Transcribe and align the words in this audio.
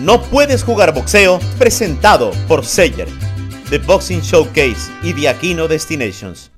No 0.00 0.20
puedes 0.20 0.64
jugar 0.64 0.92
boxeo, 0.92 1.38
presentado 1.56 2.32
por 2.48 2.64
Sayer, 2.64 3.06
The 3.70 3.78
Boxing 3.78 4.22
Showcase 4.22 4.92
y 5.04 5.14
The 5.14 5.28
Aquino 5.28 5.68
Destinations. 5.68 6.50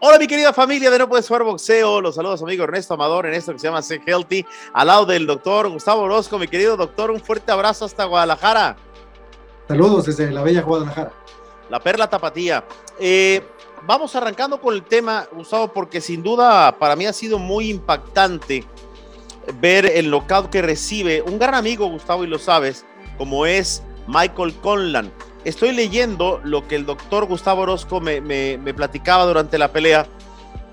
Hola 0.00 0.18
mi 0.18 0.26
querida 0.26 0.52
familia 0.52 0.90
de 0.90 0.98
No 0.98 1.08
Puedes 1.08 1.28
Jugar 1.28 1.44
Boxeo, 1.44 2.00
los 2.00 2.16
saludos 2.16 2.42
amigo 2.42 2.64
Ernesto 2.64 2.94
Amador 2.94 3.26
en 3.26 3.34
esto 3.34 3.52
que 3.52 3.60
se 3.60 3.68
llama 3.68 3.82
Say 3.82 4.00
Healthy, 4.04 4.44
al 4.72 4.88
lado 4.88 5.06
del 5.06 5.28
doctor 5.28 5.68
Gustavo 5.68 6.02
Orozco, 6.02 6.40
mi 6.40 6.48
querido 6.48 6.76
doctor, 6.76 7.12
un 7.12 7.20
fuerte 7.20 7.52
abrazo 7.52 7.84
hasta 7.84 8.04
Guadalajara. 8.04 8.76
Saludos 9.68 10.06
desde 10.06 10.32
la 10.32 10.42
bella 10.42 10.62
Guadalajara. 10.62 11.12
La 11.70 11.78
perla 11.78 12.10
tapatía. 12.10 12.64
Eh, 12.98 13.46
vamos 13.86 14.16
arrancando 14.16 14.60
con 14.60 14.74
el 14.74 14.82
tema, 14.82 15.28
Gustavo, 15.30 15.68
porque 15.68 16.00
sin 16.00 16.20
duda 16.20 16.76
para 16.76 16.96
mí 16.96 17.06
ha 17.06 17.12
sido 17.12 17.38
muy 17.38 17.70
impactante 17.70 18.66
ver 19.60 19.86
el 19.86 20.10
knockout 20.10 20.50
que 20.50 20.62
recibe 20.62 21.22
un 21.22 21.38
gran 21.38 21.54
amigo, 21.54 21.86
Gustavo, 21.86 22.24
y 22.24 22.26
lo 22.26 22.38
sabes, 22.38 22.84
como 23.18 23.46
es 23.46 23.82
Michael 24.06 24.54
Conlan. 24.56 25.12
Estoy 25.44 25.72
leyendo 25.72 26.40
lo 26.44 26.66
que 26.68 26.76
el 26.76 26.86
doctor 26.86 27.26
Gustavo 27.26 27.62
Orozco 27.62 28.00
me, 28.00 28.20
platicaba 28.74 29.24
durante 29.24 29.58
la 29.58 29.72
pelea 29.72 30.06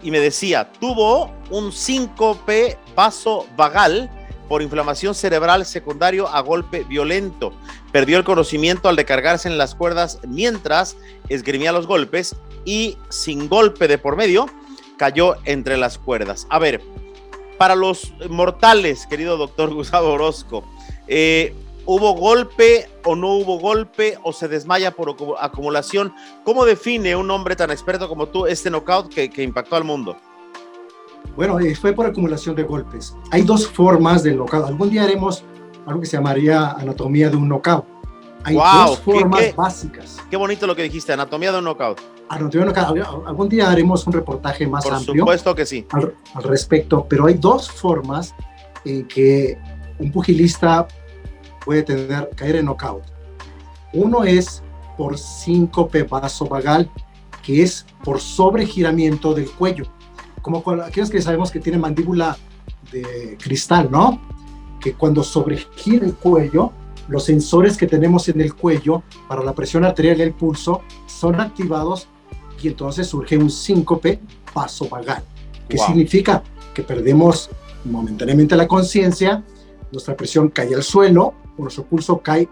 y 0.02 0.12
me 0.12 0.20
decía, 0.20 0.72
tuvo 0.80 1.32
un 1.50 1.72
síncope 1.72 2.78
vaso 2.96 3.48
vagal 3.58 4.10
por 4.48 4.62
inflamación 4.62 5.14
cerebral 5.16 5.66
secundario 5.66 6.28
a 6.28 6.42
golpe 6.42 6.84
violento. 6.84 7.54
Perdió 7.92 8.18
el 8.18 8.24
conocimiento 8.24 8.90
al 8.90 8.98
recargarse 8.98 9.48
en 9.48 9.58
las 9.58 9.76
cuerdas 9.76 10.20
mientras 10.28 10.98
esgrimía 11.30 11.72
los 11.72 11.88
golpes 11.88 12.36
y 12.66 12.98
sin 13.10 13.50
golpe 13.50 13.88
de 13.88 13.98
por 13.98 14.16
medio 14.16 14.48
cayó 14.98 15.38
entre 15.46 15.78
las 15.78 15.98
cuerdas. 15.98 16.46
A 16.50 16.60
ver, 16.60 16.82
para 17.60 17.76
los 17.76 18.14
mortales, 18.30 19.06
querido 19.06 19.36
doctor 19.36 19.74
Gustavo 19.74 20.14
Orozco, 20.14 20.64
eh, 21.10 21.54
¿hubo 21.86 22.14
golpe 22.14 22.90
o 23.04 23.18
no 23.18 23.36
hubo 23.36 23.60
golpe 23.60 24.18
o 24.24 24.32
se 24.32 24.48
desmaya 24.48 24.92
por 24.92 25.18
acumulación? 25.42 26.14
¿Cómo 26.46 26.64
define 26.64 27.18
un 27.18 27.30
hombre 27.30 27.58
tan 27.58 27.70
experto 27.70 28.08
como 28.08 28.28
tú 28.28 28.46
este 28.46 28.70
knockout 28.70 29.14
que, 29.14 29.30
que 29.30 29.44
impactó 29.44 29.76
al 29.76 29.84
mundo? 29.84 30.16
Bueno, 31.36 31.60
eh, 31.60 31.76
fue 31.76 31.92
por 31.92 32.06
acumulación 32.06 32.56
de 32.56 32.64
golpes. 32.64 33.14
Hay 33.30 33.42
dos 33.42 33.68
formas 33.68 34.24
de 34.24 34.34
knockout. 34.34 34.66
Algún 34.66 34.90
día 34.90 35.04
haremos 35.04 35.44
algo 35.86 36.00
que 36.00 36.08
se 36.08 36.16
llamaría 36.16 36.72
anatomía 36.72 37.30
de 37.30 37.36
un 37.36 37.50
knockout. 37.50 37.99
Hay 38.44 38.56
dos 38.56 39.00
formas 39.00 39.56
básicas. 39.56 40.18
Qué 40.30 40.38
bonito 40.38 40.66
lo 40.66 40.76
que 40.76 40.84
dijiste, 40.84 41.14
anatomía 41.14 41.52
de 41.52 41.60
un 41.60 41.66
knockout. 41.66 42.00
Anatomía 42.30 42.66
de 42.66 42.70
un 42.72 42.76
knockout. 42.76 43.28
Algún 43.28 43.50
día 43.50 43.70
haremos 43.70 44.06
un 44.08 44.14
reportaje 44.14 44.68
más 44.68 44.86
amplio. 44.86 45.06
Por 45.06 45.18
supuesto 45.18 45.56
que 45.56 45.66
sí. 45.66 45.86
Al, 45.92 46.14
al, 46.34 46.44
respecto, 46.44 47.06
pero 47.10 47.26
hay 47.26 47.36
dos 47.36 47.70
formas 47.70 48.34
en 48.86 49.08
que 49.08 49.58
un 50.00 50.12
pugilista 50.12 50.88
puede 51.66 51.84
tener, 51.84 52.30
caer 52.36 52.58
en 52.58 52.66
knockout. 52.66 53.04
Uno 53.94 54.24
es 54.24 54.64
por 54.98 55.18
síncope 55.18 56.04
vasovagal, 56.04 56.90
que 57.44 57.64
es 57.64 57.86
por 58.04 58.20
sobregiramiento 58.20 59.34
del 59.34 59.50
cuello. 59.52 59.86
Como 60.42 60.64
aquellos 60.82 61.10
que 61.10 61.22
sabemos 61.22 61.52
que 61.52 61.60
tienen 61.60 61.82
mandíbula 61.82 62.38
de 62.92 63.38
cristal, 63.42 63.90
¿no? 63.92 64.22
Que 64.80 64.94
cuando 64.94 65.24
sobregira 65.24 66.06
el 66.06 66.16
cuello, 66.16 66.72
los 67.10 67.26
sensores 67.26 67.76
que 67.76 67.88
tenemos 67.88 68.30
en 68.30 68.40
el 68.40 68.54
cuello 68.54 69.04
para 69.28 69.44
la 69.44 69.54
presión 69.54 69.84
arterial 69.84 70.20
y 70.20 70.22
el 70.22 70.34
pulso 70.34 70.82
son 71.08 71.42
activados 71.42 72.08
y 72.62 72.68
entonces 72.68 73.08
surge 73.08 73.38
un 73.38 73.50
síncope 73.50 74.20
vasovagal, 74.54 75.24
que 75.68 75.78
wow. 75.78 75.88
significa 75.88 76.44
que 76.74 76.84
perdemos 76.84 77.50
momentáneamente 77.86 78.56
la 78.56 78.68
conciencia, 78.68 79.44
nuestra 79.92 80.16
presión 80.16 80.50
cae 80.50 80.76
al 80.76 80.84
suelo 80.84 81.34
o 81.58 81.62
nuestro 81.64 81.84
pulso 81.86 82.20
cae 82.20 82.48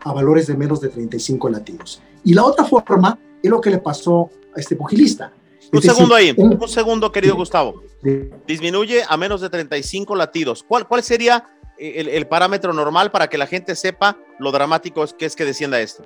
a 0.00 0.12
valores 0.12 0.46
de 0.46 0.56
menos 0.56 0.80
de 0.80 0.88
35 0.88 1.48
latidos. 1.48 2.00
Y 2.22 2.34
la 2.34 2.44
otra 2.44 2.64
forma 2.64 3.18
es 3.42 3.50
lo 3.50 3.60
que 3.60 3.70
le 3.70 3.78
pasó 3.78 4.30
a 4.54 4.60
este 4.60 4.76
pugilista. 4.76 5.32
Un 5.72 5.82
segundo 5.82 6.14
ahí, 6.14 6.32
un, 6.36 6.56
un, 6.60 6.68
segundo, 6.68 7.10
querido 7.10 7.34
sí, 7.34 7.38
Gustavo. 7.38 7.82
Sí. 8.04 8.30
Disminuye 8.46 9.02
a 9.08 9.16
menos 9.16 9.40
de 9.40 9.50
35 9.50 10.14
latidos. 10.14 10.62
¿Cuál, 10.62 10.86
cuál 10.86 11.02
sería 11.02 11.44
el, 11.78 12.08
el, 12.08 12.26
parámetro 12.26 12.72
normal 12.72 13.10
para 13.10 13.28
que 13.28 13.38
la 13.38 13.46
gente 13.46 13.76
sepa 13.76 14.16
lo 14.38 14.52
dramático 14.52 15.04
es 15.04 15.12
que 15.12 15.26
es 15.26 15.36
que 15.36 15.44
descienda 15.44 15.80
esto? 15.80 16.04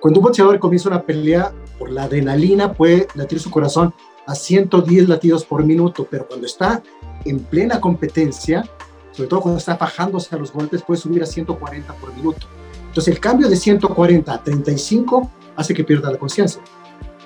Cuando 0.00 0.20
un 0.20 0.24
boxeador 0.24 0.58
comienza 0.58 0.88
una 0.88 1.02
pelea 1.02 1.52
por 1.78 1.90
la 1.90 2.04
adrenalina 2.04 2.72
puede 2.72 3.08
latir 3.14 3.40
su 3.40 3.50
corazón 3.50 3.94
a 4.26 4.34
110 4.34 5.08
latidos 5.08 5.44
por 5.44 5.64
minuto, 5.64 6.06
pero 6.10 6.26
cuando 6.26 6.46
está 6.46 6.82
en 7.24 7.40
plena 7.40 7.80
competencia, 7.80 8.68
sobre 9.12 9.28
todo 9.28 9.40
cuando 9.40 9.58
está 9.58 9.76
fajándose 9.76 10.34
a 10.34 10.38
los 10.38 10.52
golpes, 10.52 10.82
puede 10.82 11.00
subir 11.00 11.22
a 11.22 11.26
140 11.26 11.92
por 11.94 12.14
minuto. 12.14 12.46
Entonces 12.88 13.14
el 13.14 13.20
cambio 13.20 13.48
de 13.48 13.56
140 13.56 14.32
a 14.32 14.42
35 14.42 15.30
hace 15.56 15.74
que 15.74 15.84
pierda 15.84 16.10
la 16.10 16.18
conciencia. 16.18 16.62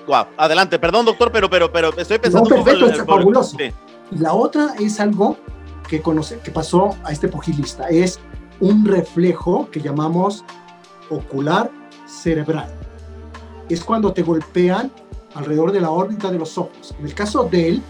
Wow. 0.07 0.25
Adelante, 0.37 0.79
perdón 0.79 1.05
doctor, 1.05 1.31
pero, 1.31 1.49
pero, 1.49 1.71
pero 1.71 1.89
estoy 1.97 2.17
pensando... 2.17 2.49
No, 2.49 2.63
perfecto, 2.63 2.87
es 2.87 3.05
fabuloso. 3.05 3.57
Sí. 3.57 3.71
La 4.11 4.33
otra 4.33 4.73
es 4.79 4.99
algo 4.99 5.37
que, 5.89 6.01
conoce, 6.01 6.39
que 6.39 6.51
pasó 6.51 6.95
a 7.03 7.11
este 7.11 7.27
pugilista, 7.27 7.89
es 7.89 8.19
un 8.59 8.85
reflejo 8.85 9.69
que 9.71 9.81
llamamos 9.81 10.45
ocular 11.09 11.71
cerebral. 12.05 12.71
Es 13.67 13.83
cuando 13.83 14.13
te 14.13 14.21
golpean 14.21 14.91
alrededor 15.33 15.71
de 15.71 15.81
la 15.81 15.91
órbita 15.91 16.31
de 16.31 16.39
los 16.39 16.57
ojos. 16.57 16.95
En 16.99 17.05
el 17.05 17.13
caso 17.13 17.43
de 17.45 17.69
él, 17.69 17.81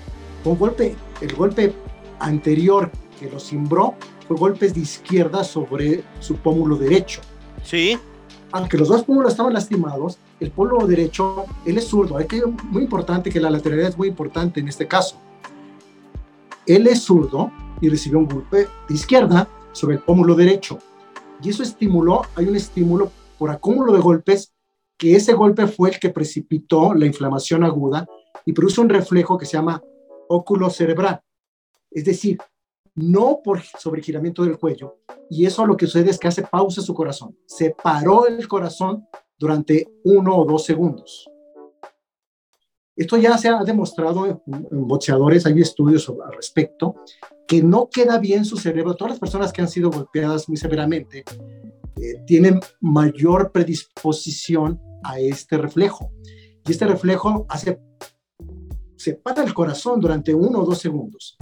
un 0.45 0.57
golpe, 0.57 0.95
el 1.21 1.35
golpe 1.35 1.73
anterior 2.19 2.89
que 3.19 3.29
lo 3.29 3.39
cimbró 3.39 3.95
fue 4.27 4.37
golpes 4.37 4.73
de 4.73 4.81
izquierda 4.81 5.43
sobre 5.43 6.03
su 6.19 6.35
pómulo 6.37 6.77
derecho. 6.77 7.21
Sí. 7.63 7.97
Aunque 8.51 8.77
los 8.77 8.87
dos 8.87 9.03
pómulos 9.03 9.31
estaban 9.31 9.53
lastimados, 9.53 10.17
el 10.39 10.51
pómulo 10.51 10.87
derecho, 10.87 11.45
él 11.66 11.77
es 11.77 11.87
zurdo. 11.87 12.19
Es 12.19 12.27
que 12.27 12.41
muy 12.45 12.83
importante 12.83 13.29
que 13.29 13.39
la 13.39 13.49
lateralidad 13.49 13.89
es 13.89 13.97
muy 13.97 14.07
importante 14.07 14.59
en 14.59 14.67
este 14.67 14.87
caso. 14.87 15.17
Él 16.66 16.87
es 16.87 17.01
zurdo 17.01 17.51
y 17.81 17.90
recibió 17.90 18.19
un 18.19 18.28
golpe 18.28 18.67
de 18.88 18.95
izquierda 18.95 19.47
sobre 19.72 19.95
el 19.95 20.01
pómulo 20.01 20.35
derecho. 20.35 20.79
Y 21.41 21.50
eso 21.50 21.63
estimuló, 21.63 22.23
hay 22.35 22.45
un 22.45 22.56
estímulo 22.56 23.12
por 23.38 23.50
acúmulo 23.50 23.94
de 23.94 24.00
golpes, 24.00 24.53
que 24.97 25.16
ese 25.16 25.34
golpe 25.34 25.67
fue 25.67 25.91
el 25.91 26.00
que 26.00 26.09
precipitó 26.09 26.94
la 26.94 27.06
inflamación 27.06 27.63
aguda 27.63 28.06
y 28.45 28.51
produce 28.51 28.81
un 28.81 28.90
reflejo 28.90 29.38
que 29.38 29.45
se 29.45 29.53
llama 29.53 29.81
óculo 30.28 30.69
cerebral. 30.69 31.22
Es 31.90 32.03
decir, 32.03 32.38
no 32.95 33.40
por 33.44 33.62
sobregiramiento 33.62 34.44
del 34.44 34.57
cuello. 34.57 35.00
Y 35.29 35.46
eso 35.46 35.66
lo 35.66 35.78
que 35.78 35.85
sucede 35.85 36.09
es 36.09 36.19
que 36.19 36.28
hace 36.28 36.44
pausa 36.44 36.81
su 36.81 36.94
corazón. 36.94 37.38
Se 37.46 37.72
paró 37.72 38.28
el 38.28 38.47
corazón 38.47 39.07
durante 39.38 39.88
uno 40.03 40.35
o 40.35 40.46
dos 40.46 40.66
segundos. 40.66 41.29
Esto 42.96 43.16
ya 43.16 43.38
se 43.38 43.47
ha 43.47 43.63
demostrado 43.63 44.25
en, 44.25 44.41
boxeadores, 44.69 45.46
hay 45.46 45.61
estudios 45.61 46.09
al 46.09 46.34
respecto, 46.34 46.96
que 47.49 47.63
no 47.63 47.89
queda 47.89 48.19
bien 48.19 48.45
su 48.45 48.57
cerebro. 48.57 48.93
Todas 48.93 49.13
las 49.13 49.19
personas 49.19 49.51
que 49.51 49.59
han 49.59 49.67
sido 49.67 49.89
golpeadas 49.89 50.47
muy 50.47 50.55
severamente 50.55 51.25
eh, 51.99 52.21
tienen 52.27 52.59
mayor 52.79 53.51
predisposición 53.51 54.79
a 55.03 55.19
este 55.19 55.57
reflejo. 55.57 56.11
Y 56.63 56.71
este 56.71 56.85
reflejo 56.85 57.47
hace, 57.49 57.81
se 58.97 59.15
para 59.15 59.43
el 59.43 59.55
corazón 59.55 59.99
durante 59.99 60.31
uno 60.31 60.59
o 60.59 60.63
dos 60.65 60.77
segundos. 60.77 61.37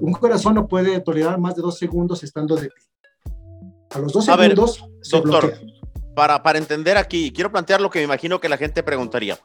Un 0.00 0.14
corazón 0.14 0.56
no 0.56 0.66
puede 0.66 0.98
tolerar 0.98 1.38
más 1.38 1.54
de 1.54 1.62
dos 1.62 1.78
segundos 1.78 2.24
estando 2.24 2.56
de 2.56 2.68
pie. 2.68 3.32
A 3.90 4.00
los 4.00 4.12
dos 4.12 4.28
a 4.28 4.36
segundos 4.36 4.80
ver, 4.80 4.90
se 5.00 5.16
doctor, 5.16 5.42
bloquea. 5.46 5.60
Para, 6.16 6.42
para 6.42 6.58
entender 6.58 6.96
aquí, 6.96 7.32
quiero 7.32 7.52
plantear 7.52 7.80
lo 7.80 7.88
que 7.88 8.00
me 8.00 8.04
imagino 8.06 8.40
que 8.40 8.48
la 8.48 8.56
gente 8.56 8.82
preguntaría. 8.82 9.38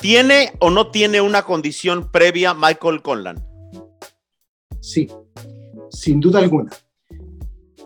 ¿Tiene 0.00 0.52
o 0.60 0.70
no 0.70 0.92
tiene 0.92 1.20
una 1.20 1.42
condición 1.42 2.12
previa 2.12 2.54
Michael 2.54 3.02
Conlan? 3.02 3.51
Sí, 4.82 5.08
sin 5.90 6.20
duda 6.20 6.40
alguna 6.40 6.70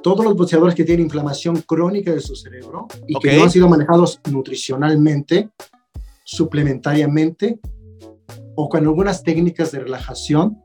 todos 0.07 0.25
los 0.25 0.37
boxeadores 0.37 0.77
que 0.77 0.85
tienen 0.85 1.07
inflamación 1.07 1.63
crónica 1.63 2.15
de 2.15 2.21
su 2.21 2.37
cerebro 2.37 2.87
y 3.09 3.17
okay. 3.17 3.33
que 3.33 3.37
no 3.39 3.43
han 3.43 3.51
sido 3.51 3.69
manejados 3.69 4.21
nutricionalmente, 4.31 5.51
suplementariamente 6.23 7.59
o 8.55 8.69
con 8.69 8.85
algunas 8.85 9.25
técnicas 9.25 9.73
de 9.73 9.81
relajación 9.81 10.63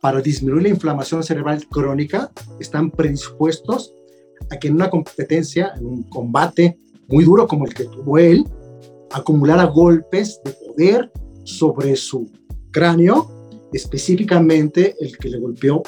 para 0.00 0.20
disminuir 0.20 0.64
la 0.64 0.68
inflamación 0.70 1.22
cerebral 1.22 1.64
crónica, 1.68 2.32
están 2.58 2.90
predispuestos 2.90 3.94
a 4.50 4.58
que 4.58 4.66
en 4.66 4.74
una 4.74 4.90
competencia, 4.90 5.72
en 5.76 5.86
un 5.86 6.02
combate 6.02 6.76
muy 7.06 7.22
duro 7.22 7.46
como 7.46 7.66
el 7.66 7.74
que 7.74 7.84
tuvo 7.84 8.18
él, 8.18 8.44
acumulara 9.12 9.66
golpes 9.66 10.40
de 10.44 10.50
poder 10.50 11.12
sobre 11.44 11.94
su 11.94 12.28
cráneo, 12.72 13.43
específicamente 13.76 14.94
el 15.00 15.16
que 15.18 15.28
le 15.28 15.38
golpeó 15.38 15.82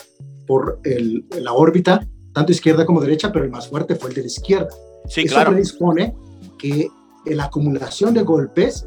por 0.47 0.81
el, 0.85 1.25
la 1.41 1.53
órbita 1.53 2.07
tanto 2.33 2.53
izquierda 2.53 2.85
como 2.85 3.01
derecha, 3.01 3.33
pero 3.33 3.45
el 3.45 3.51
más 3.51 3.69
fuerte 3.69 3.97
fue 3.97 4.11
el 4.11 4.17
de 4.17 4.21
la 4.23 4.27
izquierda. 4.27 4.69
Sí, 5.09 5.23
Eso 5.23 5.35
claro. 5.35 5.53
predispone 5.53 6.15
que 6.59 6.89
la 7.25 7.45
acumulación 7.45 8.13
de 8.15 8.23
golpes 8.23 8.87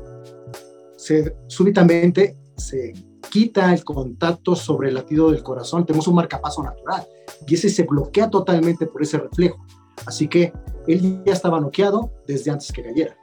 se, 0.98 1.36
súbitamente 1.48 2.38
se 2.58 2.94
quita 3.30 3.74
el 3.74 3.84
contacto 3.84 4.56
sobre 4.56 4.90
el 4.90 4.96
latido 4.96 5.32
del 5.32 5.44
corazón, 5.44 5.86
tenemos 5.86 6.08
un 6.08 6.16
marcapaso 6.16 6.64
natural 6.64 7.06
y 7.48 7.56
ese 7.56 7.70
se 7.70 7.84
bloquea 7.84 8.30
totalmente 8.30 8.86
por 8.86 9.02
ese 9.02 9.18
reflejo. 9.18 9.66
Así 10.06 10.28
que 10.28 10.54
él 10.88 11.22
ya 11.26 11.34
estaba 11.34 11.60
noqueado 11.60 12.12
desde 12.28 12.52
antes 12.52 12.72
que 12.72 12.84
cayera. 12.84 13.18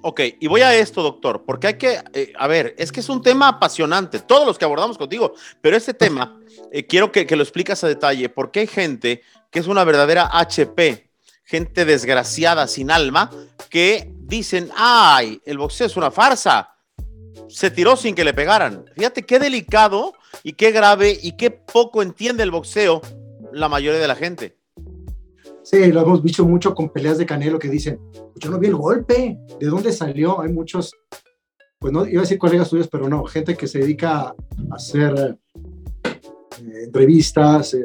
Ok, 0.00 0.20
y 0.38 0.46
voy 0.46 0.60
a 0.60 0.74
esto, 0.74 1.02
doctor, 1.02 1.44
porque 1.44 1.66
hay 1.66 1.74
que, 1.74 2.00
eh, 2.12 2.32
a 2.38 2.46
ver, 2.46 2.74
es 2.78 2.92
que 2.92 3.00
es 3.00 3.08
un 3.08 3.20
tema 3.20 3.48
apasionante, 3.48 4.20
todos 4.20 4.46
los 4.46 4.56
que 4.56 4.64
abordamos 4.64 4.96
contigo, 4.96 5.34
pero 5.60 5.76
este 5.76 5.92
tema 5.92 6.38
eh, 6.70 6.86
quiero 6.86 7.10
que, 7.10 7.26
que, 7.26 7.34
lo 7.34 7.42
explicas 7.42 7.82
a 7.82 7.88
detalle, 7.88 8.28
porque 8.28 8.60
hay 8.60 8.66
gente 8.68 9.22
que 9.50 9.58
es 9.58 9.66
una 9.66 9.82
verdadera 9.82 10.30
HP, 10.32 11.10
gente 11.42 11.84
desgraciada, 11.84 12.68
sin 12.68 12.92
alma, 12.92 13.30
que 13.70 14.12
dicen, 14.14 14.70
ay, 14.76 15.40
el 15.44 15.58
boxeo 15.58 15.88
es 15.88 15.96
una 15.96 16.12
farsa, 16.12 16.76
se 17.48 17.70
tiró 17.70 17.96
sin 17.96 18.14
que 18.14 18.24
le 18.24 18.34
pegaran. 18.34 18.84
Fíjate 18.94 19.22
qué 19.22 19.38
delicado 19.38 20.12
y 20.42 20.52
qué 20.52 20.70
grave 20.70 21.18
y 21.20 21.36
qué 21.36 21.50
poco 21.50 22.02
entiende 22.02 22.42
el 22.42 22.50
boxeo 22.50 23.00
la 23.52 23.68
mayoría 23.68 24.00
de 24.00 24.08
la 24.08 24.14
gente. 24.14 24.57
Sí, 25.70 25.92
lo 25.92 26.00
hemos 26.00 26.22
visto 26.22 26.46
mucho 26.46 26.74
con 26.74 26.88
peleas 26.88 27.18
de 27.18 27.26
Canelo 27.26 27.58
que 27.58 27.68
dicen, 27.68 28.00
yo 28.36 28.50
no 28.50 28.58
vi 28.58 28.68
el 28.68 28.76
golpe, 28.76 29.38
¿de 29.60 29.66
dónde 29.66 29.92
salió? 29.92 30.40
Hay 30.40 30.50
muchos, 30.50 30.94
pues 31.78 31.92
no 31.92 32.06
iba 32.06 32.20
a 32.20 32.22
decir 32.22 32.38
colegas 32.38 32.70
tuyos, 32.70 32.88
pero 32.88 33.06
no, 33.06 33.22
gente 33.26 33.54
que 33.54 33.66
se 33.66 33.80
dedica 33.80 34.20
a 34.20 34.34
hacer 34.70 35.36
eh, 36.04 36.84
entrevistas, 36.84 37.74
eh, 37.74 37.84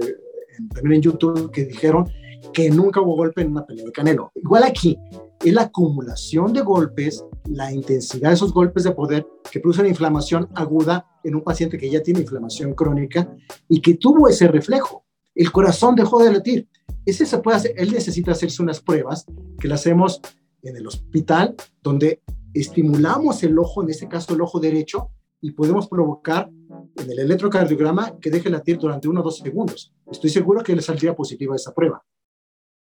también 0.74 0.94
en 0.94 1.02
YouTube, 1.02 1.52
que 1.52 1.66
dijeron 1.66 2.10
que 2.54 2.70
nunca 2.70 3.02
hubo 3.02 3.18
golpe 3.18 3.42
en 3.42 3.52
una 3.52 3.66
pelea 3.66 3.84
de 3.84 3.92
Canelo. 3.92 4.32
Igual 4.36 4.64
aquí, 4.64 4.98
es 5.44 5.54
la 5.54 5.64
acumulación 5.64 6.54
de 6.54 6.62
golpes, 6.62 7.26
la 7.50 7.74
intensidad 7.74 8.30
de 8.30 8.36
esos 8.36 8.54
golpes 8.54 8.86
de 8.86 8.92
poder 8.92 9.28
que 9.52 9.60
producen 9.60 9.88
inflamación 9.88 10.48
aguda 10.56 11.06
en 11.22 11.36
un 11.36 11.44
paciente 11.44 11.78
que 11.78 11.90
ya 11.90 12.02
tiene 12.02 12.22
inflamación 12.22 12.76
crónica 12.76 13.36
y 13.68 13.82
que 13.82 13.96
tuvo 13.96 14.30
ese 14.30 14.48
reflejo. 14.48 15.04
El 15.36 15.52
corazón 15.52 15.96
dejó 15.96 16.24
de 16.24 16.32
latir 16.32 16.70
ese 17.06 17.26
se 17.26 17.38
puede 17.40 17.58
hacer, 17.58 17.74
él 17.78 17.92
necesita 17.92 18.32
hacerse 18.32 18.62
unas 18.62 18.82
pruebas 18.82 19.26
que 19.60 19.68
le 19.68 19.74
hacemos 19.74 20.22
en 20.62 20.78
el 20.78 20.88
hospital, 20.88 21.56
donde 21.82 22.22
estimulamos 22.54 23.44
el 23.44 23.58
ojo, 23.60 23.84
en 23.84 23.90
este 23.90 24.08
caso 24.08 24.34
el 24.34 24.42
ojo 24.42 24.60
derecho, 24.60 25.10
y 25.42 25.52
podemos 25.52 25.88
provocar 25.90 26.50
en 26.96 27.12
el 27.12 27.20
electrocardiograma 27.20 28.18
que 28.20 28.30
deje 28.30 28.50
latir 28.50 28.78
durante 28.78 29.10
uno 29.10 29.20
o 29.20 29.24
dos 29.24 29.40
segundos. 29.40 29.94
Estoy 30.10 30.30
seguro 30.30 30.64
que 30.64 30.76
le 30.76 30.82
saldría 30.82 31.16
positiva 31.16 31.56
esa 31.56 31.74
prueba. 31.74 32.02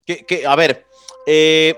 Que, 0.06 0.26
que 0.26 0.46
a 0.46 0.56
ver, 0.56 0.86
eh, 1.26 1.76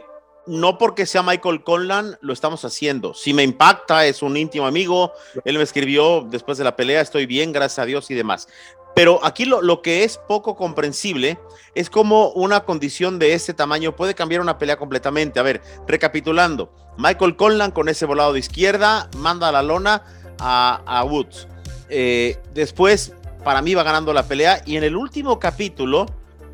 no 0.47 0.77
porque 0.77 1.05
sea 1.05 1.23
Michael 1.23 1.63
Conlan 1.63 2.17
lo 2.21 2.33
estamos 2.33 2.65
haciendo. 2.65 3.13
Si 3.13 3.33
me 3.33 3.43
impacta, 3.43 4.05
es 4.05 4.21
un 4.21 4.35
íntimo 4.35 4.67
amigo. 4.67 5.13
Él 5.43 5.57
me 5.57 5.63
escribió 5.63 6.27
después 6.29 6.57
de 6.57 6.63
la 6.63 6.75
pelea, 6.75 7.01
estoy 7.01 7.25
bien, 7.25 7.51
gracias 7.53 7.79
a 7.79 7.85
Dios 7.85 8.11
y 8.11 8.15
demás. 8.15 8.47
Pero 8.95 9.19
aquí 9.23 9.43
lo, 9.43 9.81
que 9.81 10.05
es 10.05 10.17
poco 10.17 10.55
comprensible 10.55 11.37
es 11.75 11.89
cómo 11.89 12.29
una 12.29 12.61
condición 12.61 13.19
de 13.19 13.33
este 13.33 13.53
tamaño 13.53 13.93
puede 13.93 14.15
cambiar 14.15 14.39
una 14.39 14.57
pelea 14.57 14.77
completamente. 14.77 15.37
A 15.37 15.43
ver, 15.43 15.61
recapitulando, 15.85 16.71
Michael 16.97 17.35
Conlan 17.35 17.71
con 17.71 17.89
ese 17.89 18.05
volado 18.05 18.31
de 18.31 18.39
izquierda 18.39 19.09
manda 19.17 19.49
a 19.49 19.51
la 19.51 19.61
lona 19.61 20.01
a, 20.39 21.03
Woods. 21.03 21.45
Eh, 21.89 22.39
después, 22.53 23.11
para 23.43 23.61
mí 23.61 23.75
va 23.75 23.83
ganando 23.83 24.13
la 24.13 24.23
pelea 24.23 24.63
y 24.65 24.77
en 24.77 24.85
el 24.85 24.95
último 24.95 25.39
capítulo 25.39 26.05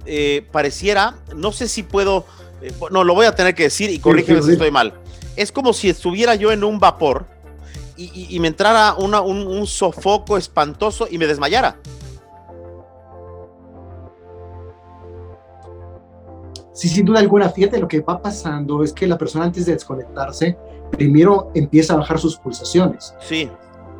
eh, 0.07 0.47
pareciera, 0.51 1.17
no 1.35 1.51
sé 1.51 1.67
si 1.67 1.83
puedo, 1.83 2.25
eh, 2.63 2.73
no, 2.89 3.03
lo 3.03 3.13
voy 3.13 3.27
a 3.27 3.35
tener 3.35 3.53
que 3.53 3.63
decir 3.63 3.91
y 3.91 3.99
corrígeme 3.99 4.41
si 4.41 4.53
estoy 4.53 4.71
mal. 4.71 4.95
Es 5.35 5.51
como 5.51 5.73
si 5.73 5.91
estuviera 5.91 6.33
yo 6.33 6.51
en 6.51 6.63
un 6.63 6.79
vapor 6.79 7.27
y, 7.97 8.39
me 8.39 8.47
entrara 8.47 8.95
un, 8.95 9.13
un 9.13 9.67
sofoco 9.67 10.35
espantoso 10.35 11.07
y 11.09 11.19
me 11.19 11.27
desmayara. 11.27 11.77
Sí, 16.73 16.88
sin 16.88 17.06
duda 17.06 17.19
alguna, 17.19 17.50
fíjate, 17.50 17.79
lo 17.79 17.88
que 17.88 18.01
va 18.01 18.21
pasando 18.21 18.83
es 18.83 18.94
que 18.94 19.06
la 19.06 19.18
persona 19.18 19.45
antes 19.45 19.65
de 19.65 19.73
desconectarse, 19.73 20.57
primero 20.91 21.51
empieza 21.53 21.94
a 21.94 21.97
bajar 21.97 22.19
sus 22.19 22.38
pulsaciones. 22.38 23.13
Sí. 23.19 23.50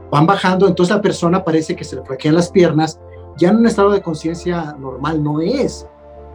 Van 0.10 0.26
bajando, 0.26 0.68
entonces 0.68 0.96
la 0.96 1.02
persona 1.02 1.44
parece 1.44 1.76
que 1.76 1.84
se 1.84 1.96
le 1.96 2.04
flaquean 2.04 2.36
las 2.36 2.50
piernas, 2.50 3.00
ya 3.38 3.50
en 3.50 3.58
un 3.58 3.68
estado 3.68 3.92
de 3.92 4.02
conciencia 4.02 4.76
normal 4.80 5.24
no 5.24 5.42
es. 5.42 5.86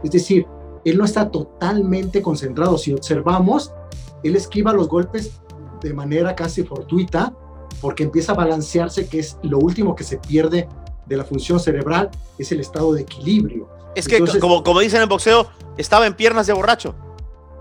Es 0.02 0.10
decir, 0.10 0.46
él 0.84 0.98
no 0.98 1.04
está 1.04 1.30
totalmente 1.30 2.22
concentrado. 2.22 2.78
Si 2.78 2.92
observamos, 2.92 3.72
él 4.22 4.36
esquiva 4.36 4.72
los 4.72 4.88
golpes 4.88 5.40
de 5.82 5.92
manera 5.92 6.34
casi 6.34 6.62
fortuita 6.62 7.34
porque 7.80 8.04
empieza 8.04 8.32
a 8.32 8.36
balancearse, 8.36 9.06
que 9.06 9.18
es 9.18 9.38
lo 9.42 9.58
último 9.58 9.94
que 9.94 10.04
se 10.04 10.18
pierde 10.18 10.68
de 11.06 11.16
la 11.16 11.24
función 11.24 11.60
cerebral, 11.60 12.10
es 12.38 12.50
el 12.52 12.60
estado 12.60 12.92
de 12.94 13.02
equilibrio. 13.02 13.68
Es 13.96 14.06
que, 14.06 14.22
como, 14.38 14.62
como 14.62 14.80
dicen 14.80 15.00
en 15.00 15.08
boxeo, 15.08 15.48
estaba 15.78 16.06
en 16.06 16.14
piernas 16.14 16.46
de 16.46 16.52
borracho. 16.52 16.94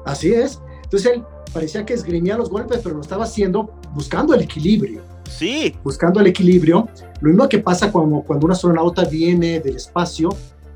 Así 0.06 0.34
es. 0.34 0.62
Entonces 0.84 1.14
él 1.14 1.24
parecía 1.54 1.86
que 1.86 1.94
esgrimía 1.94 2.38
los 2.38 2.50
golpes, 2.50 2.82
pero 2.84 2.96
lo 2.96 3.02
estaba 3.02 3.24
haciendo 3.24 3.72
buscando 3.94 4.34
el 4.34 4.42
equilibrio. 4.42 5.02
Sí. 5.30 5.74
Buscando 5.82 6.20
el 6.20 6.28
equilibrio. 6.28 6.90
Lo 7.22 7.30
mismo 7.30 7.48
que 7.48 7.60
pasa 7.60 7.90
cuando, 7.90 8.20
cuando 8.20 8.46
un 8.46 8.52
astronauta 8.52 9.06
viene 9.06 9.62
del 9.62 9.78
espacio, 9.78 10.30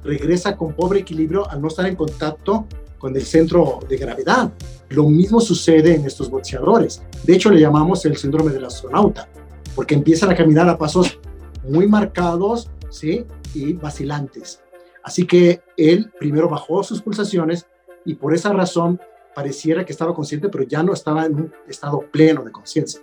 regresa 0.04 0.56
con 0.56 0.74
pobre 0.74 1.00
equilibrio 1.00 1.50
al 1.50 1.62
no 1.62 1.68
estar 1.68 1.86
en 1.86 1.98
contacto 1.98 2.66
con 2.98 3.14
el 3.16 3.26
centro 3.26 3.80
de 3.88 3.98
gravedad. 3.98 4.52
Lo 4.90 5.10
mismo 5.10 5.42
sucede 5.42 5.96
en 5.96 6.06
estos 6.06 6.30
boxeadores. 6.30 7.02
De 7.24 7.36
hecho, 7.36 7.50
le 7.52 7.60
llamamos 7.60 8.06
el 8.06 8.16
síndrome 8.16 8.52
del 8.52 8.64
astronauta, 8.64 9.28
porque 9.76 9.96
empiezan 9.96 10.32
a 10.32 10.36
caminar 10.36 10.70
a 10.70 10.78
pasos 10.78 11.20
muy 11.68 11.86
marcados, 11.86 12.70
¿sí? 12.90 13.26
Y 13.54 13.74
vacilantes. 13.74 14.62
Así 15.04 15.25
que 15.25 15.62
él 15.78 16.12
primero 16.19 16.50
bajó 16.50 16.84
sus 16.84 17.01
pulsaciones 17.01 17.66
y 18.06 18.16
por 18.16 18.34
esa 18.34 18.51
razón 18.54 19.00
pareciera 19.34 19.86
que 19.86 19.92
estaba 19.92 20.13
consciente, 20.13 20.50
pero 20.50 20.63
ya 20.66 20.84
no 20.84 20.94
estaba 20.94 21.25
en 21.25 21.36
un 21.36 21.54
estado 21.68 22.01
pleno 22.12 22.44
de 22.44 22.51
conciencia. 22.51 23.01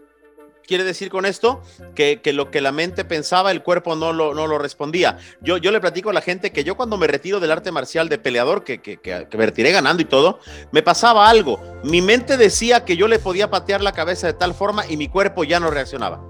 Quiere 0.66 0.82
decir 0.82 1.10
con 1.10 1.26
esto 1.26 1.60
que, 1.94 2.20
lo 2.32 2.50
que 2.50 2.60
la 2.60 2.72
mente 2.72 3.04
pensaba, 3.04 3.52
el 3.52 3.62
cuerpo 3.62 3.94
no 3.94 4.12
lo, 4.12 4.34
no 4.34 4.48
lo 4.48 4.58
respondía. 4.58 5.16
Yo, 5.40 5.58
yo 5.58 5.70
le 5.70 5.80
platico 5.80 6.10
a 6.10 6.12
la 6.12 6.20
gente 6.20 6.50
que 6.50 6.64
yo 6.64 6.76
cuando 6.76 6.96
me 6.96 7.06
retiro 7.06 7.38
del 7.38 7.52
arte 7.52 7.70
marcial 7.70 8.08
de 8.08 8.18
peleador, 8.18 8.64
que, 8.64 8.82
que, 8.82 8.98
que, 8.98 9.38
me 9.38 9.46
retiré 9.46 9.70
ganando 9.70 10.02
y 10.02 10.06
todo, 10.06 10.40
me 10.72 10.82
pasaba 10.82 11.30
algo. 11.30 11.60
Mi 11.84 12.02
mente 12.02 12.36
decía 12.36 12.84
que 12.84 12.96
yo 12.96 13.06
le 13.06 13.20
podía 13.20 13.48
patear 13.48 13.80
la 13.80 13.92
cabeza 13.92 14.26
de 14.26 14.32
tal 14.32 14.54
forma 14.54 14.84
y 14.88 14.96
mi 14.96 15.08
cuerpo 15.08 15.44
ya 15.44 15.60
no 15.60 15.70
reaccionaba. 15.70 16.28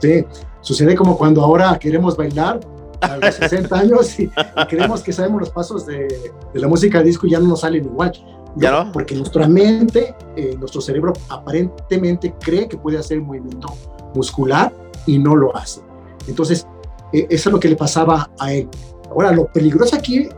Sí, 0.00 0.24
sucede 0.60 0.94
como 0.94 1.18
cuando 1.18 1.42
ahora 1.42 1.76
queremos 1.78 2.16
bailar 2.16 2.60
a 3.00 3.16
los 3.16 3.34
60 3.34 3.78
años 3.78 4.18
y, 4.20 4.30
creemos 4.68 5.02
que 5.02 5.12
sabemos 5.12 5.40
los 5.40 5.50
pasos 5.50 5.86
de, 5.86 6.06
de, 6.52 6.60
la 6.60 6.68
música 6.68 7.02
disco 7.02 7.26
y 7.26 7.30
ya 7.30 7.40
no 7.40 7.48
nos 7.48 7.60
salen 7.60 7.84
igual. 7.84 8.12
¿Ya 8.56 8.70
no? 8.70 8.90
Porque 8.92 9.14
nuestra 9.14 9.46
mente, 9.46 10.14
eh, 10.36 10.56
nuestro 10.58 10.80
cerebro 10.80 11.12
aparentemente 11.28 12.34
cree 12.40 12.68
que 12.68 12.76
puede 12.76 12.98
hacer 12.98 13.20
movimiento 13.20 13.68
muscular 14.14 14.72
y 15.06 15.18
no 15.18 15.36
lo 15.36 15.56
hace. 15.56 15.80
Entonces, 16.26 16.66
eh, 17.12 17.26
eso 17.30 17.48
es 17.48 17.52
lo 17.52 17.60
que 17.60 17.68
le 17.68 17.76
pasaba 17.76 18.30
a 18.38 18.52
él. 18.52 18.68
Ahora, 19.10 19.32
lo 19.32 19.46
peligroso 19.46 19.96
aquí 19.96 20.28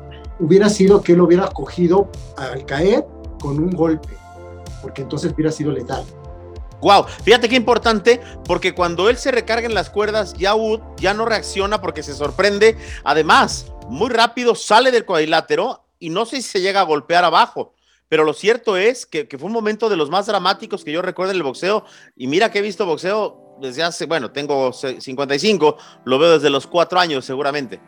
hubiera 0.41 0.69
sido 0.69 1.01
que 1.01 1.13
él 1.13 1.19
lo 1.19 1.25
hubiera 1.25 1.49
cogido 1.49 2.09
al 2.37 2.65
caer 2.67 3.07
con 3.41 3.59
un 3.59 3.71
golpe, 3.71 4.15
porque 4.83 5.03
entonces 5.03 5.33
hubiera 5.33 5.51
sido 5.51 5.73
letal. 5.73 6.05
Wow, 6.83 7.05
fíjate 7.23 7.49
qué 7.49 7.55
importante, 7.55 8.21
porque 8.45 8.75
cuando 8.75 9.09
él 9.09 9.17
se 9.17 9.31
recarga 9.31 9.67
en 9.67 9.75
las 9.75 9.89
cuerdas, 9.89 10.35
ya 10.35 10.55
ya 10.97 11.15
no 11.15 11.25
reacciona 11.25 11.81
porque 11.81 12.03
se 12.03 12.13
sorprende. 12.13 12.77
Además, 13.05 13.73
muy 13.89 14.11
rápido 14.11 14.57
sale 14.57 14.91
del 14.91 15.05
cuadrilátero 15.05 15.85
y 16.01 16.11
no 16.11 16.27
sé 16.27 16.37
si 16.37 16.43
se 16.43 16.61
llega 16.61 16.81
a 16.81 16.85
golpear 16.85 17.25
abajo. 17.25 17.73
Pero 18.09 18.25
lo 18.25 18.35
cierto 18.35 18.77
es 18.77 19.07
que, 19.07 19.29
fue 19.39 19.47
un 19.47 19.53
momento 19.53 19.89
de 19.89 19.97
los 19.97 20.11
más 20.11 20.27
dramáticos 20.27 20.85
que 20.85 20.91
yo 20.91 21.01
recuerdo 21.03 21.31
en 21.31 21.37
el 21.37 21.45
boxeo. 21.45 21.85
Y 22.17 22.27
mira 22.27 22.51
que 22.51 22.59
he 22.59 22.63
visto 22.63 22.85
boxeo 22.85 23.57
desde 23.61 23.85
hace, 23.85 24.07
bueno, 24.07 24.33
tengo 24.33 24.73
55, 24.73 25.77
lo 26.05 26.19
veo 26.19 26.33
desde 26.33 26.51
los 26.51 26.67
cuatro 26.67 26.99
años 26.99 27.25
seguramente. 27.25 27.81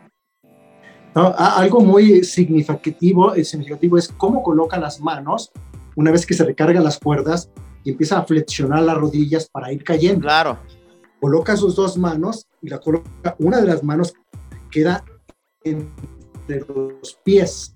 algo 1.13 1.81
muy 1.81 2.23
significativo, 2.23 3.35
significativo 3.43 3.97
es 3.97 4.07
cómo 4.07 4.41
coloca 4.41 4.79
las 4.79 5.01
manos 5.01 5.51
una 5.97 6.11
vez 6.11 6.25
que 6.25 6.33
se 6.33 6.45
recargan 6.45 6.83
las 6.83 6.97
cuerdas 6.97 7.49
y 7.85 7.91
empieza 7.91 8.17
a 8.17 8.25
flexionar 8.25 8.81
las 8.81 8.97
rodillas 8.97 9.47
para 9.47 9.71
ir 9.71 9.83
cayendo. 9.83 10.21
Claro. 10.21 10.59
Coloca 11.21 11.55
sus 11.55 11.75
dos 11.75 11.97
manos 11.97 12.47
y 12.61 12.67
la 12.67 12.79
coloca, 12.79 13.35
una 13.39 13.61
de 13.61 13.67
las 13.67 13.83
manos 13.83 14.13
queda 14.69 15.05
entre 15.63 16.65
los 16.67 17.17
pies. 17.23 17.75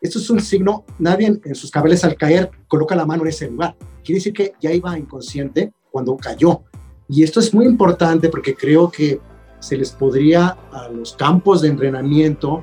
Esto 0.00 0.18
es 0.18 0.28
un 0.28 0.40
signo, 0.40 0.84
nadie 0.98 1.40
en, 1.42 1.54
sus 1.54 1.70
cabeles 1.70 2.04
al 2.04 2.16
caer 2.16 2.50
coloca 2.68 2.94
la 2.94 3.06
mano 3.06 3.22
en 3.22 3.28
ese 3.28 3.48
lugar. 3.48 3.76
Quiere 4.04 4.18
decir 4.18 4.32
que 4.32 4.52
ya 4.60 4.72
iba 4.72 4.98
inconsciente 4.98 5.72
cuando 5.90 6.16
cayó. 6.16 6.62
Y 7.08 7.22
esto 7.22 7.40
es 7.40 7.54
muy 7.54 7.66
importante 7.66 8.28
porque 8.28 8.54
creo 8.54 8.90
que 8.90 9.20
se 9.60 9.76
les 9.76 9.92
podría 9.92 10.58
a 10.72 10.88
los 10.88 11.14
campos 11.14 11.62
de 11.62 11.68
entrenamiento 11.68 12.62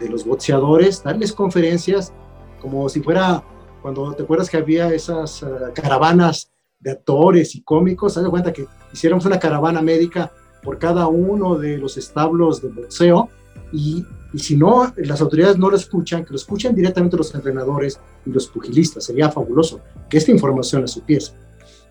de 0.00 0.08
los 0.08 0.24
boxeadores 0.24 1.02
darles 1.02 1.32
conferencias 1.32 2.12
como 2.60 2.88
si 2.88 3.00
fuera 3.00 3.44
cuando 3.84 4.14
te 4.14 4.22
acuerdas 4.22 4.48
que 4.48 4.56
había 4.56 4.94
esas 4.94 5.42
eh, 5.42 5.46
caravanas 5.74 6.50
de 6.80 6.92
actores 6.92 7.54
y 7.54 7.60
cómicos, 7.60 8.16
haz 8.16 8.24
de 8.24 8.30
cuenta 8.30 8.50
que 8.50 8.66
hiciéramos 8.94 9.26
una 9.26 9.38
caravana 9.38 9.82
médica 9.82 10.32
por 10.62 10.78
cada 10.78 11.06
uno 11.06 11.58
de 11.58 11.76
los 11.76 11.98
establos 11.98 12.62
de 12.62 12.68
boxeo 12.68 13.28
y 13.74 14.02
Y 14.32 14.38
si 14.38 14.56
no, 14.56 14.90
las 14.96 15.20
autoridades 15.20 15.58
no 15.58 15.68
lo 15.68 15.76
escuchan, 15.76 16.24
que 16.24 16.30
lo 16.30 16.36
escuchen 16.36 16.74
directamente 16.74 17.18
los 17.18 17.34
entrenadores 17.34 18.00
y 18.24 18.30
los 18.30 18.46
pugilistas. 18.46 19.04
Sería 19.04 19.30
fabuloso 19.30 19.82
que 20.08 20.16
esta 20.16 20.30
información 20.30 20.80
la 20.80 20.88
supiese. 20.88 21.34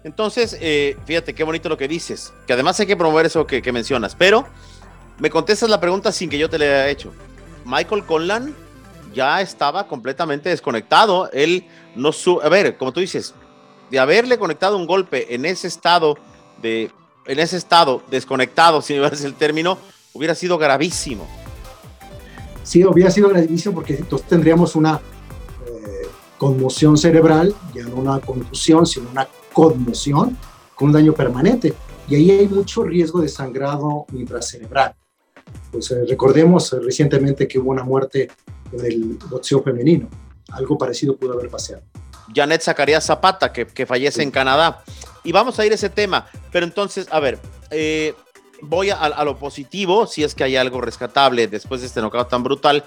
Entonces, 0.03 0.57
eh, 0.59 0.97
fíjate 1.05 1.35
qué 1.35 1.43
bonito 1.43 1.69
lo 1.69 1.77
que 1.77 1.87
dices, 1.87 2.33
que 2.47 2.53
además 2.53 2.79
hay 2.79 2.87
que 2.87 2.97
promover 2.97 3.27
eso 3.27 3.45
que, 3.45 3.71
mencionas, 3.71 4.15
pero 4.15 4.47
me 5.19 5.29
contestas 5.29 5.69
la 5.69 5.79
pregunta 5.79 6.11
sin 6.11 6.31
que 6.31 6.39
yo 6.39 6.49
te 6.49 6.57
la 6.57 6.65
haya 6.65 6.89
hecho. 6.89 7.11
Michael 7.65 8.03
Conlan 8.03 8.55
ya 9.13 9.41
estaba 9.41 9.87
completamente 9.87 10.49
desconectado. 10.49 11.29
Él 11.31 11.65
no 11.95 12.11
su 12.11 12.41
a 12.41 12.49
ver, 12.49 12.77
como 12.77 12.91
tú 12.91 12.99
dices, 12.99 13.33
de 13.89 13.99
haberle 13.99 14.37
conectado 14.37 14.77
un 14.77 14.87
golpe 14.87 15.33
en 15.33 15.45
ese 15.45 15.67
estado 15.67 16.17
de 16.61 16.91
en 17.25 17.39
ese 17.39 17.57
estado 17.57 18.01
desconectado, 18.09 18.81
si 18.81 18.95
me 18.95 19.07
el 19.07 19.33
término, 19.35 19.77
hubiera 20.13 20.35
sido 20.35 20.57
gravísimo. 20.57 21.27
Sí, 22.63 22.83
hubiera 22.85 23.11
sido 23.11 23.29
gravísimo 23.29 23.75
porque 23.75 23.95
entonces 23.95 24.27
tendríamos 24.27 24.75
una 24.75 24.99
eh, 25.65 26.07
conmoción 26.37 26.97
cerebral, 26.97 27.53
ya 27.73 27.83
no 27.83 27.95
una 27.95 28.19
confusión, 28.19 28.85
sino 28.85 29.09
una 29.09 29.27
conmoción 29.51 30.37
con 30.75 30.87
un 30.87 30.93
daño 30.93 31.13
permanente. 31.13 31.73
Y 32.07 32.15
ahí 32.15 32.31
hay 32.31 32.47
mucho 32.47 32.83
riesgo 32.83 33.21
de 33.21 33.29
sangrado 33.29 34.05
intracerebral. 34.13 34.95
Pues 35.71 35.91
eh, 35.91 36.03
recordemos 36.07 36.71
eh, 36.73 36.79
recientemente 36.79 37.47
que 37.47 37.59
hubo 37.59 37.71
una 37.71 37.83
muerte 37.83 38.29
en 38.73 38.85
el 38.85 39.17
boxeo 39.29 39.63
femenino. 39.63 40.09
Algo 40.51 40.77
parecido 40.77 41.15
pudo 41.15 41.33
haber 41.33 41.49
pasado. 41.49 41.81
Janet 42.33 42.61
Zacarías 42.61 43.05
Zapata, 43.05 43.51
que, 43.51 43.67
que 43.67 43.85
fallece 43.85 44.23
en 44.23 44.31
Canadá. 44.31 44.83
Y 45.23 45.31
vamos 45.31 45.59
a 45.59 45.65
ir 45.65 45.71
a 45.71 45.75
ese 45.75 45.89
tema. 45.89 46.27
Pero 46.51 46.65
entonces, 46.65 47.07
a 47.11 47.19
ver, 47.19 47.39
eh, 47.71 48.13
voy 48.61 48.89
a, 48.89 49.23
lo 49.23 49.37
positivo, 49.37 50.07
si 50.07 50.23
es 50.23 50.35
que 50.35 50.43
hay 50.43 50.55
algo 50.55 50.81
rescatable 50.81 51.47
después 51.47 51.81
de 51.81 51.87
este 51.87 52.01
knockout 52.01 52.29
tan 52.29 52.43
brutal. 52.43 52.83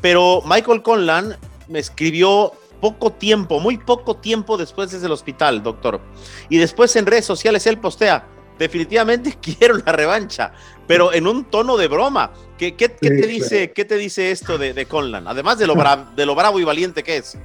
Pero 0.00 0.42
Michael 0.44 0.82
Conlan 0.82 1.36
me 1.68 1.78
escribió 1.78 2.52
poco 2.80 3.12
tiempo, 3.12 3.60
muy 3.60 3.78
poco 3.78 4.16
tiempo 4.16 4.56
después 4.56 4.90
desde 4.90 5.06
el 5.06 5.12
hospital, 5.12 5.62
doctor. 5.62 6.00
Y 6.48 6.58
después 6.58 6.94
en 6.96 7.06
redes 7.06 7.26
sociales 7.26 7.66
él 7.66 7.78
postea, 7.78 8.26
definitivamente 8.60 9.38
quiero 9.42 9.78
la 9.78 9.90
revancha, 9.90 10.52
pero 10.86 11.12
en 11.12 11.26
un 11.26 11.46
tono 11.46 11.76
de 11.76 11.88
broma. 11.88 12.30
¿Qué, 12.56 12.76
qué, 12.76 12.90
te, 12.90 13.10
dice, 13.10 13.72
¿qué 13.72 13.86
te 13.86 13.96
dice 13.96 14.30
esto 14.30 14.58
de, 14.58 14.74
de 14.74 14.84
Conlan? 14.84 15.26
Además 15.26 15.58
de 15.58 15.66
lo, 15.66 15.74
de 16.16 16.26
lo 16.26 16.34
bravo 16.34 16.60
y 16.60 16.64
valiente 16.64 17.02
que 17.02 17.16
es. 17.16 17.38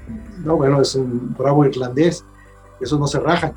No, 0.43 0.57
bueno, 0.57 0.81
es 0.81 0.93
un 0.93 1.33
bravo 1.33 1.65
irlandés, 1.65 2.23
eso 2.81 2.99
no 2.99 3.07
se 3.07 3.19
raja. 3.21 3.53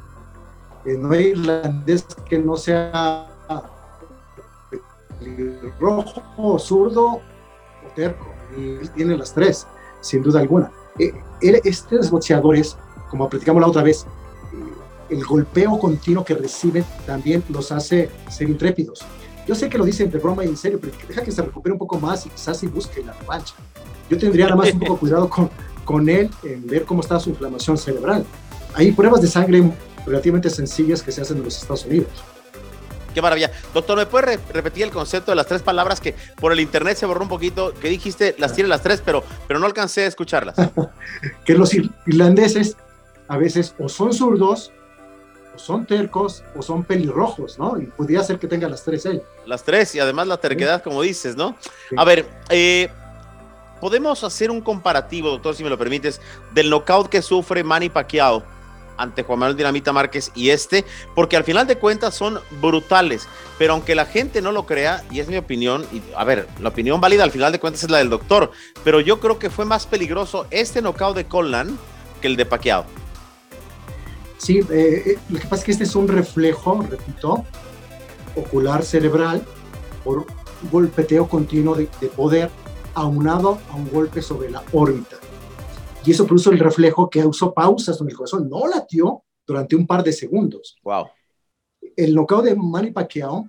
Eh, 0.86 0.96
no 0.96 1.12
hay 1.12 1.26
irlandés 1.26 2.06
que 2.28 2.38
no 2.38 2.56
sea 2.56 3.26
rojo, 5.80 6.58
zurdo 6.60 7.06
o 7.06 7.20
terco, 7.96 8.32
y 8.56 8.76
él 8.76 8.90
tiene 8.92 9.16
las 9.16 9.34
tres, 9.34 9.66
sin 10.00 10.22
duda 10.22 10.38
alguna. 10.40 10.70
Eh, 11.00 11.12
estos 11.64 12.08
boxeadores, 12.08 12.78
como 13.10 13.28
platicamos 13.28 13.60
la 13.60 13.66
otra 13.66 13.82
vez, 13.82 14.06
el 15.10 15.24
golpeo 15.24 15.78
continuo 15.78 16.24
que 16.24 16.34
reciben 16.34 16.84
también 17.06 17.42
los 17.48 17.72
hace 17.72 18.10
ser 18.30 18.48
intrépidos. 18.48 19.00
Yo 19.46 19.54
sé 19.54 19.68
que 19.68 19.78
lo 19.78 19.84
dicen 19.84 20.10
de 20.10 20.18
broma 20.18 20.44
y 20.44 20.48
en 20.48 20.56
serio, 20.56 20.78
pero 20.80 20.92
deja 21.08 21.22
que 21.22 21.32
se 21.32 21.42
recupere 21.42 21.72
un 21.72 21.78
poco 21.78 21.98
más 21.98 22.26
y 22.26 22.28
quizás 22.28 22.58
si 22.58 22.66
busque 22.66 23.02
la 23.02 23.12
revancha. 23.14 23.54
Yo 24.10 24.18
tendría 24.18 24.46
nada 24.46 24.56
más 24.56 24.72
un 24.72 24.80
poco 24.80 24.96
cuidado 25.00 25.28
con, 25.28 25.50
con 25.84 26.08
él 26.08 26.30
en 26.42 26.66
ver 26.66 26.84
cómo 26.84 27.00
está 27.00 27.18
su 27.18 27.30
inflamación 27.30 27.78
cerebral. 27.78 28.24
Hay 28.74 28.92
pruebas 28.92 29.22
de 29.22 29.28
sangre 29.28 29.72
relativamente 30.04 30.50
sencillas 30.50 31.02
que 31.02 31.12
se 31.12 31.22
hacen 31.22 31.38
en 31.38 31.44
los 31.44 31.56
Estados 31.56 31.86
Unidos. 31.86 32.08
Qué 33.14 33.22
maravilla. 33.22 33.50
Doctor, 33.72 33.96
¿me 33.96 34.06
puede 34.06 34.38
repetir 34.52 34.84
el 34.84 34.90
concepto 34.90 35.32
de 35.32 35.36
las 35.36 35.46
tres 35.46 35.62
palabras 35.62 36.00
que 36.00 36.14
por 36.38 36.52
el 36.52 36.60
internet 36.60 36.96
se 36.98 37.06
borró 37.06 37.22
un 37.22 37.28
poquito? 37.28 37.72
Que 37.74 37.88
dijiste, 37.88 38.34
las 38.38 38.52
tiene 38.52 38.68
las 38.68 38.82
tres, 38.82 39.02
pero, 39.04 39.24
pero 39.46 39.58
no 39.58 39.66
alcancé 39.66 40.02
a 40.02 40.06
escucharlas. 40.06 40.56
que 41.44 41.54
los 41.54 41.72
irlandeses 41.74 42.76
a 43.28 43.36
veces 43.36 43.74
o 43.78 43.88
son 43.88 44.12
zurdos, 44.12 44.72
o 45.58 45.60
son 45.60 45.84
tercos, 45.84 46.44
o 46.56 46.62
son 46.62 46.84
pelirrojos, 46.84 47.58
¿no? 47.58 47.76
Y 47.80 47.86
podría 47.86 48.22
ser 48.22 48.38
que 48.38 48.46
tenga 48.46 48.68
las 48.68 48.84
tres 48.84 49.04
él. 49.06 49.22
Las 49.44 49.64
tres, 49.64 49.92
y 49.94 49.98
además 49.98 50.28
la 50.28 50.36
terquedad, 50.36 50.82
como 50.82 51.02
dices, 51.02 51.34
¿no? 51.34 51.56
A 51.96 52.04
ver, 52.04 52.26
eh, 52.48 52.88
podemos 53.80 54.22
hacer 54.22 54.52
un 54.52 54.60
comparativo, 54.60 55.30
doctor, 55.30 55.56
si 55.56 55.64
me 55.64 55.70
lo 55.70 55.76
permites, 55.76 56.20
del 56.52 56.70
knockout 56.70 57.08
que 57.08 57.22
sufre 57.22 57.64
Manny 57.64 57.88
Pacquiao 57.88 58.44
ante 58.96 59.22
Juan 59.24 59.38
Manuel 59.40 59.56
Dinamita 59.56 59.92
Márquez 59.92 60.30
y 60.34 60.50
este, 60.50 60.84
porque 61.14 61.36
al 61.36 61.44
final 61.44 61.66
de 61.66 61.76
cuentas 61.76 62.14
son 62.14 62.40
brutales, 62.60 63.28
pero 63.58 63.72
aunque 63.72 63.96
la 63.96 64.06
gente 64.06 64.40
no 64.40 64.52
lo 64.52 64.64
crea, 64.64 65.02
y 65.10 65.18
es 65.18 65.28
mi 65.28 65.36
opinión, 65.36 65.84
y 65.92 66.02
a 66.16 66.22
ver, 66.22 66.46
la 66.60 66.68
opinión 66.68 67.00
válida 67.00 67.24
al 67.24 67.32
final 67.32 67.50
de 67.50 67.58
cuentas 67.58 67.82
es 67.82 67.90
la 67.90 67.98
del 67.98 68.10
doctor, 68.10 68.52
pero 68.84 69.00
yo 69.00 69.18
creo 69.18 69.40
que 69.40 69.50
fue 69.50 69.64
más 69.64 69.86
peligroso 69.86 70.46
este 70.50 70.82
knockout 70.82 71.16
de 71.16 71.26
Conlan 71.26 71.76
que 72.20 72.28
el 72.28 72.36
de 72.36 72.46
Pacquiao. 72.46 72.86
Sí, 74.38 74.60
eh, 74.70 75.02
eh, 75.06 75.18
lo 75.28 75.38
que 75.38 75.44
pasa 75.44 75.56
es 75.56 75.64
que 75.64 75.72
este 75.72 75.84
es 75.84 75.94
un 75.94 76.08
reflejo, 76.08 76.82
repito, 76.82 77.44
ocular 78.36 78.84
cerebral 78.84 79.42
por 80.04 80.18
un 80.18 80.26
golpeteo 80.70 81.28
continuo 81.28 81.74
de 81.74 81.86
poder 82.16 82.50
aunado 82.94 83.58
a 83.70 83.76
un 83.76 83.90
golpe 83.90 84.22
sobre 84.22 84.50
la 84.50 84.62
órbita 84.72 85.18
y 86.08 86.12
eso 86.12 86.26
produjo 86.26 86.50
el 86.52 86.58
reflejo 86.58 87.10
que 87.10 87.24
usó 87.26 87.52
pausas 87.52 87.98
donde 87.98 88.12
el 88.12 88.16
corazón 88.16 88.48
no 88.48 88.66
latió 88.66 89.24
durante 89.46 89.76
un 89.76 89.86
par 89.86 90.02
de 90.02 90.12
segundos. 90.12 90.78
Wow. 90.82 91.08
El 91.94 92.14
knockout 92.14 92.44
de 92.44 92.56
Manny 92.56 92.92
Pacquiao 92.92 93.46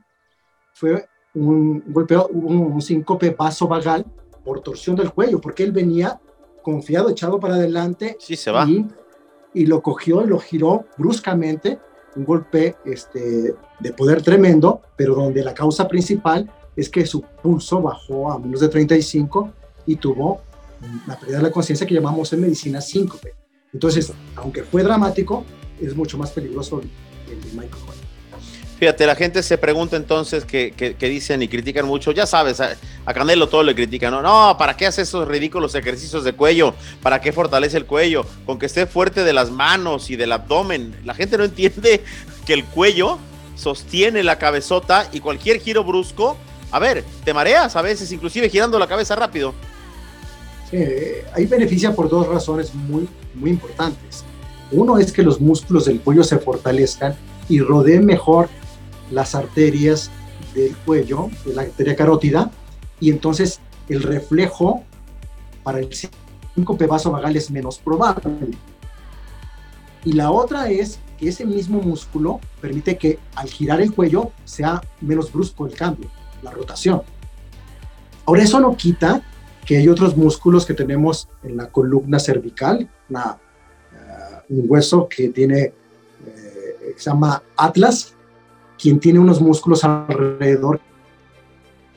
fue 0.74 1.08
un 1.36 1.82
golpeo, 1.88 2.28
un, 2.28 2.82
síncope 2.82 3.30
vasovagal 3.30 4.06
por 4.44 4.62
torsión 4.62 4.98
del 4.98 5.14
cuello, 5.14 5.40
porque 5.40 5.64
él 5.64 5.72
venía 5.72 6.20
confiado, 6.62 7.10
echado 7.10 7.40
para 7.40 7.56
adelante. 7.56 8.18
Sí, 8.20 8.36
se 8.36 8.52
va. 8.52 8.66
Y, 8.68 8.86
lo 9.54 9.82
cogió 9.82 10.24
y 10.24 10.28
lo 10.28 10.40
giró 10.40 10.86
bruscamente, 10.98 11.80
un 12.16 12.26
golpe 12.26 12.76
este, 12.86 13.54
de 13.80 13.94
poder 13.94 14.22
tremendo, 14.22 14.82
pero 14.96 15.16
donde 15.16 15.44
la 15.44 15.54
causa 15.54 15.88
principal 15.88 16.52
es 16.76 16.90
que 16.90 17.06
su 17.06 17.22
pulso 17.22 17.82
bajó 17.82 18.32
a 18.32 18.40
menos 18.40 18.62
de 18.62 18.70
35 18.70 19.52
y 19.86 19.96
tuvo 19.96 20.42
la 21.08 21.20
pérdida 21.20 21.38
de 21.38 21.44
la 21.44 21.52
conciencia 21.52 21.86
que 21.86 21.94
llamamos 21.94 22.32
en 22.34 22.42
medicina 22.42 22.80
síncope. 22.82 23.34
Entonces, 23.74 24.14
aunque 24.36 24.64
fue 24.64 24.84
dramático, 24.84 25.44
es 25.80 25.96
mucho 25.96 26.18
más 26.18 26.32
peligroso 26.32 26.82
el 26.82 27.42
de 27.42 27.52
Michael 27.52 27.99
Fíjate, 28.80 29.06
la 29.06 29.16
gente 29.16 29.44
se 29.44 29.58
pregunta 29.58 29.98
entonces 29.98 30.46
que, 30.46 30.96
dicen 31.02 31.42
y 31.42 31.50
critican 31.50 31.86
mucho, 31.86 32.14
ya 32.14 32.26
sabes, 32.26 32.62
a, 32.62 32.78
Canelo 33.14 33.50
todo 33.50 33.62
le 33.62 33.76
critican, 33.76 34.12
no, 34.12 34.22
no, 34.22 34.56
¿para 34.58 34.78
qué 34.78 34.88
hace 34.88 35.02
esos 35.02 35.28
ridículos 35.28 35.76
ejercicios 35.76 36.24
de 36.24 36.32
cuello? 36.32 36.74
¿Para 37.04 37.20
qué 37.20 37.34
fortalece 37.34 37.76
el 37.76 37.86
cuello? 37.86 38.26
Con 38.46 38.58
que 38.58 38.68
esté 38.68 38.86
fuerte 38.86 39.26
de 39.26 39.34
las 39.34 39.52
manos 39.52 40.10
y 40.10 40.16
del 40.16 40.32
abdomen. 40.32 40.96
La 41.04 41.14
gente 41.14 41.38
no 41.38 41.44
entiende 41.44 42.02
que 42.46 42.54
el 42.54 42.64
cuello 42.64 43.20
sostiene 43.58 44.24
la 44.24 44.38
cabezota 44.38 45.10
y 45.12 45.20
cualquier 45.20 45.60
giro 45.60 45.84
brusco, 45.84 46.38
a 46.72 46.80
ver, 46.80 47.04
te 47.26 47.34
mareas 47.34 47.76
a 47.76 47.82
veces, 47.82 48.10
inclusive 48.14 48.48
girando 48.48 48.80
la 48.80 48.88
cabeza 48.88 49.14
rápido. 49.14 49.54
Eh, 50.72 51.26
ahí 51.34 51.48
beneficia 51.48 51.94
por 51.94 52.08
dos 52.08 52.28
razones 52.28 52.74
muy, 52.74 53.10
muy 53.36 53.50
importantes. 53.50 54.24
Uno 54.72 54.98
es 54.98 55.12
que 55.12 55.22
los 55.22 55.42
músculos 55.42 55.84
del 55.84 56.00
cuello 56.00 56.24
se 56.24 56.38
fortalezcan 56.38 57.18
y 57.50 57.60
rodeen 57.60 58.06
mejor 58.06 58.48
las 59.12 59.36
arterias 59.36 60.12
del 60.54 60.76
cuello, 60.78 61.30
de 61.46 61.54
la 61.54 61.62
arteria 61.64 61.96
carótida, 61.96 62.52
y 63.00 63.10
entonces 63.10 63.60
el 63.88 64.04
reflejo 64.04 64.84
para 65.64 65.80
el 65.80 65.90
síncope 65.94 66.88
vasovagal 66.88 67.36
es 67.36 67.52
menos 67.52 67.80
probable. 67.80 68.24
Y 70.06 70.14
la 70.14 70.32
otra 70.32 70.70
es 70.70 71.00
que 71.18 71.30
ese 71.30 71.46
mismo 71.46 71.82
músculo 71.82 72.40
permite 72.62 72.98
que 72.98 73.20
al 73.36 73.50
girar 73.50 73.82
el 73.82 73.94
cuello 73.94 74.32
sea 74.46 74.82
menos 75.02 75.32
brusco 75.32 75.66
el 75.66 75.74
cambio, 75.74 76.10
la 76.42 76.52
rotación. 76.52 77.02
Ahora 78.26 78.44
eso 78.44 78.60
no 78.60 78.76
quita 78.78 79.22
que 79.66 79.78
hay 79.78 79.88
otros 79.88 80.16
músculos 80.16 80.66
que 80.66 80.74
tenemos 80.74 81.28
en 81.44 81.58
la 81.58 81.70
columna 81.70 82.20
cervical, 82.20 82.90
una, 83.10 83.38
eh, 83.94 84.44
un 84.50 84.66
hueso 84.68 85.08
que 85.08 85.30
tiene, 85.30 85.74
eh, 86.26 86.96
se 86.96 87.10
llama 87.10 87.44
Atlas, 87.58 88.16
quien 88.80 89.00
tiene 89.00 89.20
unos 89.20 89.42
músculos 89.42 89.84
alrededor 89.84 90.80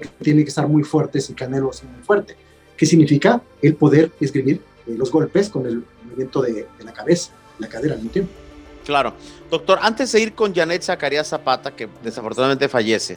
que 0.00 0.08
tienen 0.24 0.44
que 0.44 0.48
estar 0.48 0.66
muy 0.66 0.82
fuertes 0.82 1.30
y 1.30 1.34
canelos 1.34 1.82
muy 1.84 2.02
fuerte. 2.02 2.36
¿Qué 2.76 2.86
significa? 2.86 3.40
El 3.60 3.76
poder 3.76 4.10
escribir 4.20 4.60
eh, 4.86 4.94
los 4.96 5.10
golpes 5.10 5.48
con 5.48 5.66
el 5.66 5.84
movimiento 6.04 6.42
de, 6.42 6.66
la 6.84 6.92
cabeza, 6.92 7.32
la 7.58 7.68
cadera 7.68 7.94
al 7.94 8.00
mismo 8.00 8.12
tiempo. 8.12 8.32
Claro. 8.84 9.14
Doctor, 9.48 9.78
antes 9.80 10.10
de 10.10 10.20
ir 10.20 10.34
con 10.34 10.52
Janet 10.52 10.82
Zacarías 10.82 11.28
Zapata, 11.28 11.70
que 11.70 11.88
desafortunadamente 12.02 12.68
fallece, 12.68 13.16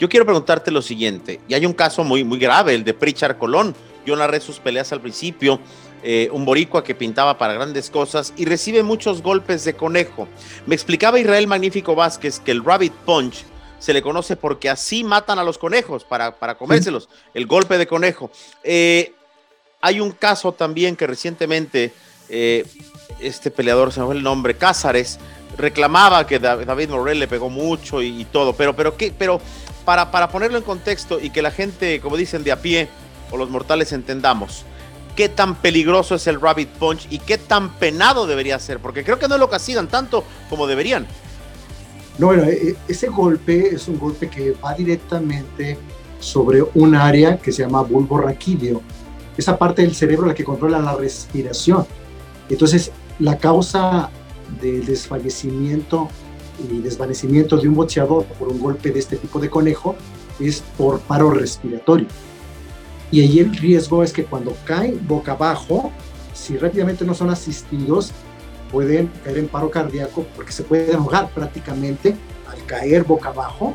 yo 0.00 0.08
quiero 0.08 0.26
preguntarte 0.26 0.72
lo 0.72 0.82
siguiente, 0.82 1.40
y 1.46 1.54
hay 1.54 1.64
un 1.64 1.72
caso 1.72 2.02
muy, 2.02 2.24
muy 2.24 2.38
grave, 2.38 2.74
el 2.74 2.82
de 2.82 2.92
Pritchard 2.92 3.38
Colón. 3.38 3.74
Yo 4.04 4.16
narré 4.16 4.40
sus 4.40 4.58
peleas 4.58 4.92
al 4.92 5.00
principio, 5.00 5.60
eh, 6.08 6.28
un 6.30 6.44
boricua 6.44 6.84
que 6.84 6.94
pintaba 6.94 7.36
para 7.36 7.54
grandes 7.54 7.90
cosas 7.90 8.32
y 8.36 8.44
recibe 8.44 8.84
muchos 8.84 9.22
golpes 9.22 9.64
de 9.64 9.74
conejo. 9.74 10.28
Me 10.64 10.76
explicaba 10.76 11.18
Israel 11.18 11.48
Magnífico 11.48 11.96
Vázquez 11.96 12.38
que 12.38 12.52
el 12.52 12.62
Rabbit 12.62 12.92
Punch 12.92 13.44
se 13.80 13.92
le 13.92 14.02
conoce 14.02 14.36
porque 14.36 14.70
así 14.70 15.02
matan 15.02 15.40
a 15.40 15.42
los 15.42 15.58
conejos 15.58 16.04
para, 16.04 16.36
para 16.36 16.56
comérselos, 16.56 17.08
el 17.34 17.46
golpe 17.46 17.76
de 17.76 17.88
conejo. 17.88 18.30
Eh, 18.62 19.14
hay 19.80 19.98
un 19.98 20.12
caso 20.12 20.52
también 20.52 20.94
que 20.94 21.08
recientemente 21.08 21.92
eh, 22.28 22.64
este 23.18 23.50
peleador, 23.50 23.92
se 23.92 23.98
me 23.98 24.06
fue 24.06 24.14
el 24.14 24.22
nombre, 24.22 24.54
Cázares, 24.54 25.18
reclamaba 25.58 26.24
que 26.24 26.38
David 26.38 26.88
Morrell 26.88 27.18
le 27.18 27.26
pegó 27.26 27.50
mucho 27.50 28.00
y, 28.00 28.24
todo, 28.26 28.52
pero, 28.52 28.76
pero, 28.76 28.96
¿qué? 28.96 29.12
pero 29.18 29.40
para, 29.84 30.12
para 30.12 30.28
ponerlo 30.28 30.56
en 30.56 30.62
contexto 30.62 31.18
y 31.18 31.30
que 31.30 31.42
la 31.42 31.50
gente, 31.50 32.00
como 32.00 32.16
dicen, 32.16 32.44
de 32.44 32.52
a 32.52 32.62
pie 32.62 32.86
o 33.32 33.36
los 33.36 33.50
mortales 33.50 33.90
entendamos, 33.90 34.64
qué 35.16 35.28
tan 35.28 35.56
peligroso 35.56 36.14
es 36.14 36.26
el 36.26 36.40
Rabbit 36.40 36.68
Punch 36.68 37.08
y 37.10 37.18
qué 37.18 37.38
tan 37.38 37.74
penado 37.74 38.26
debería 38.26 38.58
ser, 38.60 38.78
porque 38.78 39.02
creo 39.02 39.18
que 39.18 39.26
no 39.26 39.38
lo 39.38 39.50
castigan 39.50 39.88
tanto 39.88 40.22
como 40.48 40.66
deberían. 40.66 41.06
No, 42.18 42.28
bueno, 42.28 42.44
e, 42.44 42.68
e, 42.68 42.76
ese 42.86 43.08
golpe 43.08 43.74
es 43.74 43.88
un 43.88 43.98
golpe 43.98 44.28
que 44.28 44.52
va 44.52 44.74
directamente 44.74 45.76
sobre 46.20 46.62
un 46.74 46.94
área 46.94 47.38
que 47.38 47.50
se 47.50 47.62
llama 47.62 47.82
bulbo 47.82 48.18
raquídeo, 48.18 48.82
esa 49.36 49.58
parte 49.58 49.82
del 49.82 49.94
cerebro 49.94 50.26
la 50.26 50.34
que 50.34 50.44
controla 50.44 50.78
la 50.78 50.94
respiración. 50.94 51.86
Entonces, 52.48 52.92
la 53.18 53.38
causa 53.38 54.10
del 54.60 54.86
desfallecimiento 54.86 56.08
y 56.70 56.78
desvanecimiento 56.78 57.56
de 57.58 57.68
un 57.68 57.74
boxeador 57.74 58.24
por 58.24 58.48
un 58.48 58.58
golpe 58.58 58.90
de 58.90 58.98
este 58.98 59.16
tipo 59.16 59.38
de 59.38 59.50
conejo 59.50 59.96
es 60.40 60.62
por 60.76 61.00
paro 61.00 61.30
respiratorio. 61.30 62.06
Y 63.10 63.20
ahí 63.20 63.38
el 63.38 63.56
riesgo 63.56 64.02
es 64.02 64.12
que 64.12 64.24
cuando 64.24 64.54
caen 64.64 65.06
boca 65.06 65.32
abajo, 65.32 65.92
si 66.34 66.56
rápidamente 66.56 67.04
no 67.04 67.14
son 67.14 67.30
asistidos, 67.30 68.12
pueden 68.70 69.10
caer 69.24 69.38
en 69.38 69.48
paro 69.48 69.70
cardíaco 69.70 70.26
porque 70.34 70.52
se 70.52 70.62
pueden 70.62 70.96
ahogar 70.96 71.30
prácticamente 71.30 72.16
al 72.48 72.64
caer 72.66 73.04
boca 73.04 73.28
abajo. 73.28 73.74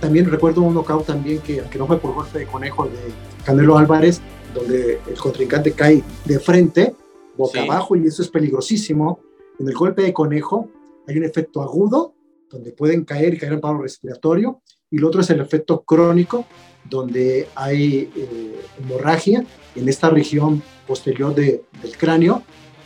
También 0.00 0.30
recuerdo 0.30 0.62
un 0.62 0.74
knockout 0.74 1.06
también 1.06 1.38
que, 1.40 1.62
que 1.62 1.78
no 1.78 1.86
fue 1.86 1.98
por 1.98 2.14
golpe 2.14 2.38
de 2.38 2.46
conejo 2.46 2.84
de 2.84 2.98
Canelo 3.44 3.78
Álvarez, 3.78 4.20
donde 4.54 5.00
el 5.06 5.14
contrincante 5.18 5.72
cae 5.72 6.02
de 6.24 6.38
frente, 6.38 6.94
boca 7.36 7.62
abajo, 7.62 7.96
y 7.96 8.06
eso 8.06 8.22
es 8.22 8.28
peligrosísimo. 8.28 9.20
En 9.58 9.68
el 9.68 9.74
golpe 9.74 10.02
de 10.02 10.12
conejo 10.12 10.68
hay 11.08 11.16
un 11.16 11.24
efecto 11.24 11.62
agudo, 11.62 12.14
donde 12.50 12.72
pueden 12.72 13.04
caer 13.04 13.34
y 13.34 13.38
caer 13.38 13.54
en 13.54 13.60
paro 13.60 13.78
respiratorio, 13.78 14.60
y 14.90 14.98
el 14.98 15.04
otro 15.04 15.20
es 15.20 15.30
el 15.30 15.40
efecto 15.40 15.82
crónico, 15.82 16.44
donde 16.88 17.48
hay 17.54 18.10
eh, 18.16 18.60
hemorragia 18.78 19.44
en 19.74 19.88
esta 19.88 20.10
región 20.10 20.62
posterior 20.86 21.34
de, 21.34 21.62
del 21.82 21.96
cráneo 21.96 22.42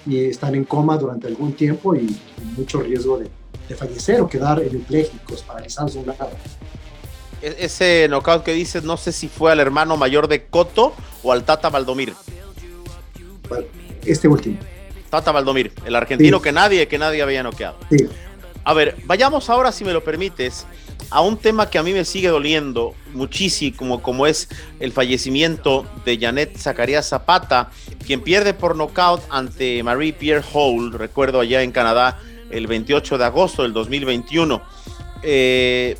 y 0.06 0.24
están 0.24 0.54
en 0.54 0.64
coma 0.64 0.96
durante 0.96 1.26
algún 1.26 1.52
tiempo 1.52 1.94
y, 1.94 2.16
mucho 2.56 2.80
riesgo 2.80 3.18
de, 3.18 3.30
fallecer 3.76 4.20
o 4.20 4.28
quedar 4.28 4.60
hemipléjicos, 4.60 5.42
paralizados 5.42 5.94
de 5.94 6.00
un 6.00 6.06
lado. 6.06 6.30
E-, 7.40 7.56
ese 7.60 8.08
knockout 8.08 8.42
que 8.42 8.52
dices, 8.52 8.82
no 8.82 8.96
sé 8.96 9.12
si 9.12 9.28
fue 9.28 9.52
al 9.52 9.60
hermano 9.60 9.96
mayor 9.96 10.26
de 10.26 10.46
Coto 10.46 10.92
o 11.22 11.30
al 11.30 11.44
Tata 11.44 11.68
Valdomir. 11.68 12.12
Este 14.04 14.26
último. 14.26 14.58
Tata 15.08 15.30
Valdomir, 15.30 15.72
el 15.84 15.94
argentino 15.94 16.42
que 16.42 16.50
nadie, 16.50 16.88
que 16.88 16.98
nadie 16.98 17.22
había 17.22 17.44
noqueado. 17.44 17.76
Sí. 17.90 18.08
A 18.64 18.74
ver, 18.74 18.96
vayamos 19.04 19.48
ahora, 19.48 19.72
si 19.72 19.84
me 19.84 19.92
lo 19.92 20.04
permites, 20.04 20.66
a 21.10 21.22
un 21.22 21.38
tema 21.38 21.70
que 21.70 21.78
a 21.78 21.82
mí 21.82 21.92
me 21.92 22.04
sigue 22.04 22.28
doliendo 22.28 22.94
muchísimo, 23.14 24.02
como 24.02 24.26
es 24.26 24.48
el 24.78 24.92
fallecimiento 24.92 25.86
de 26.04 26.18
Janet 26.18 26.56
Zacarías 26.56 27.08
Zapata, 27.08 27.70
quien 28.06 28.20
pierde 28.20 28.54
por 28.54 28.76
nocaut 28.76 29.22
ante 29.30 29.82
Marie 29.82 30.12
Pierre 30.12 30.44
Hall, 30.52 30.92
recuerdo 30.92 31.40
allá 31.40 31.62
en 31.62 31.72
Canadá, 31.72 32.20
el 32.50 32.66
28 32.66 33.18
de 33.18 33.24
agosto 33.24 33.62
del 33.62 33.72
2021. 33.72 34.62
Eh, 35.22 35.96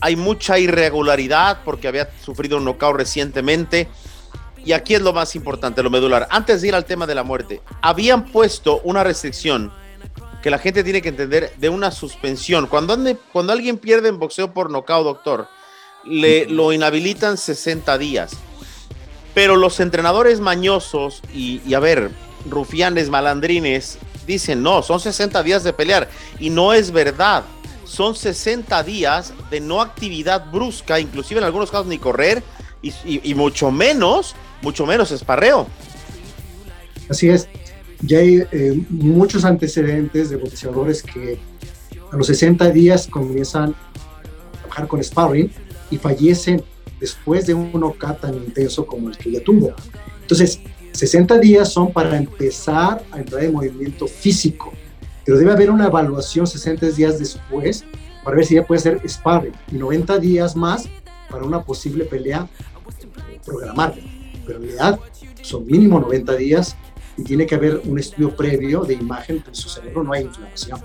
hay 0.00 0.16
mucha 0.16 0.58
irregularidad 0.58 1.60
porque 1.64 1.88
había 1.88 2.10
sufrido 2.22 2.58
un 2.58 2.64
knockout 2.64 2.96
recientemente. 2.96 3.88
Y 4.64 4.72
aquí 4.72 4.94
es 4.94 5.00
lo 5.00 5.12
más 5.12 5.34
importante, 5.34 5.82
lo 5.82 5.90
medular. 5.90 6.28
Antes 6.30 6.62
de 6.62 6.68
ir 6.68 6.74
al 6.74 6.84
tema 6.84 7.06
de 7.06 7.16
la 7.16 7.24
muerte, 7.24 7.62
habían 7.80 8.26
puesto 8.26 8.80
una 8.84 9.02
restricción 9.02 9.72
que 10.42 10.50
la 10.50 10.58
gente 10.58 10.84
tiene 10.84 11.00
que 11.00 11.08
entender 11.08 11.52
de 11.56 11.68
una 11.68 11.90
suspensión. 11.90 12.66
Cuando, 12.66 12.98
cuando 13.32 13.52
alguien 13.52 13.78
pierde 13.78 14.08
en 14.08 14.18
boxeo 14.18 14.52
por 14.52 14.70
nocaut, 14.70 15.04
doctor, 15.04 15.48
le 16.04 16.46
lo 16.46 16.72
inhabilitan 16.72 17.38
60 17.38 17.96
días. 17.96 18.32
Pero 19.34 19.56
los 19.56 19.80
entrenadores 19.80 20.40
mañosos 20.40 21.22
y, 21.32 21.62
y, 21.64 21.74
a 21.74 21.80
ver, 21.80 22.10
rufianes, 22.50 23.08
malandrines, 23.08 23.98
dicen, 24.26 24.62
no, 24.62 24.82
son 24.82 25.00
60 25.00 25.42
días 25.42 25.62
de 25.64 25.72
pelear. 25.72 26.10
Y 26.38 26.50
no 26.50 26.72
es 26.72 26.90
verdad. 26.90 27.44
Son 27.84 28.14
60 28.16 28.82
días 28.82 29.32
de 29.50 29.60
no 29.60 29.80
actividad 29.80 30.50
brusca, 30.50 30.98
inclusive 30.98 31.38
en 31.38 31.44
algunos 31.44 31.70
casos 31.70 31.86
ni 31.86 31.98
correr, 31.98 32.42
y, 32.82 32.92
y 33.04 33.34
mucho 33.34 33.70
menos, 33.70 34.34
mucho 34.60 34.86
menos 34.86 35.12
esparreo. 35.12 35.68
Así 37.08 37.28
es 37.28 37.48
ya 38.02 38.18
hay 38.18 38.44
eh, 38.50 38.84
muchos 38.90 39.44
antecedentes 39.44 40.30
de 40.30 40.36
boxeadores 40.36 41.02
que 41.02 41.38
a 42.10 42.16
los 42.16 42.26
60 42.26 42.70
días 42.70 43.06
comienzan 43.06 43.70
a 43.70 44.58
trabajar 44.58 44.88
con 44.88 45.02
sparring 45.02 45.50
y 45.90 45.96
fallecen 45.96 46.62
después 47.00 47.46
de 47.46 47.54
un 47.54 47.72
knockout 47.72 48.20
tan 48.20 48.34
intenso 48.34 48.86
como 48.86 49.08
el 49.08 49.16
que 49.16 49.32
ya 49.32 49.40
tuvo. 49.42 49.72
Entonces, 50.20 50.60
60 50.92 51.38
días 51.38 51.72
son 51.72 51.92
para 51.92 52.16
empezar 52.16 53.04
a 53.10 53.18
entrar 53.18 53.44
en 53.44 53.52
movimiento 53.52 54.06
físico, 54.06 54.72
pero 55.24 55.38
debe 55.38 55.52
haber 55.52 55.70
una 55.70 55.86
evaluación 55.86 56.46
60 56.46 56.90
días 56.90 57.18
después 57.18 57.84
para 58.24 58.36
ver 58.36 58.46
si 58.46 58.54
ya 58.56 58.66
puede 58.66 58.80
ser 58.80 59.00
sparring 59.08 59.54
y 59.70 59.76
90 59.76 60.18
días 60.18 60.54
más 60.54 60.88
para 61.30 61.44
una 61.44 61.62
posible 61.62 62.04
pelea 62.04 62.48
eh, 63.30 63.40
programada. 63.44 63.94
Pero 64.46 64.58
en 64.58 64.64
realidad 64.64 65.00
son 65.40 65.66
mínimo 65.66 65.98
90 65.98 66.36
días 66.36 66.76
y 67.22 67.24
tiene 67.24 67.46
que 67.46 67.54
haber 67.54 67.80
un 67.84 68.00
estudio 68.00 68.34
previo 68.34 68.80
de 68.80 68.94
imagen, 68.94 69.44
en 69.46 69.54
su 69.54 69.68
cerebro 69.68 70.02
no 70.02 70.12
hay 70.12 70.22
inflamación. 70.22 70.80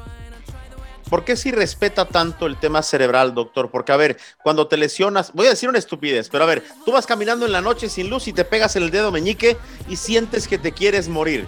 ¿Por 1.09 1.23
qué 1.23 1.35
si 1.35 1.51
respeta 1.51 2.05
tanto 2.05 2.45
el 2.45 2.59
tema 2.59 2.83
cerebral, 2.83 3.33
doctor? 3.33 3.71
Porque, 3.71 3.91
a 3.91 3.97
ver, 3.97 4.17
cuando 4.43 4.67
te 4.67 4.77
lesionas, 4.77 5.31
voy 5.33 5.47
a 5.47 5.51
decir 5.51 5.67
una 5.67 5.79
estupidez, 5.79 6.29
pero 6.29 6.43
a 6.43 6.47
ver, 6.47 6.63
tú 6.85 6.91
vas 6.91 7.07
caminando 7.07 7.45
en 7.45 7.53
la 7.53 7.61
noche 7.61 7.89
sin 7.89 8.09
luz 8.09 8.27
y 8.27 8.33
te 8.33 8.45
pegas 8.45 8.75
en 8.75 8.83
el 8.83 8.91
dedo 8.91 9.11
meñique 9.11 9.57
y 9.89 9.95
sientes 9.95 10.47
que 10.47 10.59
te 10.59 10.73
quieres 10.73 11.09
morir. 11.09 11.47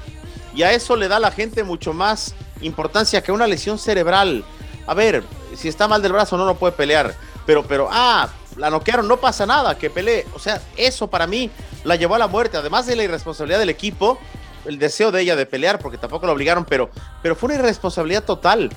Y 0.56 0.64
a 0.64 0.72
eso 0.72 0.96
le 0.96 1.08
da 1.08 1.18
a 1.18 1.20
la 1.20 1.32
gente 1.32 1.64
mucho 1.64 1.94
más 1.94 2.34
importancia 2.62 3.22
que 3.22 3.32
una 3.32 3.46
lesión 3.46 3.78
cerebral. 3.78 4.44
A 4.88 4.96
ver, 4.96 5.24
si 5.56 5.68
está 5.68 5.88
mal 5.88 6.02
del 6.02 6.14
brazo 6.14 6.36
no 6.36 6.46
lo 6.46 6.56
puede 6.56 6.74
pelear, 6.74 7.14
pero, 7.46 7.64
pero, 7.68 7.90
ah, 7.92 8.30
la 8.58 8.72
noquearon, 8.72 9.08
no 9.08 9.18
pasa 9.18 9.46
nada, 9.46 9.78
que 9.78 9.90
pelee. 9.90 10.26
O 10.34 10.40
sea, 10.40 10.62
eso 10.78 11.08
para 11.10 11.28
mí 11.28 11.52
la 11.84 11.96
llevó 11.96 12.16
a 12.16 12.20
la 12.20 12.28
muerte, 12.28 12.58
además 12.58 12.88
de 12.88 12.96
la 12.96 13.04
irresponsabilidad 13.04 13.60
del 13.60 13.70
equipo 13.70 14.20
el 14.66 14.80
deseo 14.80 15.12
de 15.12 15.22
ella 15.22 15.36
de 15.36 15.46
pelear, 15.46 15.80
porque 15.80 15.98
tampoco 15.98 16.26
la 16.26 16.34
obligaron, 16.34 16.66
pero, 16.66 16.90
pero 17.22 17.36
fue 17.36 17.48
una 17.48 17.60
irresponsabilidad 17.60 18.24
total. 18.24 18.70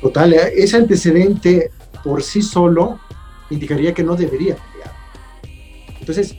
Total, 0.00 0.32
eh, 0.32 0.52
ese 0.56 0.76
antecedente 0.76 1.70
por 2.02 2.22
sí 2.22 2.42
solo 2.42 3.00
indicaría 3.50 3.94
que 3.94 4.02
no 4.02 4.16
debería 4.16 4.56
pelear. 4.56 4.92
Entonces, 6.00 6.36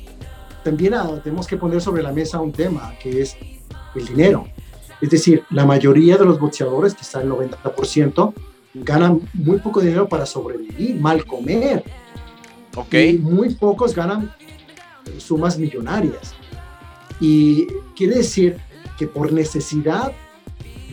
también 0.63 0.93
ah, 0.93 1.19
tenemos 1.23 1.47
que 1.47 1.57
poner 1.57 1.81
sobre 1.81 2.03
la 2.03 2.11
mesa 2.11 2.39
un 2.39 2.51
tema, 2.51 2.93
que 3.01 3.21
es 3.21 3.35
el 3.95 4.05
dinero. 4.05 4.47
Es 5.01 5.09
decir, 5.09 5.43
la 5.49 5.65
mayoría 5.65 6.17
de 6.17 6.25
los 6.25 6.39
boxeadores, 6.39 6.93
quizá 6.95 7.21
el 7.21 7.29
90%, 7.29 8.33
ganan 8.75 9.21
muy 9.33 9.59
poco 9.59 9.81
dinero 9.81 10.07
para 10.07 10.25
sobrevivir, 10.25 10.95
mal 10.99 11.25
comer. 11.25 11.83
Okay. 12.75 13.15
Y 13.15 13.17
muy 13.19 13.55
pocos 13.55 13.95
ganan 13.95 14.33
sumas 15.17 15.57
millonarias. 15.57 16.33
Y 17.19 17.67
quiere 17.95 18.15
decir 18.15 18.57
que 18.97 19.07
por 19.07 19.31
necesidad, 19.31 20.13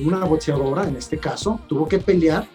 una 0.04 0.24
boxeadora, 0.24 0.86
en 0.86 0.96
este 0.96 1.18
caso, 1.18 1.60
tuvo 1.68 1.88
que 1.88 1.98
pelear 1.98 2.46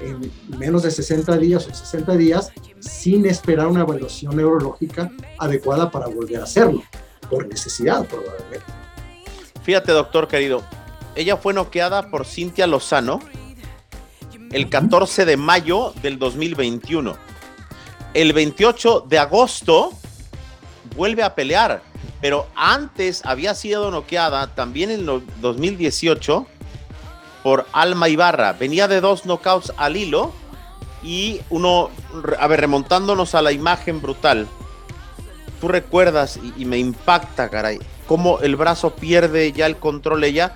en 0.00 0.30
menos 0.58 0.82
de 0.82 0.90
60 0.90 1.36
días 1.36 1.66
o 1.66 1.74
60 1.74 2.16
días 2.16 2.52
sin 2.78 3.26
esperar 3.26 3.66
una 3.66 3.82
evaluación 3.82 4.36
neurológica 4.36 5.10
adecuada 5.38 5.90
para 5.90 6.06
volver 6.06 6.40
a 6.40 6.44
hacerlo, 6.44 6.82
por 7.28 7.46
necesidad 7.46 8.06
probablemente. 8.06 8.64
Fíjate, 9.62 9.92
doctor 9.92 10.26
querido, 10.26 10.62
ella 11.14 11.36
fue 11.36 11.52
noqueada 11.52 12.10
por 12.10 12.24
Cintia 12.24 12.66
Lozano 12.66 13.20
el 14.52 14.68
14 14.68 15.26
de 15.26 15.36
mayo 15.36 15.92
del 16.02 16.18
2021. 16.18 17.14
El 18.14 18.32
28 18.32 19.06
de 19.08 19.18
agosto 19.18 19.92
vuelve 20.96 21.22
a 21.22 21.34
pelear 21.34 21.82
pero 22.20 22.46
antes 22.54 23.22
había 23.24 23.54
sido 23.54 23.90
noqueada 23.90 24.54
también 24.54 24.90
en 24.90 25.08
el 25.08 25.22
2018 25.40 26.46
por 27.42 27.66
Alma 27.72 28.08
Ibarra. 28.08 28.52
Venía 28.52 28.88
de 28.88 29.00
dos 29.00 29.24
knockouts 29.24 29.72
al 29.76 29.96
hilo 29.96 30.32
y 31.02 31.40
uno, 31.48 31.90
a 32.38 32.46
ver, 32.46 32.60
remontándonos 32.60 33.34
a 33.34 33.42
la 33.42 33.52
imagen 33.52 34.02
brutal. 34.02 34.46
Tú 35.60 35.68
recuerdas 35.68 36.38
y, 36.56 36.64
me 36.64 36.78
impacta, 36.78 37.48
caray, 37.48 37.78
cómo 38.06 38.40
el 38.40 38.56
brazo 38.56 38.94
pierde 38.94 39.52
ya 39.52 39.66
el 39.66 39.76
control 39.76 40.24
ella 40.24 40.54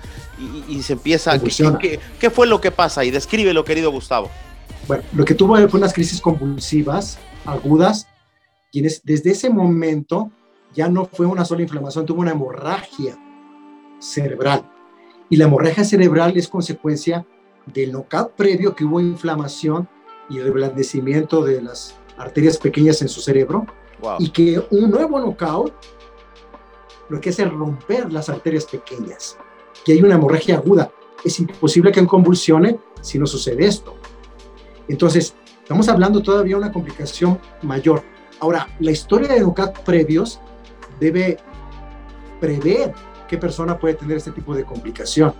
y, 0.67 0.81
se 0.83 0.93
empieza. 0.93 1.39
¿qué, 1.39 1.51
¿qué, 1.79 1.99
qué 2.19 2.29
fue 2.29 2.47
lo 2.47 2.59
que 2.59 2.71
pasa? 2.71 3.03
Y 3.05 3.11
descríbelo, 3.11 3.65
querido 3.65 3.91
Gustavo. 3.91 4.29
Bueno, 4.87 5.03
lo 5.13 5.25
que 5.25 5.33
tuvo 5.33 5.55
fue 5.67 5.79
unas 5.79 5.93
crisis 5.93 6.21
convulsivas 6.21 7.17
agudas, 7.45 8.07
quienes 8.71 9.01
desde 9.03 9.31
ese 9.31 9.49
momento 9.49 10.31
ya 10.75 10.89
no 10.89 11.05
fue 11.05 11.25
una 11.25 11.45
sola 11.45 11.63
inflamación, 11.63 12.05
tuvo 12.05 12.21
una 12.21 12.31
hemorragia 12.31 13.17
cerebral. 13.99 14.69
Y 15.29 15.37
la 15.37 15.45
hemorragia 15.45 15.83
cerebral 15.83 16.37
es 16.37 16.47
consecuencia 16.47 17.25
del 17.65 17.91
knockout 17.91 18.33
previo 18.33 18.75
que 18.75 18.85
hubo 18.85 18.99
inflamación 18.99 19.87
y 20.29 20.39
reblandecimiento 20.39 21.43
de 21.43 21.61
las 21.61 21.95
arterias 22.17 22.57
pequeñas 22.57 23.01
en 23.01 23.09
su 23.09 23.21
cerebro 23.21 23.65
y 24.19 24.29
que 24.29 24.61
un 24.69 24.91
nuevo 24.91 25.19
knockout 25.19 25.73
lo 27.09 27.21
que 27.21 27.29
hace 27.29 27.43
es 27.43 27.51
romper 27.51 28.11
las 28.11 28.29
arterias 28.29 28.65
pequeñas, 28.65 29.37
que 29.85 29.93
hay 29.93 30.01
una 30.01 30.15
hemorragia 30.15 30.55
aguda. 30.57 30.91
Es 31.23 31.39
imposible 31.39 31.91
que 31.91 32.05
convulsione 32.05 32.79
si 33.01 33.17
no 33.17 33.25
sucede 33.25 33.65
esto. 33.65 33.95
Entonces, 34.87 35.35
estamos 35.61 35.87
hablando 35.87 36.21
todavía 36.21 36.55
de 36.55 36.63
una 36.63 36.71
complicación 36.71 37.39
mayor. 37.61 38.03
Ahora, 38.39 38.67
la 38.79 38.91
historia 38.91 39.27
de 39.29 39.39
knockout 39.39 39.79
previos 39.79 40.39
debe 40.99 41.37
prever 42.39 42.93
qué 43.27 43.37
persona 43.37 43.77
puede 43.77 43.95
tener 43.95 44.17
este 44.17 44.31
tipo 44.31 44.55
de 44.55 44.63
complicación. 44.63 45.33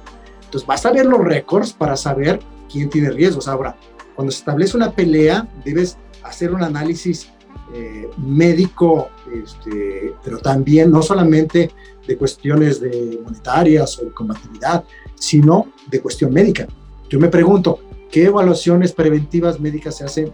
Entonces, 0.44 0.68
vas 0.68 0.84
ver 0.94 1.06
los 1.06 1.20
récords 1.20 1.74
para 1.74 1.96
saber 1.98 2.40
quién 2.72 2.90
tiene 2.90 3.10
riesgos. 3.10 3.48
Ahora, 3.48 3.76
cuando 4.16 4.32
se 4.32 4.40
establece 4.40 4.78
una 4.78 4.92
pelea, 4.92 5.48
debes 5.64 5.98
hacer 6.24 6.54
un 6.54 6.64
análisis 6.64 7.30
eh, 7.74 8.10
médico, 8.18 9.10
este, 9.34 10.14
pero 10.24 10.38
también 10.40 10.92
no 10.92 11.02
solamente 11.02 11.72
de 12.08 12.18
cuestiones 12.18 12.80
de 12.80 13.20
monetarias 13.24 14.00
o 14.00 14.06
de 14.06 14.12
combatividad, 14.12 14.84
sino 15.16 15.68
de 15.88 16.02
cuestión 16.02 16.32
médica. 16.32 16.68
Yo 17.10 17.20
me 17.20 17.28
pregunto, 17.28 17.80
¿qué 18.12 18.26
evaluaciones 18.26 18.92
preventivas 18.92 19.60
médicas 19.60 19.98
se 19.98 20.06
hacen 20.06 20.32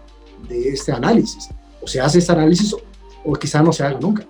de 0.47 0.69
este 0.69 0.91
análisis? 0.91 1.49
¿O 1.81 1.87
se 1.87 1.99
hace 1.99 2.19
este 2.19 2.31
análisis 2.31 2.75
o 3.23 3.33
quizá 3.33 3.61
no 3.61 3.71
se 3.71 3.83
haga 3.83 3.99
nunca? 3.99 4.25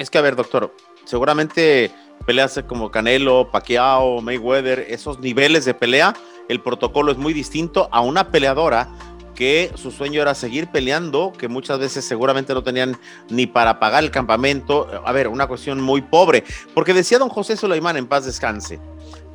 Es 0.00 0.08
que, 0.08 0.16
a 0.16 0.22
ver, 0.22 0.34
doctor, 0.34 0.74
seguramente 1.04 1.90
peleas 2.24 2.58
como 2.66 2.90
Canelo, 2.90 3.50
Pacquiao, 3.50 4.22
Mayweather, 4.22 4.86
esos 4.88 5.20
niveles 5.20 5.66
de 5.66 5.74
pelea, 5.74 6.14
el 6.48 6.62
protocolo 6.62 7.12
es 7.12 7.18
muy 7.18 7.34
distinto 7.34 7.86
a 7.92 8.00
una 8.00 8.30
peleadora 8.30 8.88
que 9.34 9.70
su 9.74 9.90
sueño 9.90 10.22
era 10.22 10.34
seguir 10.34 10.68
peleando, 10.68 11.34
que 11.36 11.48
muchas 11.48 11.78
veces 11.78 12.06
seguramente 12.06 12.54
no 12.54 12.62
tenían 12.62 12.98
ni 13.28 13.46
para 13.46 13.78
pagar 13.78 14.02
el 14.02 14.10
campamento. 14.10 14.88
A 15.04 15.12
ver, 15.12 15.28
una 15.28 15.46
cuestión 15.46 15.82
muy 15.82 16.00
pobre, 16.00 16.44
porque 16.72 16.94
decía 16.94 17.18
don 17.18 17.28
José 17.28 17.58
Sulaimán 17.58 17.98
en 17.98 18.06
paz 18.06 18.24
descanse, 18.24 18.80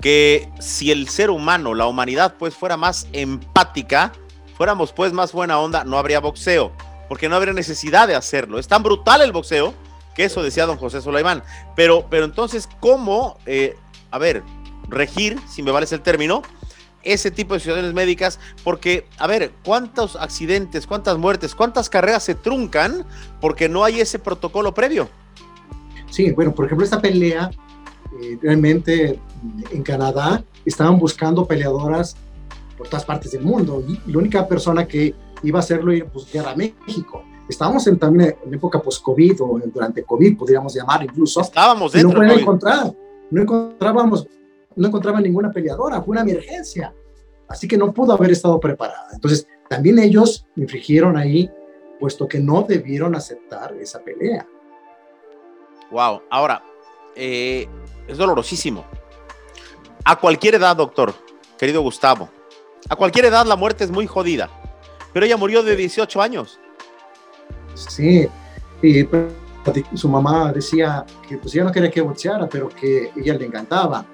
que 0.01 0.49
si 0.59 0.89
el 0.89 1.09
ser 1.09 1.29
humano, 1.29 1.75
la 1.75 1.85
humanidad, 1.85 2.37
pues 2.39 2.55
fuera 2.55 2.75
más 2.75 3.07
empática, 3.13 4.13
fuéramos 4.57 4.93
pues 4.93 5.13
más 5.13 5.31
buena 5.31 5.59
onda, 5.59 5.83
no 5.83 5.99
habría 5.99 6.19
boxeo, 6.21 6.71
porque 7.07 7.29
no 7.29 7.35
habría 7.35 7.53
necesidad 7.53 8.07
de 8.07 8.15
hacerlo. 8.15 8.57
Es 8.57 8.67
tan 8.67 8.81
brutal 8.81 9.21
el 9.21 9.31
boxeo 9.31 9.75
que 10.15 10.23
eso 10.23 10.41
decía 10.41 10.65
don 10.65 10.77
José 10.77 11.01
Sulaimán. 11.01 11.43
Pero, 11.75 12.07
pero 12.09 12.25
entonces, 12.25 12.67
¿cómo, 12.79 13.37
eh, 13.45 13.75
a 14.11 14.17
ver, 14.17 14.43
regir, 14.89 15.37
si 15.47 15.61
me 15.61 15.71
vale 15.71 15.85
el 15.91 16.01
término, 16.01 16.41
ese 17.03 17.29
tipo 17.29 17.53
de 17.53 17.59
situaciones 17.59 17.93
médicas, 17.93 18.39
porque, 18.63 19.05
a 19.19 19.27
ver, 19.27 19.51
¿cuántos 19.63 20.15
accidentes, 20.15 20.87
cuántas 20.87 21.17
muertes, 21.17 21.53
cuántas 21.53 21.89
carreras 21.89 22.23
se 22.23 22.33
truncan 22.33 23.05
porque 23.39 23.69
no 23.69 23.83
hay 23.83 24.01
ese 24.01 24.17
protocolo 24.17 24.73
previo? 24.73 25.07
Sí, 26.09 26.31
bueno, 26.31 26.53
por 26.53 26.65
ejemplo, 26.65 26.83
esta 26.83 27.01
pelea, 27.01 27.51
eh, 28.21 28.37
realmente 28.41 29.19
en 29.71 29.83
Canadá 29.83 30.43
estaban 30.65 30.97
buscando 30.97 31.45
peleadoras 31.45 32.15
por 32.77 32.87
todas 32.87 33.05
partes 33.05 33.31
del 33.31 33.41
mundo 33.41 33.83
y 33.87 34.11
la 34.11 34.17
única 34.17 34.47
persona 34.47 34.87
que 34.87 35.13
iba 35.43 35.59
a 35.59 35.61
hacerlo 35.61 35.91
era 35.91 36.05
pues, 36.07 36.31
llegar 36.31 36.49
a 36.49 36.55
México. 36.55 37.23
Estábamos 37.47 37.85
en, 37.87 37.99
también 37.99 38.35
en 38.43 38.53
época 38.53 38.81
post-COVID 38.81 39.41
o 39.41 39.59
durante 39.65 40.03
COVID, 40.03 40.37
podríamos 40.37 40.73
llamar 40.73 41.03
incluso. 41.03 41.41
Estábamos 41.41 41.91
dentro. 41.91 42.09
no 42.11 42.25
pueden 42.25 42.39
encontrar, 42.39 42.93
no 43.29 43.41
encontrábamos 43.41 44.27
no 44.75 44.87
encontraba 44.87 45.21
ninguna 45.21 45.51
peleadora, 45.51 46.01
fue 46.01 46.13
una 46.13 46.21
emergencia. 46.21 46.93
Así 47.47 47.67
que 47.67 47.77
no 47.77 47.93
pudo 47.93 48.13
haber 48.13 48.31
estado 48.31 48.59
preparada. 48.59 49.07
Entonces, 49.13 49.47
también 49.69 49.99
ellos 49.99 50.45
infringieron 50.55 51.17
ahí, 51.17 51.49
puesto 51.99 52.27
que 52.27 52.39
no 52.39 52.63
debieron 52.63 53.15
aceptar 53.15 53.73
esa 53.79 53.99
pelea. 53.99 54.47
Wow, 55.91 56.23
ahora, 56.29 56.63
eh, 57.15 57.67
es 58.07 58.17
dolorosísimo. 58.17 58.83
A 60.03 60.19
cualquier 60.19 60.55
edad, 60.55 60.75
doctor, 60.75 61.13
querido 61.57 61.81
Gustavo, 61.81 62.29
a 62.89 62.95
cualquier 62.95 63.25
edad 63.25 63.45
la 63.45 63.55
muerte 63.55 63.83
es 63.83 63.91
muy 63.91 64.07
jodida, 64.07 64.49
pero 65.13 65.25
ella 65.25 65.37
murió 65.37 65.63
de 65.63 65.75
18 65.75 66.21
años. 66.21 66.59
Sí, 67.75 68.27
y 68.81 69.03
pues, 69.03 69.25
su 69.95 70.09
mamá 70.09 70.51
decía 70.51 71.05
que 71.27 71.37
pues 71.37 71.53
ella 71.55 71.65
no 71.65 71.71
quería 71.71 71.89
que 71.91 72.01
boxeara, 72.01 72.47
pero 72.47 72.69
que 72.69 73.11
ella 73.15 73.35
le 73.35 73.45
encantaba 73.45 74.05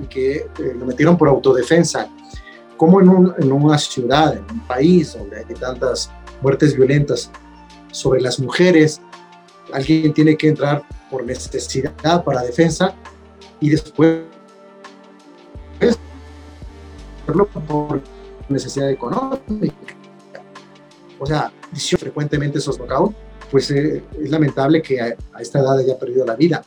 y 0.00 0.06
que 0.06 0.36
eh, 0.36 0.74
lo 0.78 0.86
metieron 0.86 1.16
por 1.16 1.28
autodefensa. 1.28 2.08
Como 2.76 3.00
en, 3.00 3.32
en, 3.38 3.52
una 3.52 3.78
ciudad, 3.78 4.36
en 4.36 4.44
un 4.50 4.60
país 4.66 5.14
donde 5.14 5.38
hay 5.38 5.54
tantas 5.54 6.10
muertes 6.42 6.76
violentas 6.76 7.30
sobre 7.92 8.20
las 8.20 8.38
mujeres, 8.40 9.00
alguien 9.72 10.12
tiene 10.12 10.36
que 10.36 10.48
entrar 10.48 10.82
por 11.10 11.24
necesidad 11.24 12.24
para 12.24 12.42
defensa 12.42 12.94
y 13.60 13.70
después 13.70 14.22
por 17.68 18.02
necesidad 18.48 18.90
económica. 18.90 19.93
O 21.18 21.26
sea, 21.26 21.52
frecuentemente 21.98 22.58
esos 22.58 22.78
knockouts, 22.78 23.14
pues 23.50 23.70
eh, 23.70 24.02
es 24.20 24.30
lamentable 24.30 24.82
que 24.82 25.00
a, 25.00 25.16
a, 25.32 25.42
esta 25.42 25.60
edad 25.60 25.78
haya 25.78 25.98
perdido 25.98 26.24
la 26.26 26.34
vida 26.34 26.64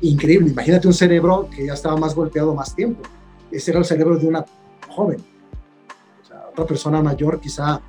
increíble. 0.00 0.50
Imagínate 0.50 0.86
un 0.86 0.94
cerebro 0.94 1.48
que 1.54 1.66
ya 1.66 1.74
estaba 1.74 1.96
más 1.96 2.14
golpeado 2.14 2.54
más 2.54 2.74
tiempo. 2.74 3.02
Ese 3.50 3.70
era 3.70 3.80
el 3.80 3.84
cerebro 3.84 4.16
de 4.16 4.26
una 4.26 4.44
joven. 4.88 5.24
O 6.22 6.26
sea, 6.26 6.48
otra 6.50 6.66
persona 6.66 7.02
mayor 7.02 7.40
quizá 7.40 7.80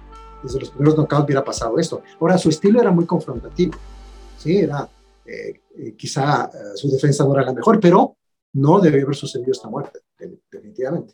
desde 0.43 0.59
los 0.59 0.69
primeros 0.69 0.95
knockouts 0.95 1.25
hubiera 1.25 1.43
pasado 1.43 1.77
esto. 1.77 2.01
Ahora, 2.19 2.37
su 2.37 2.49
estilo 2.49 2.81
era 2.81 2.91
muy 2.91 3.05
confrontativo. 3.05 3.73
Sí, 4.37 4.57
era, 4.57 4.87
eh, 5.25 5.61
eh, 5.77 5.95
quizá 5.97 6.49
eh, 6.53 6.75
su 6.75 6.89
defensa 6.89 7.25
no 7.25 7.33
era 7.33 7.45
la 7.45 7.53
mejor, 7.53 7.79
pero 7.79 8.15
no 8.53 8.79
debe 8.79 9.01
haber 9.01 9.15
sucedido 9.15 9.51
esta 9.51 9.69
muerte, 9.69 9.99
definitivamente. 10.49 11.13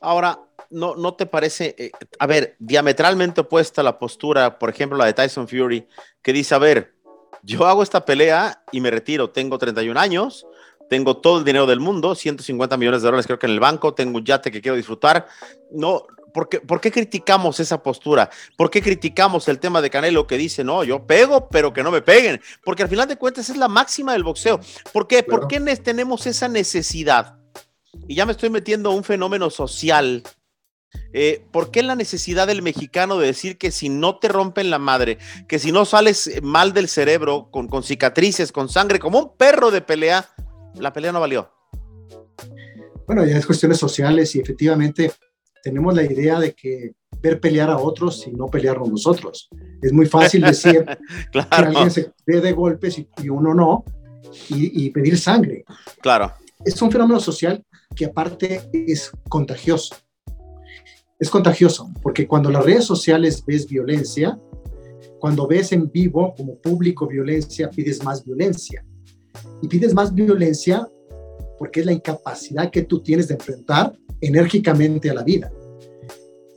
Ahora, 0.00 0.38
¿no, 0.74 0.96
no 0.96 1.14
te 1.14 1.26
parece, 1.26 1.92
a 2.18 2.26
ver, 2.26 2.56
diametralmente 2.58 3.42
opuesta 3.42 3.82
la 3.82 3.98
postura, 3.98 4.58
por 4.58 4.68
ejemplo, 4.68 4.98
la 4.98 5.06
de 5.06 5.14
Tyson 5.14 5.46
Fury, 5.46 5.86
que 6.20 6.32
dice, 6.32 6.54
a 6.54 6.58
ver, 6.58 6.94
yo 7.42 7.66
hago 7.66 7.82
esta 7.82 8.04
pelea 8.04 8.64
y 8.72 8.80
me 8.80 8.90
retiro. 8.90 9.30
Tengo 9.30 9.56
31 9.56 9.98
años, 9.98 10.46
tengo 10.90 11.18
todo 11.18 11.38
el 11.38 11.44
dinero 11.44 11.66
del 11.66 11.78
mundo, 11.78 12.14
150 12.14 12.76
millones 12.76 13.02
de 13.02 13.06
dólares 13.06 13.26
creo 13.26 13.38
que 13.38 13.46
en 13.46 13.52
el 13.52 13.60
banco, 13.60 13.94
tengo 13.94 14.18
un 14.18 14.24
yate 14.24 14.50
que 14.50 14.60
quiero 14.60 14.76
disfrutar. 14.76 15.28
No, 15.70 16.06
¿por 16.32 16.48
qué, 16.48 16.60
¿por 16.60 16.80
qué 16.80 16.90
criticamos 16.90 17.60
esa 17.60 17.82
postura? 17.82 18.30
¿Por 18.56 18.70
qué 18.70 18.82
criticamos 18.82 19.46
el 19.48 19.60
tema 19.60 19.80
de 19.80 19.90
Canelo 19.90 20.26
que 20.26 20.36
dice, 20.36 20.64
no, 20.64 20.82
yo 20.82 21.06
pego, 21.06 21.48
pero 21.48 21.72
que 21.72 21.82
no 21.82 21.92
me 21.92 22.02
peguen? 22.02 22.40
Porque 22.64 22.82
al 22.82 22.88
final 22.88 23.06
de 23.06 23.16
cuentas 23.16 23.48
es 23.48 23.56
la 23.56 23.68
máxima 23.68 24.12
del 24.12 24.24
boxeo. 24.24 24.58
¿Por 24.92 25.06
qué? 25.06 25.22
¿Por 25.22 25.46
qué 25.46 25.60
tenemos 25.76 26.26
esa 26.26 26.48
necesidad? 26.48 27.36
Y 28.08 28.16
ya 28.16 28.26
me 28.26 28.32
estoy 28.32 28.50
metiendo 28.50 28.90
a 28.90 28.94
un 28.94 29.04
fenómeno 29.04 29.50
social 29.50 30.24
eh, 31.16 31.44
¿Por 31.52 31.70
qué 31.70 31.84
la 31.84 31.94
necesidad 31.94 32.48
del 32.48 32.60
mexicano 32.60 33.18
de 33.18 33.28
decir 33.28 33.56
que 33.56 33.70
si 33.70 33.88
no 33.88 34.18
te 34.18 34.26
rompen 34.26 34.68
la 34.68 34.80
madre, 34.80 35.18
que 35.46 35.60
si 35.60 35.70
no 35.70 35.84
sales 35.84 36.40
mal 36.42 36.72
del 36.72 36.88
cerebro, 36.88 37.50
con, 37.52 37.68
con 37.68 37.84
cicatrices, 37.84 38.50
con 38.50 38.68
sangre, 38.68 38.98
como 38.98 39.20
un 39.20 39.36
perro 39.36 39.70
de 39.70 39.80
pelea, 39.80 40.28
la 40.74 40.92
pelea 40.92 41.12
no 41.12 41.20
valió? 41.20 41.50
Bueno, 43.06 43.24
ya 43.24 43.36
es 43.36 43.46
cuestiones 43.46 43.78
sociales 43.78 44.34
y 44.34 44.40
efectivamente 44.40 45.12
tenemos 45.62 45.94
la 45.94 46.02
idea 46.02 46.40
de 46.40 46.52
que 46.52 46.94
ver 47.20 47.38
pelear 47.38 47.70
a 47.70 47.78
otros 47.78 48.26
y 48.26 48.32
no 48.32 48.48
pelearnos 48.48 48.90
nosotros. 48.90 49.48
Es 49.80 49.92
muy 49.92 50.06
fácil 50.06 50.42
decir 50.42 50.84
que 51.32 51.42
alguien 51.48 51.92
se 51.92 52.12
dé 52.26 52.40
de 52.40 52.52
golpes 52.52 52.98
y, 52.98 53.28
uno 53.28 53.54
no, 53.54 53.84
y, 54.48 54.84
y, 54.84 54.90
pedir 54.90 55.16
sangre. 55.16 55.64
Claro. 56.02 56.32
Es 56.64 56.82
un 56.82 56.90
fenómeno 56.90 57.20
social 57.20 57.64
que 57.94 58.06
aparte 58.06 58.68
es 58.72 59.12
contagioso 59.28 59.94
es 61.18 61.30
contagioso, 61.30 61.90
porque 62.02 62.26
cuando 62.26 62.50
las 62.50 62.64
redes 62.64 62.84
sociales 62.84 63.44
ves 63.46 63.66
violencia, 63.66 64.38
cuando 65.20 65.46
ves 65.46 65.72
en 65.72 65.90
vivo 65.90 66.34
como 66.36 66.58
público 66.58 67.06
violencia, 67.06 67.70
pides 67.70 68.02
más 68.02 68.24
violencia. 68.24 68.84
Y 69.62 69.68
pides 69.68 69.94
más 69.94 70.12
violencia 70.12 70.88
porque 71.58 71.80
es 71.80 71.86
la 71.86 71.92
incapacidad 71.92 72.70
que 72.70 72.82
tú 72.82 73.00
tienes 73.00 73.28
de 73.28 73.34
enfrentar 73.34 73.96
enérgicamente 74.20 75.10
a 75.10 75.14
la 75.14 75.22
vida. 75.22 75.52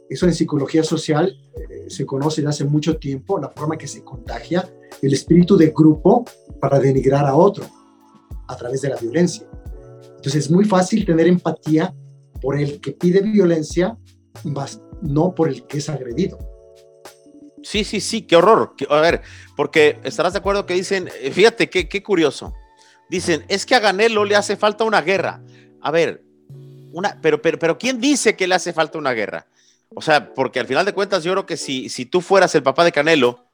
Eso 0.09 0.25
en 0.25 0.33
psicología 0.33 0.83
social 0.83 1.37
eh, 1.55 1.89
se 1.89 2.05
conoce 2.05 2.41
desde 2.41 2.49
hace 2.49 2.65
mucho 2.65 2.97
tiempo, 2.97 3.39
la 3.39 3.49
forma 3.49 3.77
que 3.77 3.87
se 3.87 4.03
contagia 4.03 4.67
el 5.01 5.13
espíritu 5.13 5.55
de 5.57 5.67
grupo 5.67 6.25
para 6.59 6.79
denigrar 6.79 7.25
a 7.25 7.35
otro 7.35 7.65
a 8.47 8.55
través 8.55 8.81
de 8.81 8.89
la 8.89 8.95
violencia. 8.95 9.47
Entonces 10.15 10.45
es 10.45 10.51
muy 10.51 10.65
fácil 10.65 11.05
tener 11.05 11.27
empatía 11.27 11.93
por 12.41 12.59
el 12.59 12.79
que 12.79 12.93
pide 12.93 13.21
violencia 13.21 13.97
no 15.01 15.35
por 15.35 15.49
el 15.49 15.65
que 15.65 15.77
es 15.77 15.89
agredido. 15.89 16.37
Sí, 17.63 17.83
sí, 17.83 17.99
sí, 17.99 18.21
qué 18.21 18.35
horror. 18.35 18.75
A 18.89 19.01
ver, 19.01 19.21
porque 19.55 19.99
estarás 20.03 20.33
de 20.33 20.39
acuerdo 20.39 20.65
que 20.65 20.73
dicen, 20.73 21.09
eh, 21.19 21.31
fíjate 21.31 21.69
qué, 21.69 21.89
qué 21.89 22.01
curioso. 22.01 22.53
Dicen, 23.09 23.45
es 23.47 23.65
que 23.65 23.75
a 23.75 23.79
Ganelo 23.79 24.25
le 24.25 24.35
hace 24.35 24.55
falta 24.55 24.83
una 24.83 25.01
guerra. 25.01 25.41
A 25.81 25.91
ver, 25.91 26.23
una, 26.91 27.19
pero, 27.21 27.41
pero, 27.41 27.59
pero 27.59 27.77
¿quién 27.77 27.99
dice 27.99 28.35
que 28.35 28.47
le 28.47 28.55
hace 28.55 28.73
falta 28.73 28.97
una 28.97 29.13
guerra? 29.13 29.47
O 29.93 30.01
sea, 30.01 30.33
porque 30.33 30.59
al 30.59 30.67
final 30.67 30.85
de 30.85 30.93
cuentas 30.93 31.23
yo 31.23 31.31
creo 31.31 31.45
que 31.45 31.57
si, 31.57 31.89
si 31.89 32.05
tú 32.05 32.21
fueras 32.21 32.53
el 32.55 32.63
papá 32.63 32.83
de 32.83 32.91
Canelo, 32.91 33.45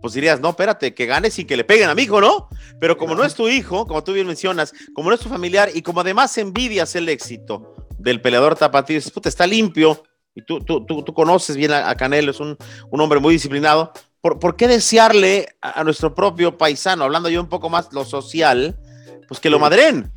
pues 0.00 0.14
dirías, 0.14 0.40
no, 0.40 0.50
espérate, 0.50 0.94
que 0.94 1.06
ganes 1.06 1.38
y 1.38 1.44
que 1.44 1.56
le 1.56 1.64
peguen 1.64 1.88
a 1.88 1.94
mi 1.94 2.02
hijo, 2.02 2.20
¿no? 2.20 2.48
Pero 2.80 2.96
como 2.96 3.14
no 3.14 3.24
es 3.24 3.34
tu 3.34 3.48
hijo, 3.48 3.86
como 3.86 4.04
tú 4.04 4.12
bien 4.12 4.26
mencionas, 4.26 4.72
como 4.94 5.08
no 5.08 5.14
es 5.14 5.20
tu 5.20 5.28
familiar 5.28 5.70
y 5.74 5.82
como 5.82 6.00
además 6.00 6.36
envidias 6.38 6.94
el 6.94 7.08
éxito 7.08 7.74
del 7.98 8.20
peleador 8.20 8.56
tapatío, 8.56 8.96
dices, 8.96 9.10
puta, 9.10 9.28
está 9.28 9.46
limpio 9.46 10.02
y 10.36 10.42
tú, 10.42 10.60
tú, 10.60 10.84
tú, 10.84 11.02
tú 11.02 11.14
conoces 11.14 11.56
bien 11.56 11.72
a, 11.72 11.94
Canelo, 11.94 12.30
es 12.30 12.40
un, 12.40 12.56
un, 12.90 13.00
hombre 13.00 13.18
muy 13.18 13.32
disciplinado. 13.32 13.90
¿Por, 14.20 14.38
¿Por, 14.38 14.54
qué 14.54 14.68
desearle 14.68 15.48
a, 15.62 15.82
nuestro 15.82 16.14
propio 16.14 16.58
paisano, 16.58 17.04
hablando 17.04 17.30
yo 17.30 17.40
un 17.40 17.48
poco 17.48 17.70
más 17.70 17.90
lo 17.94 18.04
social, 18.04 18.78
pues 19.26 19.40
que 19.40 19.48
lo 19.48 19.58
madren? 19.58 20.12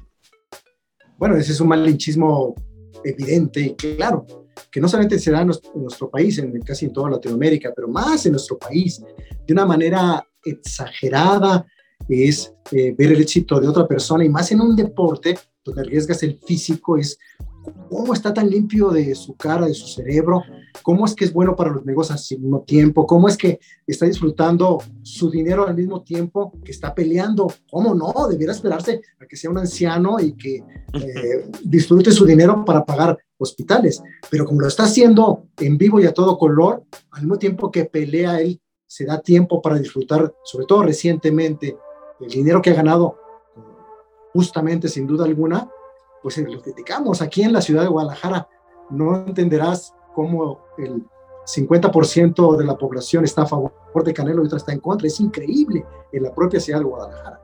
Bueno, 1.17 1.37
ese 1.37 1.53
es 1.53 1.61
un 1.61 1.69
malinchismo 1.69 2.53
evidente 3.05 3.61
y 3.61 3.75
claro, 3.75 4.27
que 4.69 4.81
no 4.81 4.89
solamente 4.89 5.17
se 5.19 5.31
da 5.31 5.41
en 5.41 5.47
nuestro, 5.47 6.09
país, 6.09 6.37
en 6.37 6.51
casi 6.63 6.85
en 6.85 6.91
toda 6.91 7.11
Latinoamérica, 7.11 7.71
pero 7.73 7.87
más 7.87 8.25
en 8.25 8.33
nuestro 8.33 8.57
país, 8.57 9.01
de 9.47 9.53
una 9.53 9.65
manera 9.65 10.21
exagerada, 10.43 11.65
es 12.09 12.53
eh, 12.71 12.93
ver 12.97 13.13
el 13.13 13.21
éxito 13.21 13.57
de 13.59 13.69
otra 13.69 13.87
persona 13.87 14.25
y 14.25 14.29
más 14.29 14.51
en 14.51 14.59
un 14.59 14.75
deporte 14.75 15.37
donde 15.63 15.81
arriesgas 15.81 16.23
el 16.23 16.39
físico, 16.45 16.97
es 16.97 17.17
cómo 17.89 18.13
está 18.13 18.33
tan 18.33 18.49
limpio 18.49 18.89
de 18.89 19.15
su 19.15 19.35
cara, 19.35 19.65
de 19.65 19.73
su 19.73 19.87
cerebro, 19.87 20.43
cómo 20.83 21.05
es 21.05 21.15
que 21.15 21.25
es 21.25 21.33
bueno 21.33 21.55
para 21.55 21.71
los 21.71 21.85
negocios 21.85 22.31
al 22.31 22.39
mismo 22.39 22.61
tiempo, 22.61 23.05
cómo 23.05 23.27
es 23.27 23.37
que 23.37 23.59
está 23.85 24.05
disfrutando 24.05 24.81
su 25.01 25.29
dinero 25.29 25.67
al 25.67 25.75
mismo 25.75 26.03
tiempo 26.03 26.53
que 26.63 26.71
está 26.71 26.93
peleando, 26.93 27.51
cómo 27.69 27.95
no, 27.95 28.27
debiera 28.27 28.53
esperarse 28.53 29.01
a 29.19 29.25
que 29.25 29.35
sea 29.35 29.49
un 29.49 29.57
anciano 29.57 30.19
y 30.19 30.33
que 30.33 30.63
eh, 30.93 31.49
disfrute 31.63 32.11
su 32.11 32.25
dinero 32.25 32.63
para 32.63 32.85
pagar 32.85 33.17
hospitales, 33.37 34.01
pero 34.29 34.45
como 34.45 34.61
lo 34.61 34.67
está 34.67 34.83
haciendo 34.83 35.45
en 35.57 35.77
vivo 35.77 35.99
y 35.99 36.05
a 36.05 36.13
todo 36.13 36.37
color, 36.37 36.83
al 37.11 37.21
mismo 37.21 37.37
tiempo 37.37 37.71
que 37.71 37.85
pelea 37.85 38.39
él, 38.41 38.61
se 38.85 39.05
da 39.05 39.21
tiempo 39.21 39.61
para 39.61 39.77
disfrutar, 39.77 40.33
sobre 40.43 40.65
todo 40.65 40.83
recientemente, 40.83 41.77
el 42.19 42.29
dinero 42.29 42.61
que 42.61 42.71
ha 42.71 42.73
ganado, 42.73 43.17
justamente 44.33 44.89
sin 44.89 45.07
duda 45.07 45.25
alguna, 45.25 45.69
pues 46.21 46.37
lo 46.37 46.61
criticamos. 46.61 47.21
Aquí 47.21 47.43
en 47.43 47.53
la 47.53 47.61
ciudad 47.61 47.83
de 47.83 47.89
Guadalajara 47.89 48.47
no 48.89 49.15
entenderás 49.27 49.93
cómo 50.13 50.65
el 50.77 51.03
50% 51.45 52.57
de 52.57 52.65
la 52.65 52.77
población 52.77 53.23
está 53.23 53.43
a 53.43 53.45
favor 53.45 53.71
de 54.03 54.13
Canelo 54.13 54.43
y 54.43 54.47
otra 54.47 54.57
está 54.57 54.71
en 54.71 54.79
contra. 54.79 55.07
Es 55.07 55.19
increíble 55.19 55.85
en 56.11 56.23
la 56.23 56.33
propia 56.33 56.59
ciudad 56.59 56.79
de 56.79 56.85
Guadalajara. 56.85 57.41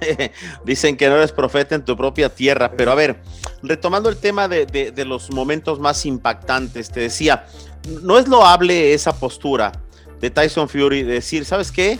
Dicen 0.64 0.96
que 0.96 1.08
no 1.08 1.16
eres 1.16 1.32
profeta 1.32 1.74
en 1.74 1.84
tu 1.84 1.96
propia 1.96 2.28
tierra, 2.28 2.72
pero 2.76 2.90
a 2.90 2.94
ver, 2.94 3.22
retomando 3.62 4.08
el 4.08 4.16
tema 4.16 4.48
de, 4.48 4.66
de, 4.66 5.04
los 5.04 5.30
momentos 5.30 5.78
más 5.78 6.04
impactantes, 6.06 6.90
te 6.90 7.00
decía, 7.00 7.46
no 8.02 8.18
es 8.18 8.26
loable 8.26 8.94
esa 8.94 9.12
postura 9.12 9.72
de 10.20 10.30
Tyson 10.30 10.68
Fury 10.68 11.02
de 11.04 11.14
decir, 11.14 11.44
¿sabes 11.44 11.70
qué? 11.70 11.98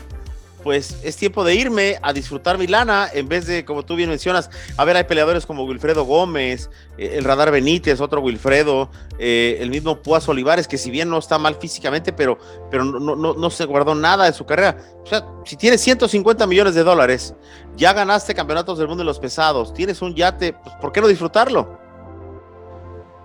Pues 0.62 0.96
es 1.02 1.16
tiempo 1.16 1.44
de 1.44 1.54
irme 1.54 1.98
a 2.02 2.12
disfrutar 2.12 2.58
mi 2.58 2.66
lana 2.66 3.08
en 3.12 3.28
vez 3.28 3.46
de, 3.46 3.64
como 3.64 3.84
tú 3.84 3.96
bien 3.96 4.08
mencionas, 4.08 4.50
a 4.76 4.84
ver, 4.84 4.96
hay 4.96 5.04
peleadores 5.04 5.46
como 5.46 5.64
Wilfredo 5.64 6.04
Gómez, 6.04 6.70
eh, 6.98 7.14
el 7.14 7.24
Radar 7.24 7.50
Benítez, 7.50 8.00
otro 8.00 8.20
Wilfredo, 8.20 8.90
eh, 9.18 9.58
el 9.60 9.70
mismo 9.70 10.02
Puas 10.02 10.28
Olivares, 10.28 10.68
que 10.68 10.78
si 10.78 10.90
bien 10.90 11.08
no 11.08 11.18
está 11.18 11.38
mal 11.38 11.56
físicamente, 11.56 12.12
pero, 12.12 12.38
pero 12.70 12.84
no, 12.84 13.16
no, 13.16 13.34
no, 13.34 13.50
se 13.50 13.64
guardó 13.64 13.94
nada 13.94 14.24
de 14.24 14.32
su 14.32 14.46
carrera. 14.46 14.76
O 15.02 15.06
sea, 15.06 15.26
si 15.44 15.56
tienes 15.56 15.80
150 15.80 16.46
millones 16.46 16.74
de 16.74 16.84
dólares, 16.84 17.34
ya 17.76 17.92
ganaste 17.92 18.34
campeonatos 18.34 18.78
del 18.78 18.88
mundo 18.88 19.02
de 19.02 19.06
los 19.06 19.18
pesados, 19.18 19.74
tienes 19.74 20.00
un 20.02 20.14
yate, 20.14 20.52
pues, 20.52 20.74
¿por 20.80 20.92
qué 20.92 21.00
no 21.00 21.08
disfrutarlo? 21.08 21.78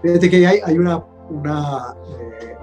Fíjate 0.02 0.30
que 0.30 0.48
hay, 0.48 0.60
hay 0.64 0.78
una, 0.78 1.04
una 1.30 1.96
eh, 2.20 2.58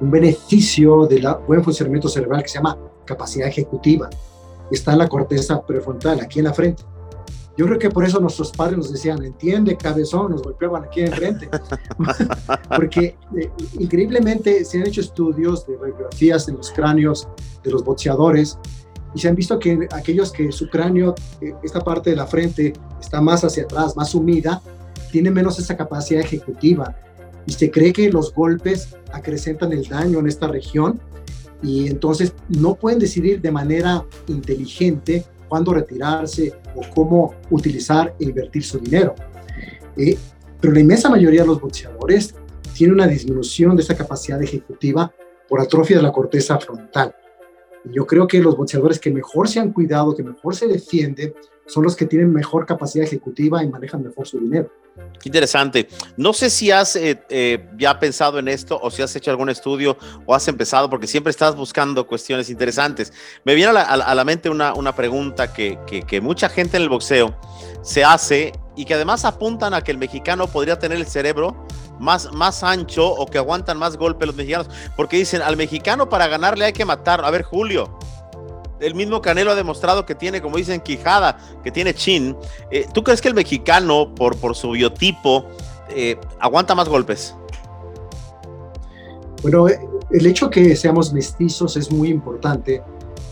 un 0.00 0.10
beneficio 0.10 1.06
del 1.06 1.26
buen 1.46 1.62
funcionamiento 1.64 2.08
cerebral 2.08 2.42
que 2.42 2.48
se 2.48 2.58
llama 2.58 2.76
capacidad 3.06 3.48
ejecutiva. 3.48 4.10
Está 4.70 4.92
en 4.92 4.98
la 4.98 5.08
corteza 5.08 5.64
prefrontal, 5.64 6.20
aquí 6.20 6.40
en 6.40 6.46
la 6.46 6.52
frente. 6.52 6.82
Yo 7.56 7.64
creo 7.64 7.78
que 7.78 7.88
por 7.88 8.04
eso 8.04 8.20
nuestros 8.20 8.52
padres 8.52 8.76
nos 8.76 8.92
decían, 8.92 9.24
entiende, 9.24 9.78
cabezón, 9.78 10.32
nos 10.32 10.42
golpeaban 10.42 10.84
aquí 10.84 11.00
en 11.00 11.12
frente. 11.12 11.48
Porque 12.76 13.16
eh, 13.34 13.50
increíblemente 13.78 14.62
se 14.64 14.78
han 14.78 14.86
hecho 14.86 15.00
estudios 15.00 15.66
de 15.66 15.76
radiografías 15.78 16.48
en 16.48 16.56
los 16.56 16.70
cráneos 16.70 17.26
de 17.64 17.70
los 17.70 17.82
boxeadores 17.82 18.58
y 19.14 19.20
se 19.20 19.28
han 19.28 19.34
visto 19.34 19.58
que 19.58 19.88
aquellos 19.92 20.30
que 20.30 20.52
su 20.52 20.68
cráneo, 20.68 21.14
eh, 21.40 21.54
esta 21.62 21.80
parte 21.80 22.10
de 22.10 22.16
la 22.16 22.26
frente, 22.26 22.74
está 23.00 23.22
más 23.22 23.42
hacia 23.42 23.62
atrás, 23.62 23.96
más 23.96 24.10
sumida, 24.10 24.60
tienen 25.10 25.32
menos 25.32 25.58
esa 25.58 25.74
capacidad 25.74 26.20
ejecutiva. 26.20 26.94
Y 27.46 27.52
se 27.52 27.70
cree 27.70 27.94
que 27.94 28.10
los 28.10 28.34
golpes 28.34 28.94
acrecentan 29.12 29.72
el 29.72 29.88
daño 29.88 30.18
en 30.18 30.26
esta 30.26 30.48
región 30.48 31.00
y 31.62 31.88
entonces 31.88 32.34
no 32.48 32.74
pueden 32.74 32.98
decidir 32.98 33.40
de 33.40 33.50
manera 33.50 34.04
inteligente 34.26 35.24
cuándo 35.48 35.72
retirarse 35.72 36.54
o 36.74 36.82
cómo 36.94 37.34
utilizar 37.50 38.14
e 38.18 38.24
invertir 38.24 38.64
su 38.64 38.78
dinero. 38.78 39.14
Eh, 39.96 40.18
pero 40.60 40.72
la 40.72 40.80
inmensa 40.80 41.08
mayoría 41.08 41.42
de 41.42 41.46
los 41.46 41.60
boxeadores 41.60 42.34
tiene 42.74 42.92
una 42.92 43.06
disminución 43.06 43.76
de 43.76 43.82
esa 43.82 43.96
capacidad 43.96 44.42
ejecutiva 44.42 45.12
por 45.48 45.60
atrofia 45.60 45.96
de 45.96 46.02
la 46.02 46.12
corteza 46.12 46.58
frontal. 46.58 47.14
Yo 47.92 48.06
creo 48.06 48.26
que 48.26 48.40
los 48.40 48.56
boxeadores 48.56 48.98
que 48.98 49.10
mejor 49.10 49.48
se 49.48 49.60
han 49.60 49.72
cuidado, 49.72 50.14
que 50.14 50.22
mejor 50.22 50.54
se 50.54 50.66
defienden, 50.66 51.34
son 51.66 51.82
los 51.82 51.96
que 51.96 52.06
tienen 52.06 52.32
mejor 52.32 52.64
capacidad 52.64 53.04
ejecutiva 53.04 53.62
y 53.62 53.68
manejan 53.68 54.02
mejor 54.02 54.26
su 54.26 54.38
dinero. 54.38 54.70
Qué 55.20 55.28
interesante. 55.28 55.88
No 56.16 56.32
sé 56.32 56.48
si 56.48 56.70
has 56.70 56.96
eh, 56.96 57.20
eh, 57.28 57.68
ya 57.76 57.98
pensado 57.98 58.38
en 58.38 58.48
esto 58.48 58.78
o 58.80 58.90
si 58.90 59.02
has 59.02 59.14
hecho 59.16 59.30
algún 59.30 59.50
estudio 59.50 59.96
o 60.24 60.34
has 60.34 60.46
empezado, 60.48 60.88
porque 60.88 61.06
siempre 61.06 61.30
estás 61.30 61.56
buscando 61.56 62.06
cuestiones 62.06 62.48
interesantes. 62.48 63.12
Me 63.44 63.54
viene 63.54 63.78
a 63.78 64.14
la, 64.14 64.24
mente 64.24 64.48
una, 64.48 64.74
una 64.74 64.94
pregunta 64.94 65.52
que, 65.52 65.78
que, 65.86 66.20
mucha 66.20 66.48
gente 66.48 66.76
en 66.76 66.84
el 66.84 66.88
boxeo 66.88 67.36
se 67.82 68.04
hace 68.04 68.52
y 68.76 68.84
que 68.84 68.94
además 68.94 69.24
apuntan 69.24 69.74
a 69.74 69.82
que 69.82 69.90
el 69.90 69.98
mexicano 69.98 70.46
podría 70.46 70.78
tener 70.78 70.98
el 70.98 71.06
cerebro 71.06 71.65
más, 71.98 72.32
más 72.32 72.62
ancho 72.62 73.08
o 73.08 73.26
que 73.26 73.38
aguantan 73.38 73.78
más 73.78 73.96
golpes 73.96 74.26
los 74.26 74.36
mexicanos, 74.36 74.68
porque 74.96 75.16
dicen 75.16 75.42
al 75.42 75.56
mexicano 75.56 76.08
para 76.08 76.26
ganarle 76.28 76.64
hay 76.66 76.72
que 76.72 76.84
matar. 76.84 77.24
A 77.24 77.30
ver, 77.30 77.42
Julio, 77.42 77.98
el 78.80 78.94
mismo 78.94 79.22
Canelo 79.22 79.52
ha 79.52 79.54
demostrado 79.54 80.04
que 80.04 80.14
tiene, 80.14 80.40
como 80.40 80.56
dicen, 80.56 80.80
quijada, 80.80 81.38
que 81.62 81.70
tiene 81.70 81.94
chin. 81.94 82.36
Eh, 82.70 82.86
¿Tú 82.92 83.02
crees 83.02 83.20
que 83.20 83.28
el 83.28 83.34
mexicano, 83.34 84.14
por, 84.14 84.36
por 84.36 84.54
su 84.54 84.72
biotipo, 84.72 85.46
eh, 85.90 86.18
aguanta 86.40 86.74
más 86.74 86.88
golpes? 86.88 87.34
Bueno, 89.42 89.66
el 90.10 90.26
hecho 90.26 90.50
que 90.50 90.76
seamos 90.76 91.12
mestizos 91.12 91.76
es 91.76 91.90
muy 91.90 92.08
importante 92.08 92.82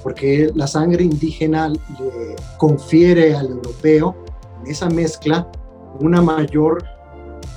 porque 0.02 0.50
la 0.54 0.66
sangre 0.66 1.02
indígena 1.02 1.68
le 1.68 2.36
confiere 2.58 3.34
al 3.34 3.46
europeo 3.46 4.14
en 4.62 4.70
esa 4.70 4.88
mezcla 4.90 5.50
una 5.98 6.20
mayor 6.20 6.84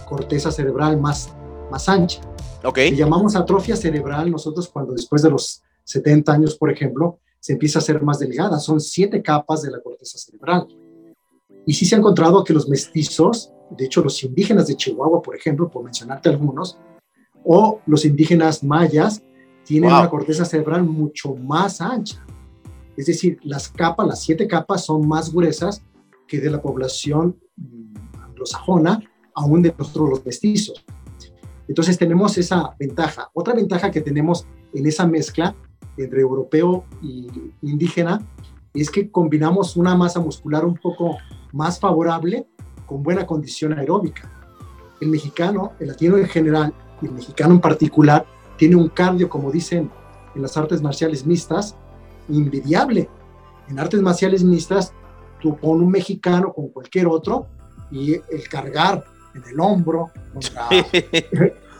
corteza 0.07 0.51
cerebral 0.51 0.99
más, 0.99 1.33
más 1.69 1.87
ancha. 1.89 2.21
Okay. 2.63 2.91
Le 2.91 2.97
llamamos 2.97 3.35
atrofia 3.35 3.75
cerebral 3.75 4.31
nosotros 4.31 4.67
cuando 4.67 4.93
después 4.93 5.21
de 5.21 5.29
los 5.29 5.61
70 5.83 6.31
años, 6.31 6.57
por 6.57 6.71
ejemplo, 6.71 7.19
se 7.39 7.53
empieza 7.53 7.79
a 7.79 7.81
ser 7.81 8.01
más 8.01 8.19
delgada. 8.19 8.59
Son 8.59 8.79
siete 8.79 9.21
capas 9.21 9.61
de 9.61 9.71
la 9.71 9.79
corteza 9.79 10.17
cerebral. 10.17 10.67
Y 11.65 11.73
sí 11.73 11.85
se 11.85 11.95
ha 11.95 11.99
encontrado 11.99 12.43
que 12.43 12.53
los 12.53 12.67
mestizos, 12.67 13.51
de 13.69 13.85
hecho 13.85 14.01
los 14.01 14.23
indígenas 14.23 14.67
de 14.67 14.75
Chihuahua, 14.75 15.21
por 15.21 15.35
ejemplo, 15.35 15.69
por 15.69 15.83
mencionarte 15.83 16.29
algunos, 16.29 16.77
o 17.43 17.81
los 17.85 18.05
indígenas 18.05 18.63
mayas, 18.63 19.21
tienen 19.63 19.91
una 19.91 20.09
corteza 20.09 20.45
cerebral 20.45 20.83
mucho 20.83 21.35
más 21.35 21.81
ancha. 21.81 22.25
Es 22.95 23.05
decir, 23.05 23.37
las 23.43 23.69
capas, 23.69 24.07
las 24.07 24.21
siete 24.21 24.47
capas 24.47 24.85
son 24.85 25.07
más 25.07 25.31
gruesas 25.31 25.83
que 26.27 26.39
de 26.39 26.49
la 26.49 26.61
población 26.61 27.39
mm, 27.55 28.19
anglosajona, 28.23 29.01
aún 29.37 29.61
de 29.61 29.73
nosotros 29.77 30.09
los 30.09 30.25
mestizos. 30.25 30.83
Entonces 31.67 31.97
tenemos 31.97 32.37
esa 32.37 32.75
ventaja. 32.79 33.29
Otra 33.33 33.53
ventaja 33.53 33.91
que 33.91 34.01
tenemos 34.01 34.47
en 34.73 34.85
esa 34.87 35.05
mezcla 35.05 35.55
entre 35.95 36.21
europeo 36.21 36.85
y 37.01 37.27
indígena 37.61 38.25
es 38.73 38.89
que 38.89 39.11
combinamos 39.11 39.77
una 39.77 39.95
masa 39.95 40.19
muscular 40.19 40.65
un 40.65 40.75
poco 40.75 41.17
más 41.53 41.79
favorable 41.79 42.47
con 42.85 43.03
buena 43.03 43.25
condición 43.27 43.77
aeróbica. 43.77 44.31
El 44.99 45.09
mexicano, 45.09 45.73
el 45.79 45.89
latino 45.89 46.17
en 46.17 46.27
general 46.27 46.73
y 47.01 47.05
el 47.05 47.11
mexicano 47.11 47.53
en 47.53 47.61
particular, 47.61 48.25
tiene 48.57 48.75
un 48.75 48.89
cardio, 48.89 49.29
como 49.29 49.51
dicen 49.51 49.91
en 50.33 50.41
las 50.41 50.57
artes 50.57 50.81
marciales 50.81 51.25
mixtas, 51.27 51.75
invidiable. 52.27 53.07
En 53.69 53.77
artes 53.77 54.01
marciales 54.01 54.43
mixtas, 54.43 54.93
tú 55.41 55.55
pones 55.57 55.83
un 55.83 55.91
mexicano 55.91 56.53
con 56.53 56.69
cualquier 56.69 57.07
otro 57.07 57.47
y 57.91 58.13
el 58.13 58.49
cargar 58.49 59.03
en 59.37 59.49
el 59.51 59.59
hombro 59.59 60.11
contra 60.33 60.69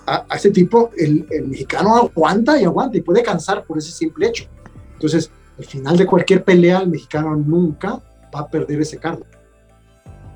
a, 0.08 0.36
ese 0.36 0.52
tipo, 0.52 0.92
el, 0.98 1.28
el, 1.30 1.48
mexicano 1.48 1.96
aguanta 1.96 2.60
y 2.60 2.64
aguanta 2.64 2.98
y 2.98 3.02
puede 3.02 3.22
cansar 3.22 3.66
por 3.66 3.78
ese 3.78 3.92
simple 3.92 4.28
hecho. 4.28 4.46
Entonces, 4.94 5.30
al 5.58 5.66
final 5.66 5.98
de 5.98 6.06
cualquier 6.06 6.44
pelea, 6.44 6.80
el 6.80 6.88
mexicano 6.88 7.36
nunca 7.36 8.02
va 8.34 8.40
a 8.40 8.48
perder 8.48 8.82
ese 8.82 8.98
cargo. 8.98 9.26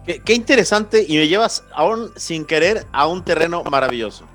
Qué, 0.05 0.19
qué, 0.19 0.33
interesante 0.33 1.05
y 1.07 1.17
me 1.17 1.27
llevas 1.27 1.63
aún 1.73 2.11
sin 2.17 2.43
querer 2.43 2.85
a 2.91 3.07
un 3.07 3.23
terreno 3.23 3.63
maravilloso. 3.63 4.25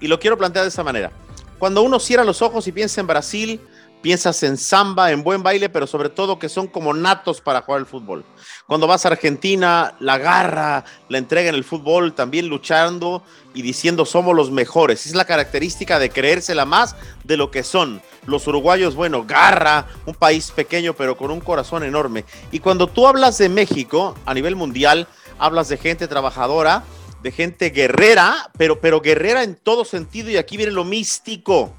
Y 0.00 0.08
lo 0.08 0.18
quiero 0.18 0.36
plantear 0.36 0.64
de 0.64 0.70
esta 0.70 0.82
manera. 0.82 1.12
Cuando 1.58 1.82
uno 1.82 2.00
cierra 2.00 2.24
los 2.24 2.42
ojos 2.42 2.66
y 2.66 2.72
piensa 2.72 3.00
en 3.00 3.06
Brasil, 3.06 3.60
piensas 4.00 4.42
en 4.42 4.56
samba, 4.56 5.10
en 5.10 5.22
buen 5.22 5.42
baile, 5.42 5.68
pero 5.68 5.86
sobre 5.86 6.08
todo 6.08 6.38
que 6.38 6.48
son 6.48 6.66
como 6.66 6.94
natos 6.94 7.40
para 7.40 7.62
jugar 7.62 7.80
el 7.80 7.86
fútbol. 7.86 8.24
Cuando 8.66 8.86
vas 8.86 9.04
a 9.04 9.08
Argentina, 9.08 9.94
la 10.00 10.18
garra, 10.18 10.84
la 11.08 11.18
entrega 11.18 11.48
en 11.48 11.54
el 11.54 11.64
fútbol, 11.64 12.14
también 12.14 12.48
luchando 12.48 13.22
y 13.54 13.62
diciendo 13.62 14.04
somos 14.04 14.34
los 14.34 14.50
mejores. 14.50 15.06
Es 15.06 15.14
la 15.14 15.24
característica 15.24 15.98
de 15.98 16.10
creérsela 16.10 16.64
más 16.64 16.96
de 17.24 17.36
lo 17.36 17.50
que 17.50 17.62
son. 17.62 18.00
Los 18.26 18.46
uruguayos, 18.46 18.94
bueno, 18.94 19.24
garra, 19.24 19.86
un 20.06 20.14
país 20.14 20.50
pequeño 20.50 20.94
pero 20.94 21.16
con 21.16 21.30
un 21.30 21.40
corazón 21.40 21.82
enorme. 21.82 22.24
Y 22.52 22.60
cuando 22.60 22.86
tú 22.86 23.06
hablas 23.06 23.38
de 23.38 23.48
México 23.48 24.14
a 24.24 24.34
nivel 24.34 24.56
mundial, 24.56 25.08
hablas 25.38 25.68
de 25.68 25.76
gente 25.76 26.08
trabajadora, 26.08 26.84
de 27.22 27.32
gente 27.32 27.70
guerrera, 27.70 28.50
pero, 28.56 28.80
pero 28.80 29.00
guerrera 29.00 29.42
en 29.42 29.56
todo 29.56 29.84
sentido 29.84 30.30
y 30.30 30.36
aquí 30.36 30.56
viene 30.56 30.72
lo 30.72 30.84
místico 30.84 31.74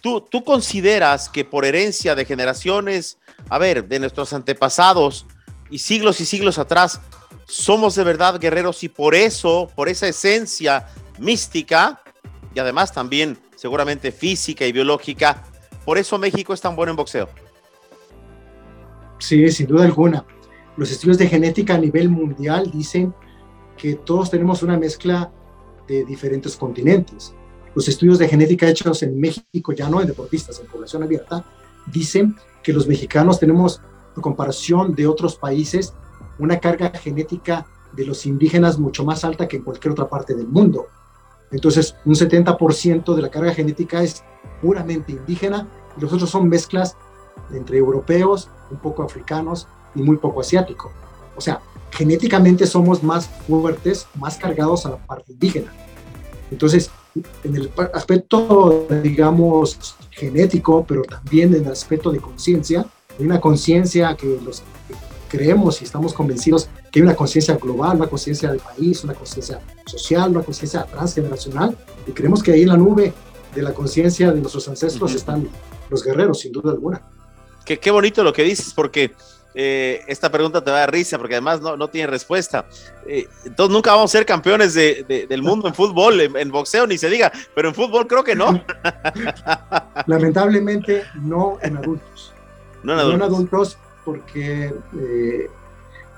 ¿Tú, 0.00 0.20
¿Tú 0.22 0.44
consideras 0.44 1.28
que 1.28 1.44
por 1.44 1.64
herencia 1.64 2.14
de 2.14 2.24
generaciones, 2.24 3.18
a 3.48 3.58
ver, 3.58 3.86
de 3.86 4.00
nuestros 4.00 4.32
antepasados 4.32 5.26
y 5.70 5.78
siglos 5.78 6.20
y 6.20 6.26
siglos 6.26 6.58
atrás, 6.58 7.00
somos 7.46 7.94
de 7.96 8.04
verdad 8.04 8.40
guerreros 8.40 8.82
y 8.82 8.88
por 8.88 9.14
eso, 9.14 9.70
por 9.74 9.88
esa 9.88 10.06
esencia 10.06 10.86
mística 11.18 12.00
y 12.54 12.58
además 12.60 12.92
también 12.92 13.38
seguramente 13.56 14.12
física 14.12 14.64
y 14.64 14.72
biológica, 14.72 15.44
por 15.84 15.98
eso 15.98 16.18
México 16.18 16.54
es 16.54 16.60
tan 16.60 16.76
bueno 16.76 16.90
en 16.90 16.96
boxeo? 16.96 17.28
Sí, 19.18 19.50
sin 19.50 19.66
duda 19.66 19.84
alguna. 19.84 20.24
Los 20.76 20.90
estudios 20.90 21.18
de 21.18 21.28
genética 21.28 21.74
a 21.74 21.78
nivel 21.78 22.08
mundial 22.08 22.70
dicen 22.72 23.14
que 23.76 23.96
todos 23.96 24.30
tenemos 24.30 24.62
una 24.62 24.78
mezcla 24.78 25.30
de 25.86 26.04
diferentes 26.04 26.56
continentes 26.56 27.34
los 27.74 27.88
estudios 27.88 28.18
de 28.18 28.28
genética 28.28 28.68
hechos 28.68 29.02
en 29.02 29.18
México, 29.18 29.72
ya 29.72 29.88
no 29.88 30.00
en 30.00 30.06
deportistas, 30.06 30.60
en 30.60 30.66
población 30.66 31.02
abierta, 31.02 31.44
dicen 31.86 32.36
que 32.62 32.72
los 32.72 32.86
mexicanos 32.86 33.38
tenemos, 33.38 33.80
en 34.16 34.22
comparación 34.22 34.94
de 34.94 35.06
otros 35.06 35.36
países, 35.36 35.94
una 36.38 36.58
carga 36.58 36.90
genética 36.90 37.66
de 37.92 38.06
los 38.06 38.26
indígenas 38.26 38.78
mucho 38.78 39.04
más 39.04 39.24
alta 39.24 39.48
que 39.48 39.56
en 39.56 39.62
cualquier 39.62 39.92
otra 39.92 40.08
parte 40.08 40.34
del 40.34 40.48
mundo. 40.48 40.86
Entonces, 41.50 41.96
un 42.04 42.14
70% 42.14 43.14
de 43.14 43.22
la 43.22 43.30
carga 43.30 43.52
genética 43.52 44.02
es 44.02 44.22
puramente 44.62 45.12
indígena 45.12 45.68
y 45.96 46.00
los 46.00 46.12
otros 46.12 46.30
son 46.30 46.48
mezclas 46.48 46.96
entre 47.52 47.78
europeos, 47.78 48.48
un 48.70 48.78
poco 48.78 49.02
africanos 49.02 49.66
y 49.94 50.02
muy 50.02 50.16
poco 50.16 50.40
asiático. 50.40 50.92
O 51.36 51.40
sea, 51.40 51.60
genéticamente 51.90 52.66
somos 52.66 53.02
más 53.02 53.28
fuertes, 53.46 54.06
más 54.14 54.36
cargados 54.36 54.86
a 54.86 54.90
la 54.90 54.96
parte 55.06 55.32
indígena. 55.32 55.72
Entonces, 56.50 56.90
en 57.44 57.56
el 57.56 57.70
aspecto, 57.92 58.86
digamos, 59.02 59.96
genético, 60.10 60.84
pero 60.86 61.02
también 61.02 61.54
en 61.54 61.64
el 61.64 61.72
aspecto 61.72 62.10
de 62.10 62.18
conciencia. 62.18 62.86
Hay 63.18 63.24
una 63.24 63.40
conciencia 63.40 64.16
que 64.16 64.38
los 64.44 64.62
creemos 65.28 65.80
y 65.80 65.84
estamos 65.84 66.12
convencidos 66.12 66.68
que 66.90 66.98
hay 66.98 67.02
una 67.04 67.14
conciencia 67.14 67.56
global, 67.56 67.96
una 67.96 68.08
conciencia 68.08 68.50
del 68.50 68.60
país, 68.60 69.04
una 69.04 69.14
conciencia 69.14 69.60
social, 69.86 70.30
una 70.30 70.42
conciencia 70.42 70.84
transgeneracional, 70.84 71.76
y 72.06 72.12
creemos 72.12 72.42
que 72.42 72.52
ahí 72.52 72.62
en 72.62 72.68
la 72.68 72.76
nube 72.76 73.12
de 73.54 73.62
la 73.62 73.72
conciencia 73.72 74.32
de 74.32 74.40
nuestros 74.40 74.66
ancestros 74.68 75.14
están 75.14 75.48
los 75.88 76.02
guerreros, 76.02 76.40
sin 76.40 76.52
duda 76.52 76.72
alguna. 76.72 77.02
Qué, 77.64 77.78
qué 77.78 77.90
bonito 77.90 78.24
lo 78.24 78.32
que 78.32 78.42
dices, 78.42 78.72
porque 78.74 79.12
eh, 79.54 80.02
esta 80.06 80.30
pregunta 80.30 80.62
te 80.62 80.70
va 80.70 80.76
a 80.76 80.80
dar 80.80 80.92
risa 80.92 81.18
porque 81.18 81.34
además 81.34 81.60
no, 81.60 81.76
no 81.76 81.88
tiene 81.88 82.06
respuesta. 82.06 82.66
Eh, 83.06 83.26
entonces 83.44 83.72
nunca 83.72 83.92
vamos 83.92 84.10
a 84.10 84.18
ser 84.18 84.26
campeones 84.26 84.74
de, 84.74 85.26
del 85.28 85.42
mundo 85.42 85.68
en 85.68 85.74
fútbol, 85.74 86.20
en, 86.20 86.50
boxeo 86.50 86.86
ni 86.86 86.98
se 86.98 87.10
diga, 87.10 87.32
pero 87.54 87.68
en 87.68 87.74
fútbol 87.74 88.06
creo 88.06 88.22
que 88.22 88.36
no. 88.36 88.62
Lamentablemente 90.06 91.04
no 91.14 91.58
en 91.62 91.76
adultos. 91.76 92.32
No 92.82 93.12
en 93.12 93.22
adultos, 93.22 93.76
porque 94.04 94.72
eh, 94.98 95.50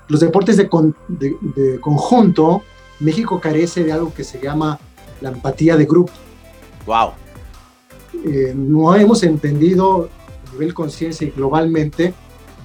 los 0.07 0.19
deportes 0.19 0.55
de, 0.57 0.69
de, 1.07 1.79
conjunto, 1.81 2.63
México 2.99 3.39
carece 3.41 3.83
de 3.83 3.91
algo 3.91 4.13
que 4.13 4.23
se 4.23 4.39
llama 4.39 4.79
la 5.21 5.29
empatía 5.29 5.75
de 5.75 5.85
grupo. 5.85 6.13
Wow. 6.85 7.13
no 8.55 8.95
hemos 8.95 9.23
entendido 9.23 10.09
a 10.47 10.51
nivel 10.51 10.73
conciencia 10.73 11.25
y 11.25 11.31
globalmente 11.31 12.13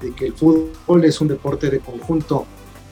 de 0.01 0.15
que 0.15 0.27
el 0.27 0.33
fútbol 0.35 1.05
es 1.05 1.21
un 1.21 1.29
deporte 1.29 1.71
de 1.71 1.81
conjunto, 1.81 2.47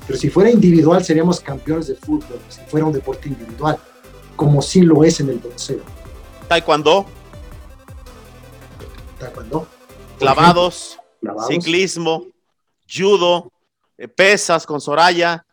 pero 0.06 0.18
si 0.18 0.30
fuera 0.30 0.50
individual 0.50 1.04
seríamos 1.04 1.40
campeones 1.40 1.88
de 1.88 1.96
fútbol, 1.96 2.38
si 2.48 2.60
fuera 2.62 2.86
un 2.86 2.92
deporte 2.92 3.28
individual, 3.28 3.78
como 4.36 4.62
sí 4.62 4.82
lo 4.82 5.02
es 5.04 5.20
en 5.20 5.30
el 5.30 5.38
boxeo. 5.38 5.80
Taekwondo. 6.48 7.06
Taekwondo. 9.18 9.66
Clavados, 10.18 10.98
ciclismo, 11.48 12.26
judo, 12.88 13.52
eh, 13.98 14.08
pesas 14.08 14.64
con 14.64 14.80
Soraya. 14.80 15.44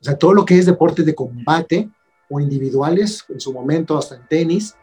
O 0.00 0.04
sea, 0.04 0.18
todo 0.18 0.34
lo 0.34 0.44
que 0.44 0.58
es 0.58 0.66
deporte 0.66 1.02
de 1.02 1.14
combate 1.14 1.88
o 2.28 2.40
individuales, 2.40 3.24
en 3.28 3.40
su 3.40 3.52
momento 3.52 3.96
hasta 3.96 4.16
en 4.16 4.26
tenis, 4.26 4.74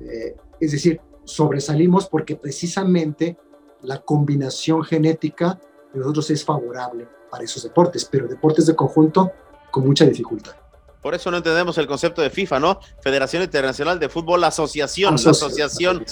eh, 0.00 0.36
es 0.60 0.72
decir, 0.72 1.00
sobresalimos 1.24 2.08
porque 2.08 2.36
precisamente 2.36 3.38
la 3.82 4.00
combinación 4.00 4.82
genética 4.84 5.58
de 5.92 6.00
nosotros 6.00 6.30
es 6.30 6.44
favorable 6.44 7.08
para 7.30 7.44
esos 7.44 7.62
deportes, 7.62 8.04
pero 8.04 8.28
deportes 8.28 8.66
de 8.66 8.76
conjunto 8.76 9.32
con 9.70 9.86
mucha 9.86 10.04
dificultad. 10.04 10.52
Por 11.00 11.14
eso 11.14 11.30
no 11.30 11.38
entendemos 11.38 11.78
el 11.78 11.86
concepto 11.86 12.20
de 12.20 12.30
FIFA, 12.30 12.60
¿no? 12.60 12.80
Federación 13.02 13.42
Internacional 13.42 13.98
de 13.98 14.08
Fútbol 14.08 14.44
Asociación. 14.44 15.14
asociación. 15.14 16.04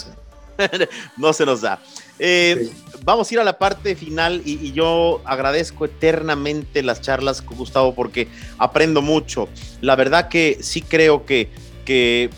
no 1.17 1.33
se 1.33 1.45
nos 1.45 1.61
da. 1.61 1.79
Eh, 2.17 2.69
vamos 3.03 3.29
a 3.29 3.33
ir 3.33 3.39
a 3.39 3.43
la 3.43 3.57
parte 3.57 3.95
final 3.95 4.41
y, 4.43 4.71
yo 4.71 5.21
agradezco 5.25 5.85
eternamente 5.85 6.83
las 6.83 7.01
charlas 7.01 7.41
con 7.41 7.57
Gustavo 7.57 7.93
porque 7.93 8.27
aprendo 8.57 9.01
mucho. 9.01 9.47
La 9.81 9.95
verdad 9.95 10.27
que 10.27 10.57
sí 10.61 10.81
creo 10.81 11.25
que, 11.25 11.49
que 11.85 12.29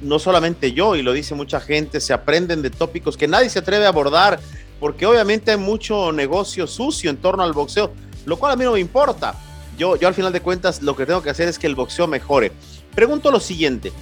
no 0.00 0.18
solamente 0.18 0.72
yo, 0.72 0.96
y 0.96 1.02
lo 1.02 1.12
dice 1.12 1.34
mucha 1.34 1.60
gente, 1.60 2.00
se 2.00 2.12
aprenden 2.12 2.62
de 2.62 2.70
tópicos 2.70 3.16
que 3.16 3.28
nadie 3.28 3.50
se 3.50 3.58
atreve 3.58 3.84
a 3.84 3.88
abordar 3.88 4.40
porque 4.80 5.06
obviamente 5.06 5.50
hay 5.50 5.58
mucho 5.58 6.10
negocio 6.10 6.66
sucio 6.66 7.10
en 7.10 7.18
torno 7.18 7.42
al 7.42 7.52
boxeo, 7.52 7.92
lo 8.24 8.38
cual 8.38 8.52
a 8.52 8.56
mí 8.56 8.64
no 8.64 8.72
me 8.72 8.80
importa. 8.80 9.34
Yo, 9.78 9.96
yo 9.96 10.08
al 10.08 10.14
final 10.14 10.32
de 10.32 10.40
cuentas 10.40 10.82
lo 10.82 10.96
que 10.96 11.06
tengo 11.06 11.22
que 11.22 11.30
hacer 11.30 11.48
es 11.48 11.58
que 11.58 11.66
el 11.66 11.74
boxeo 11.74 12.06
mejore. 12.06 12.50
Pregunto 12.94 13.30
lo 13.30 13.40
siguiente, 13.40 13.92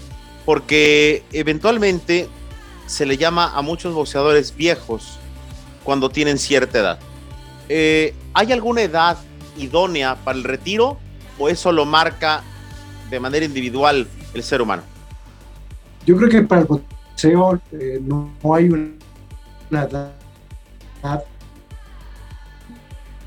porque 0.47 1.25
eventualmente 1.33 2.29
se 2.87 3.05
le 3.05 3.17
llama 3.17 3.53
a 3.55 3.61
muchos 3.61 3.93
boxeadores 3.93 4.57
viejos 4.57 5.19
cuando 5.85 6.09
tienen 6.09 6.39
cierta 6.39 6.79
edad. 6.79 6.99
Eh, 7.69 8.15
¿Hay 8.33 8.53
alguna 8.53 8.83
edad 8.83 9.19
idónea 9.59 10.17
para 10.25 10.39
el 10.39 10.45
retiro 10.45 10.99
o 11.39 11.49
eso 11.49 11.73
lo 11.73 11.85
marca 11.85 12.43
de 13.11 13.21
manera 13.21 13.45
individual 13.45 14.09
el 14.33 14.43
ser 14.43 14.63
humano? 14.63 14.83
Yo 16.07 16.17
creo 16.17 16.29
que 16.29 16.43
para 16.43 16.63
el 16.63 16.67
boxeo 16.67 17.61
eh, 17.73 17.99
no, 18.01 18.31
no, 18.43 18.55
hay 18.55 18.69
una 18.69 19.83
edad 19.83 20.13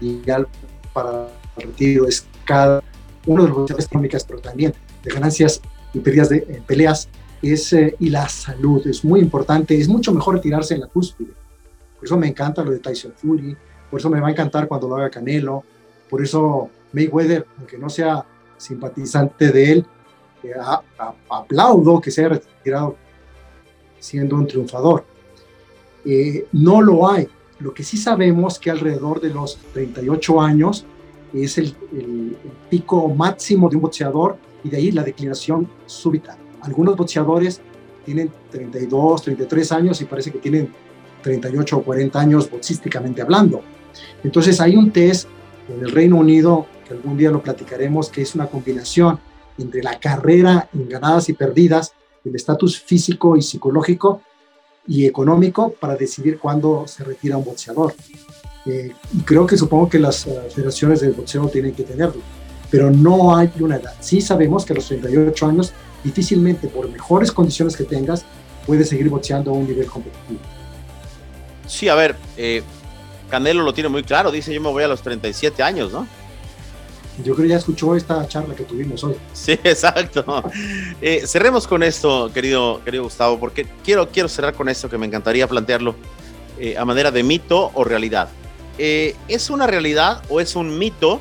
ideal 0.01 0.47
para 0.93 1.27
el 1.57 1.67
retiro 1.67 2.07
es 2.07 2.25
cada 2.45 2.83
uno 3.25 3.43
de 3.43 3.49
los 3.49 3.85
económicas, 3.85 4.23
pero 4.23 4.39
también 4.39 4.73
de 5.03 5.11
ganancias 5.13 5.61
y 5.93 5.99
pérdidas 5.99 6.29
de 6.29 6.37
eh, 6.37 6.63
peleas 6.65 7.07
es, 7.41 7.73
eh, 7.73 7.95
y 7.99 8.09
la 8.09 8.27
salud 8.27 8.85
es 8.87 9.03
muy 9.03 9.19
importante. 9.19 9.79
Es 9.79 9.87
mucho 9.87 10.13
mejor 10.13 10.35
retirarse 10.35 10.73
en 10.73 10.81
la 10.81 10.87
cúspide. 10.87 11.33
Por 11.95 12.05
eso 12.05 12.17
me 12.17 12.27
encanta 12.27 12.63
lo 12.63 12.71
de 12.71 12.79
Tyson 12.79 13.13
Fury, 13.15 13.55
por 13.89 13.99
eso 13.99 14.09
me 14.09 14.19
va 14.19 14.29
a 14.29 14.31
encantar 14.31 14.67
cuando 14.67 14.87
lo 14.87 14.95
haga 14.95 15.09
Canelo, 15.09 15.63
por 16.09 16.23
eso 16.23 16.69
Mayweather, 16.93 17.45
aunque 17.59 17.77
no 17.77 17.89
sea 17.89 18.25
simpatizante 18.57 19.51
de 19.51 19.71
él, 19.71 19.85
eh, 20.43 20.53
aplaudo 21.29 22.01
que 22.01 22.09
se 22.09 22.21
haya 22.21 22.35
retirado 22.35 22.95
siendo 23.99 24.35
un 24.35 24.47
triunfador. 24.47 25.05
no 26.53 26.81
lo 26.81 27.07
hay 27.07 27.27
lo 27.61 27.73
que 27.73 27.83
sí 27.83 27.97
sabemos 27.97 28.59
que 28.59 28.71
alrededor 28.71 29.21
de 29.21 29.29
los 29.29 29.57
38 29.73 30.41
años 30.41 30.85
es 31.33 31.57
el, 31.57 31.75
pico 32.69 33.09
máximo 33.09 33.69
de 33.69 33.75
un 33.75 33.81
boxeador 33.81 34.37
y 34.63 34.69
de 34.69 34.77
ahí 34.77 34.91
la 34.91 35.03
declinación 35.03 35.67
súbita. 35.85 36.37
Algunos 36.61 36.95
boxeadores 36.95 37.59
tienen 38.05 38.31
32, 38.49 39.23
33 39.23 39.71
años 39.73 40.01
y 40.01 40.05
parece 40.05 40.31
que 40.31 40.39
tienen 40.39 40.71
38 41.21 41.77
o 41.77 41.83
40 41.83 42.19
años 42.19 42.49
boxísticamente 42.49 43.21
hablando. 43.21 43.61
Entonces 44.23 44.61
hay 44.61 44.77
un 44.77 44.91
test 44.91 45.27
en 45.67 45.81
el 45.81 45.91
Reino 45.91 46.17
Unido, 46.17 46.65
que 46.87 46.93
algún 46.93 47.17
día 47.17 47.29
lo 47.29 47.43
platicaremos, 47.43 48.09
que 48.09 48.21
es 48.21 48.35
una 48.35 48.47
combinación 48.47 49.19
entre 49.57 49.83
la 49.83 49.99
carrera 49.99 50.69
en 50.73 50.87
ganadas 50.87 51.27
y 51.27 51.33
perdidas 51.33 51.93
el 52.23 52.35
estatus 52.35 52.79
físico 52.79 53.35
y 53.35 53.41
psicológico 53.41 54.21
y 54.87 55.05
económico 55.05 55.73
para 55.79 55.95
decidir 55.95 56.39
cuándo 56.39 56.85
se 56.87 57.03
retira 57.03 57.37
un 57.37 57.45
boxeador. 57.45 57.93
Eh, 58.65 58.91
y 59.13 59.21
creo 59.21 59.45
que 59.47 59.57
supongo 59.57 59.89
que 59.89 59.99
las 59.99 60.25
uh, 60.25 60.41
federaciones 60.53 61.01
de 61.01 61.09
boxeo 61.11 61.47
tienen 61.47 61.73
que 61.73 61.83
tenerlo, 61.83 62.21
pero 62.69 62.91
no 62.91 63.35
hay 63.35 63.51
una 63.59 63.77
edad. 63.77 63.93
Sí 63.99 64.21
sabemos 64.21 64.65
que 64.65 64.73
a 64.73 64.75
los 64.75 64.87
38 64.87 65.45
años 65.47 65.73
difícilmente 66.03 66.67
por 66.67 66.89
mejores 66.89 67.31
condiciones 67.31 67.75
que 67.75 67.83
tengas 67.83 68.25
puedes 68.65 68.89
seguir 68.89 69.09
boxeando 69.09 69.51
a 69.51 69.53
un 69.53 69.67
nivel 69.67 69.87
competitivo. 69.87 70.39
Sí, 71.67 71.89
a 71.89 71.95
ver, 71.95 72.15
eh, 72.37 72.61
Canelo 73.29 73.63
lo 73.63 73.73
tiene 73.73 73.89
muy 73.89 74.03
claro, 74.03 74.31
dice 74.31 74.53
yo 74.53 74.61
me 74.61 74.69
voy 74.69 74.83
a 74.83 74.87
los 74.87 75.01
37 75.01 75.63
años, 75.63 75.91
¿no? 75.91 76.07
Yo 77.23 77.35
creo 77.35 77.47
ya 77.47 77.57
escuchó 77.57 77.95
esta 77.95 78.27
charla 78.27 78.55
que 78.55 78.63
tuvimos 78.63 79.03
hoy. 79.03 79.15
Sí, 79.33 79.51
exacto. 79.63 80.43
Eh, 81.01 81.23
cerremos 81.25 81.67
con 81.67 81.83
esto, 81.83 82.31
querido, 82.33 82.81
querido 82.83 83.03
Gustavo, 83.03 83.39
porque 83.39 83.67
quiero, 83.83 84.09
quiero 84.09 84.29
cerrar 84.29 84.53
con 84.53 84.69
esto 84.69 84.89
que 84.89 84.97
me 84.97 85.05
encantaría 85.05 85.47
plantearlo 85.47 85.95
eh, 86.59 86.77
a 86.77 86.85
manera 86.85 87.11
de 87.11 87.23
mito 87.23 87.71
o 87.73 87.83
realidad. 87.83 88.29
Eh, 88.77 89.15
¿Es 89.27 89.49
una 89.49 89.67
realidad 89.67 90.23
o 90.29 90.39
es 90.39 90.55
un 90.55 90.77
mito 90.77 91.19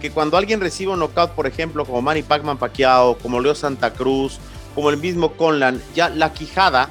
que 0.00 0.10
cuando 0.10 0.36
alguien 0.36 0.60
recibe 0.60 0.92
un 0.92 0.98
knockout, 0.98 1.30
por 1.30 1.46
ejemplo, 1.46 1.84
como 1.84 2.02
Manny 2.02 2.22
Pacman 2.22 2.58
Pacquiao, 2.58 3.16
como 3.18 3.40
Leo 3.40 3.54
Santa 3.54 3.92
Cruz, 3.92 4.38
como 4.74 4.90
el 4.90 4.96
mismo 4.96 5.32
Conlan, 5.32 5.80
ya 5.94 6.08
la 6.08 6.32
quijada 6.32 6.88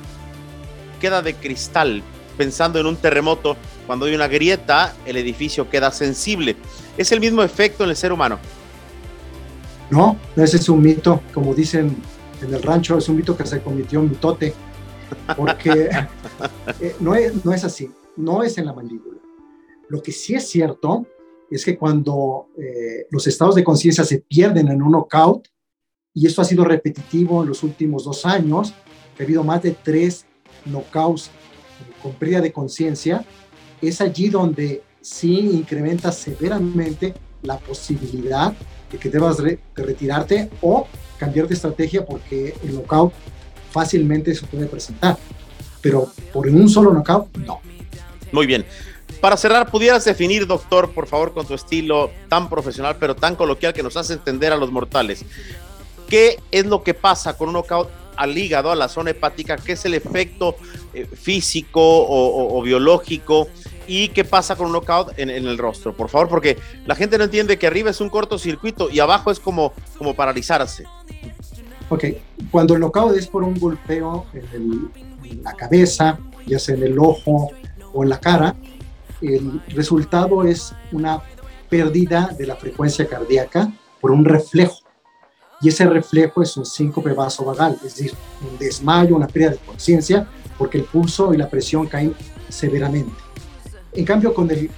queda 1.01 1.22
de 1.22 1.34
cristal, 1.34 2.03
pensando 2.38 2.80
en 2.80 2.86
un 2.86 2.95
terremoto, 2.95 3.57
cuando 3.86 4.05
hay 4.05 4.15
una 4.15 4.27
grieta, 4.27 4.95
el 5.05 5.17
edificio 5.17 5.69
queda 5.69 5.91
sensible. 5.91 6.55
¿Es 6.97 7.11
el 7.11 7.19
mismo 7.19 7.43
efecto 7.43 7.84
en 7.84 7.89
el 7.89 7.95
ser 7.95 8.11
humano? 8.11 8.39
No, 9.89 10.17
ese 10.36 10.57
es 10.57 10.69
un 10.69 10.82
mito, 10.82 11.21
como 11.34 11.53
dicen 11.53 11.95
en 12.41 12.53
el 12.53 12.61
rancho, 12.63 12.97
es 12.97 13.09
un 13.09 13.17
mito 13.17 13.36
que 13.36 13.45
se 13.45 13.61
convirtió 13.61 13.99
en 13.99 14.09
mitote, 14.09 14.53
porque 15.36 15.89
eh, 16.79 16.95
no, 16.99 17.13
es, 17.13 17.43
no 17.43 17.53
es 17.53 17.63
así, 17.63 17.91
no 18.15 18.43
es 18.43 18.57
en 18.57 18.65
la 18.65 18.73
mandíbula. 18.73 19.19
Lo 19.89 20.01
que 20.01 20.11
sí 20.11 20.34
es 20.36 20.47
cierto 20.47 21.05
es 21.49 21.65
que 21.65 21.77
cuando 21.77 22.47
eh, 22.57 23.07
los 23.11 23.27
estados 23.27 23.55
de 23.55 23.63
conciencia 23.63 24.05
se 24.05 24.19
pierden 24.19 24.69
en 24.69 24.82
un 24.82 24.93
knockout, 24.93 25.49
y 26.13 26.25
esto 26.25 26.41
ha 26.41 26.45
sido 26.45 26.63
repetitivo 26.63 27.41
en 27.41 27.49
los 27.49 27.63
últimos 27.63 28.05
dos 28.05 28.25
años, 28.25 28.73
ha 29.19 29.23
habido 29.23 29.43
más 29.43 29.61
de 29.61 29.71
tres 29.71 30.25
knockouts 30.65 31.29
con 32.01 32.13
pérdida 32.13 32.41
de 32.41 32.51
conciencia, 32.51 33.25
es 33.88 34.01
allí 34.01 34.29
donde 34.29 34.84
sí 35.01 35.39
incrementa 35.39 36.11
severamente 36.11 37.13
la 37.43 37.57
posibilidad 37.57 38.53
de 38.91 38.97
que 38.97 39.09
debas 39.09 39.38
de 39.38 39.59
retirarte 39.75 40.49
o 40.61 40.88
cambiar 41.17 41.47
de 41.47 41.55
estrategia 41.55 42.05
porque 42.05 42.55
el 42.63 42.75
knockout 42.75 43.13
fácilmente 43.71 44.36
se 44.36 44.45
puede 44.45 44.67
presentar. 44.67 45.17
Pero 45.82 46.11
por 46.32 46.47
un 46.47 46.69
solo 46.69 46.93
knockout, 46.93 47.36
no. 47.38 47.61
Muy 48.32 48.45
bien. 48.45 48.65
Para 49.19 49.38
cerrar, 49.38 49.69
¿pudieras 49.69 50.03
definir, 50.05 50.47
doctor, 50.47 50.91
por 50.91 51.07
favor, 51.07 51.34
con 51.34 51.45
tu 51.45 51.53
estilo 51.53 52.09
tan 52.27 52.49
profesional, 52.49 52.97
pero 52.99 53.15
tan 53.15 53.36
coloquial 53.36 53.73
que 53.73 53.84
nos 53.84 53.97
hace 53.97 54.13
entender 54.13 54.51
a 54.51 54.57
los 54.57 54.71
mortales? 54.71 55.25
¿Qué 56.07 56.39
es 56.51 56.65
lo 56.65 56.84
que 56.84 56.93
pasa 56.93 57.38
con 57.38 57.49
un 57.49 57.53
knockout 57.53 57.89
al 58.15 58.38
hígado, 58.38 58.71
a 58.71 58.75
la 58.75 58.89
zona 58.89 59.11
hepática? 59.11 59.57
¿Qué 59.57 59.73
es 59.73 59.86
el 59.86 59.93
efecto 59.93 60.55
eh, 60.93 61.05
físico 61.05 61.81
o, 61.81 62.61
biológico? 62.61 63.47
¿Y 63.87 64.09
qué 64.09 64.23
pasa 64.23 64.55
con 64.55 64.67
un 64.67 64.73
knockout 64.73 65.17
en, 65.17 65.29
el 65.29 65.57
rostro? 65.57 65.95
Por 65.95 66.09
favor, 66.09 66.29
porque 66.29 66.57
la 66.85 66.95
gente 66.95 67.17
no 67.17 67.25
entiende 67.25 67.57
que 67.57 67.67
arriba 67.67 67.89
es 67.89 67.99
un 68.01 68.09
cortocircuito 68.09 68.89
y 68.89 68.99
abajo 68.99 69.31
es 69.31 69.39
como, 69.39 69.73
como 69.97 70.13
paralizarse. 70.13 70.85
Ok, 71.89 72.05
cuando 72.51 72.75
el 72.75 72.79
knockout 72.79 73.17
es 73.17 73.27
por 73.27 73.43
un 73.43 73.59
golpeo 73.59 74.25
en, 74.33 74.91
en 75.23 75.43
la 75.43 75.53
cabeza, 75.53 76.19
ya 76.45 76.59
sea 76.59 76.75
en 76.75 76.83
el 76.83 76.99
ojo 76.99 77.51
o 77.93 78.03
en 78.03 78.09
la 78.09 78.19
cara, 78.19 78.55
el 79.21 79.61
resultado 79.67 80.43
es 80.43 80.73
una 80.91 81.21
pérdida 81.69 82.33
de 82.37 82.45
la 82.47 82.55
frecuencia 82.55 83.07
cardíaca 83.07 83.71
por 83.99 84.11
un 84.11 84.25
reflejo. 84.25 84.79
Y 85.61 85.69
ese 85.69 85.85
reflejo 85.85 86.41
es 86.41 86.57
un 86.57 86.65
síncope 86.65 87.13
vasovagal, 87.13 87.77
es 87.85 87.95
decir, 87.95 88.13
un 88.41 88.57
desmayo, 88.57 89.15
una 89.15 89.27
pérdida 89.27 89.51
de 89.51 89.57
conciencia, 89.57 90.27
porque 90.62 90.78
el 90.78 90.84
pulso 90.84 91.34
y 91.34 91.38
la 91.38 91.49
presión 91.49 91.88
caen 91.88 92.14
severamente. 92.47 93.12
En 93.93 94.05
cambio, 94.05 94.32
con 94.32 94.51
el, 94.51 94.59
el, 94.59 94.70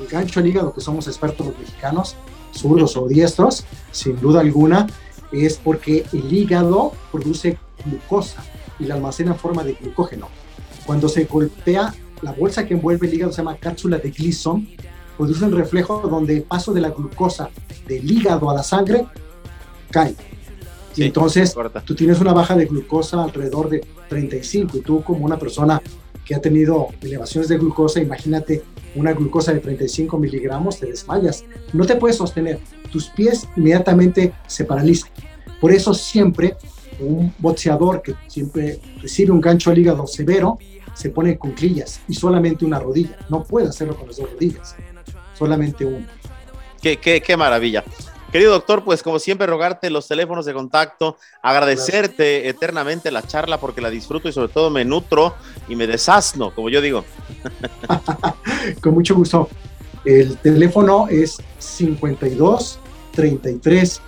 el, 0.00 0.08
gancho 0.08 0.40
al 0.40 0.46
hígado, 0.48 0.74
que 0.74 0.80
somos 0.80 1.06
expertos 1.06 1.46
los 1.46 1.56
mexicanos, 1.56 2.16
zurdos 2.52 2.96
o 2.96 3.06
diestros, 3.06 3.64
sin 3.92 4.20
duda 4.20 4.40
alguna, 4.40 4.88
es 5.30 5.56
porque 5.62 6.04
el 6.12 6.32
hígado 6.32 6.94
produce 7.12 7.58
glucosa 7.86 8.42
y 8.80 8.86
la 8.86 8.96
almacena 8.96 9.30
en 9.30 9.38
forma 9.38 9.62
de 9.62 9.74
glucógeno. 9.74 10.26
Cuando 10.84 11.08
se 11.08 11.26
golpea 11.26 11.94
la 12.20 12.32
bolsa 12.32 12.66
que 12.66 12.74
envuelve 12.74 13.06
el 13.06 13.14
hígado 13.14 13.30
se 13.30 13.36
llama 13.36 13.56
cápsula 13.56 13.98
de 13.98 14.10
Gleason, 14.10 14.66
produce 15.16 15.44
un 15.44 15.52
reflejo 15.52 16.00
donde 16.08 16.38
el 16.38 16.42
paso 16.42 16.72
de 16.72 16.80
la 16.80 16.90
glucosa 16.90 17.50
del 17.86 18.10
hígado 18.10 18.50
a 18.50 18.54
la 18.54 18.64
sangre 18.64 19.06
cae. 19.92 20.16
Y 20.94 20.96
sí, 20.96 21.04
entonces 21.04 21.54
corta. 21.54 21.80
tú 21.82 21.94
tienes 21.94 22.20
una 22.20 22.32
baja 22.32 22.56
de 22.56 22.66
glucosa 22.66 23.22
alrededor 23.22 23.68
de 23.68 23.86
35 24.08 24.78
y 24.78 24.80
tú 24.80 25.02
como 25.02 25.24
una 25.24 25.38
persona 25.38 25.80
que 26.24 26.34
ha 26.34 26.40
tenido 26.40 26.88
elevaciones 27.02 27.48
de 27.48 27.58
glucosa, 27.58 28.00
imagínate 28.00 28.62
una 28.94 29.12
glucosa 29.12 29.52
de 29.52 29.60
35 29.60 30.18
miligramos, 30.18 30.78
te 30.78 30.86
desmayas, 30.86 31.44
no 31.72 31.84
te 31.84 31.96
puedes 31.96 32.16
sostener, 32.16 32.60
tus 32.90 33.08
pies 33.10 33.46
inmediatamente 33.56 34.32
se 34.46 34.64
paralizan. 34.64 35.10
Por 35.60 35.72
eso 35.72 35.92
siempre 35.92 36.56
un 37.00 37.34
boxeador 37.38 38.02
que 38.02 38.14
siempre 38.28 38.80
recibe 39.00 39.32
un 39.32 39.40
gancho 39.40 39.70
al 39.70 39.78
hígado 39.78 40.06
severo, 40.06 40.58
se 40.94 41.10
pone 41.10 41.36
con 41.36 41.52
clillas 41.52 42.00
y 42.08 42.14
solamente 42.14 42.64
una 42.64 42.78
rodilla. 42.78 43.18
No 43.28 43.42
puede 43.42 43.68
hacerlo 43.68 43.96
con 43.96 44.06
las 44.06 44.16
dos 44.16 44.30
rodillas, 44.30 44.76
solamente 45.34 45.84
una. 45.84 46.08
Qué, 46.80 46.98
qué, 46.98 47.20
qué 47.20 47.36
maravilla. 47.36 47.82
Querido 48.34 48.50
doctor, 48.50 48.82
pues 48.82 49.04
como 49.04 49.20
siempre 49.20 49.46
rogarte 49.46 49.88
los 49.90 50.08
teléfonos 50.08 50.44
de 50.44 50.52
contacto, 50.52 51.18
agradecerte 51.40 52.40
Gracias. 52.40 52.56
eternamente 52.56 53.12
la 53.12 53.22
charla 53.22 53.60
porque 53.60 53.80
la 53.80 53.90
disfruto 53.90 54.28
y 54.28 54.32
sobre 54.32 54.48
todo 54.48 54.70
me 54.70 54.84
nutro 54.84 55.36
y 55.68 55.76
me 55.76 55.86
desasno, 55.86 56.52
como 56.52 56.68
yo 56.68 56.80
digo. 56.80 57.04
Con 58.82 58.94
mucho 58.94 59.14
gusto. 59.14 59.48
El 60.04 60.36
teléfono 60.38 61.06
es 61.08 61.36
52 61.60 62.80
33 63.12 64.00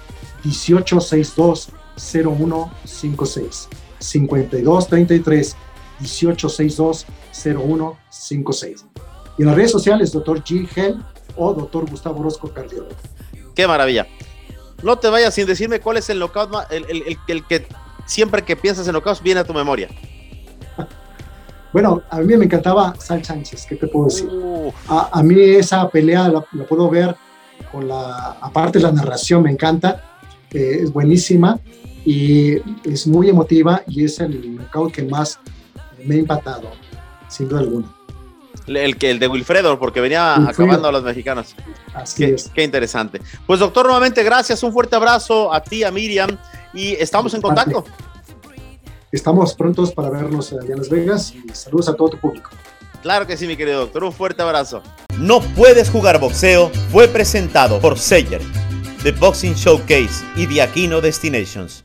18 0.42 1.00
62 1.00 1.68
0156. 1.96 3.68
52 4.00 4.88
33 4.88 5.56
1862-0156. 6.00 8.84
Y 9.38 9.42
en 9.42 9.46
las 9.46 9.54
redes 9.54 9.70
sociales, 9.70 10.10
doctor 10.10 10.42
G. 10.42 10.68
Hell 10.74 10.96
o 11.36 11.54
doctor 11.54 11.88
Gustavo 11.88 12.18
Orozco, 12.18 12.52
cardiólogo. 12.52 12.90
Qué 13.56 13.66
maravilla. 13.66 14.06
No 14.82 14.98
te 14.98 15.08
vayas 15.08 15.34
sin 15.34 15.46
decirme 15.46 15.80
cuál 15.80 15.96
es 15.96 16.08
el 16.10 16.18
knockout, 16.18 16.70
el, 16.70 16.84
el, 16.88 17.02
el, 17.02 17.18
el 17.26 17.46
que 17.46 17.66
siempre 18.04 18.42
que 18.42 18.54
piensas 18.54 18.86
en 18.86 18.92
knockouts 18.92 19.22
viene 19.22 19.40
a 19.40 19.44
tu 19.44 19.54
memoria. 19.54 19.88
Bueno, 21.72 22.02
a 22.10 22.20
mí 22.20 22.36
me 22.36 22.44
encantaba 22.44 22.94
Sal 22.98 23.24
Sánchez, 23.24 23.66
¿qué 23.66 23.76
te 23.76 23.86
puedo 23.86 24.06
decir? 24.06 24.28
Uh. 24.30 24.72
A, 24.88 25.18
a, 25.18 25.22
mí 25.22 25.40
esa 25.40 25.88
pelea 25.88 26.28
la, 26.28 26.44
la, 26.52 26.64
puedo 26.64 26.88
ver 26.88 27.16
con 27.72 27.88
la, 27.88 28.36
aparte 28.40 28.78
la 28.78 28.92
narración 28.92 29.42
me 29.42 29.50
encanta, 29.50 30.02
eh, 30.52 30.80
es 30.82 30.92
buenísima 30.92 31.58
y 32.04 32.56
es 32.88 33.06
muy 33.06 33.28
emotiva 33.28 33.82
y 33.88 34.04
es 34.04 34.20
el 34.20 34.56
knockout 34.56 34.92
que 34.92 35.02
más 35.02 35.40
me 36.04 36.14
ha 36.14 36.18
impactado, 36.18 36.70
sin 37.28 37.48
duda 37.48 37.60
alguna. 37.60 37.95
El, 38.66 38.96
que, 38.96 39.10
el 39.10 39.18
de 39.18 39.28
Wilfredo, 39.28 39.78
porque 39.78 40.00
venía 40.00 40.34
Wilfredo. 40.38 40.50
acabando 40.50 40.88
a 40.88 40.92
los 40.92 41.02
mexicanos. 41.02 41.54
Así 41.94 42.24
qué, 42.24 42.34
es. 42.34 42.50
Qué 42.54 42.64
interesante. 42.64 43.20
Pues 43.46 43.60
doctor, 43.60 43.86
nuevamente 43.86 44.22
gracias, 44.22 44.62
un 44.62 44.72
fuerte 44.72 44.96
abrazo 44.96 45.52
a 45.52 45.62
ti, 45.62 45.84
a 45.84 45.90
Miriam, 45.90 46.36
y 46.74 46.92
estamos 46.94 47.32
en 47.34 47.42
contacto. 47.42 47.84
Estamos 49.12 49.54
prontos 49.54 49.92
para 49.92 50.10
vernos 50.10 50.52
allá 50.52 50.72
en 50.72 50.78
Las 50.78 50.90
Vegas 50.90 51.32
y 51.32 51.48
saludos 51.54 51.88
a 51.88 51.94
todo 51.94 52.10
tu 52.10 52.18
público. 52.18 52.50
Claro 53.02 53.26
que 53.26 53.36
sí, 53.36 53.46
mi 53.46 53.56
querido 53.56 53.80
doctor, 53.80 54.02
un 54.02 54.12
fuerte 54.12 54.42
abrazo. 54.42 54.82
No 55.18 55.40
puedes 55.40 55.88
jugar 55.90 56.18
boxeo 56.18 56.70
fue 56.90 57.06
presentado 57.06 57.80
por 57.80 57.98
Seller, 57.98 58.42
The 59.02 59.12
Boxing 59.12 59.54
Showcase 59.54 60.24
y 60.34 60.46
The 60.46 60.62
Aquino 60.62 61.00
Destinations. 61.00 61.84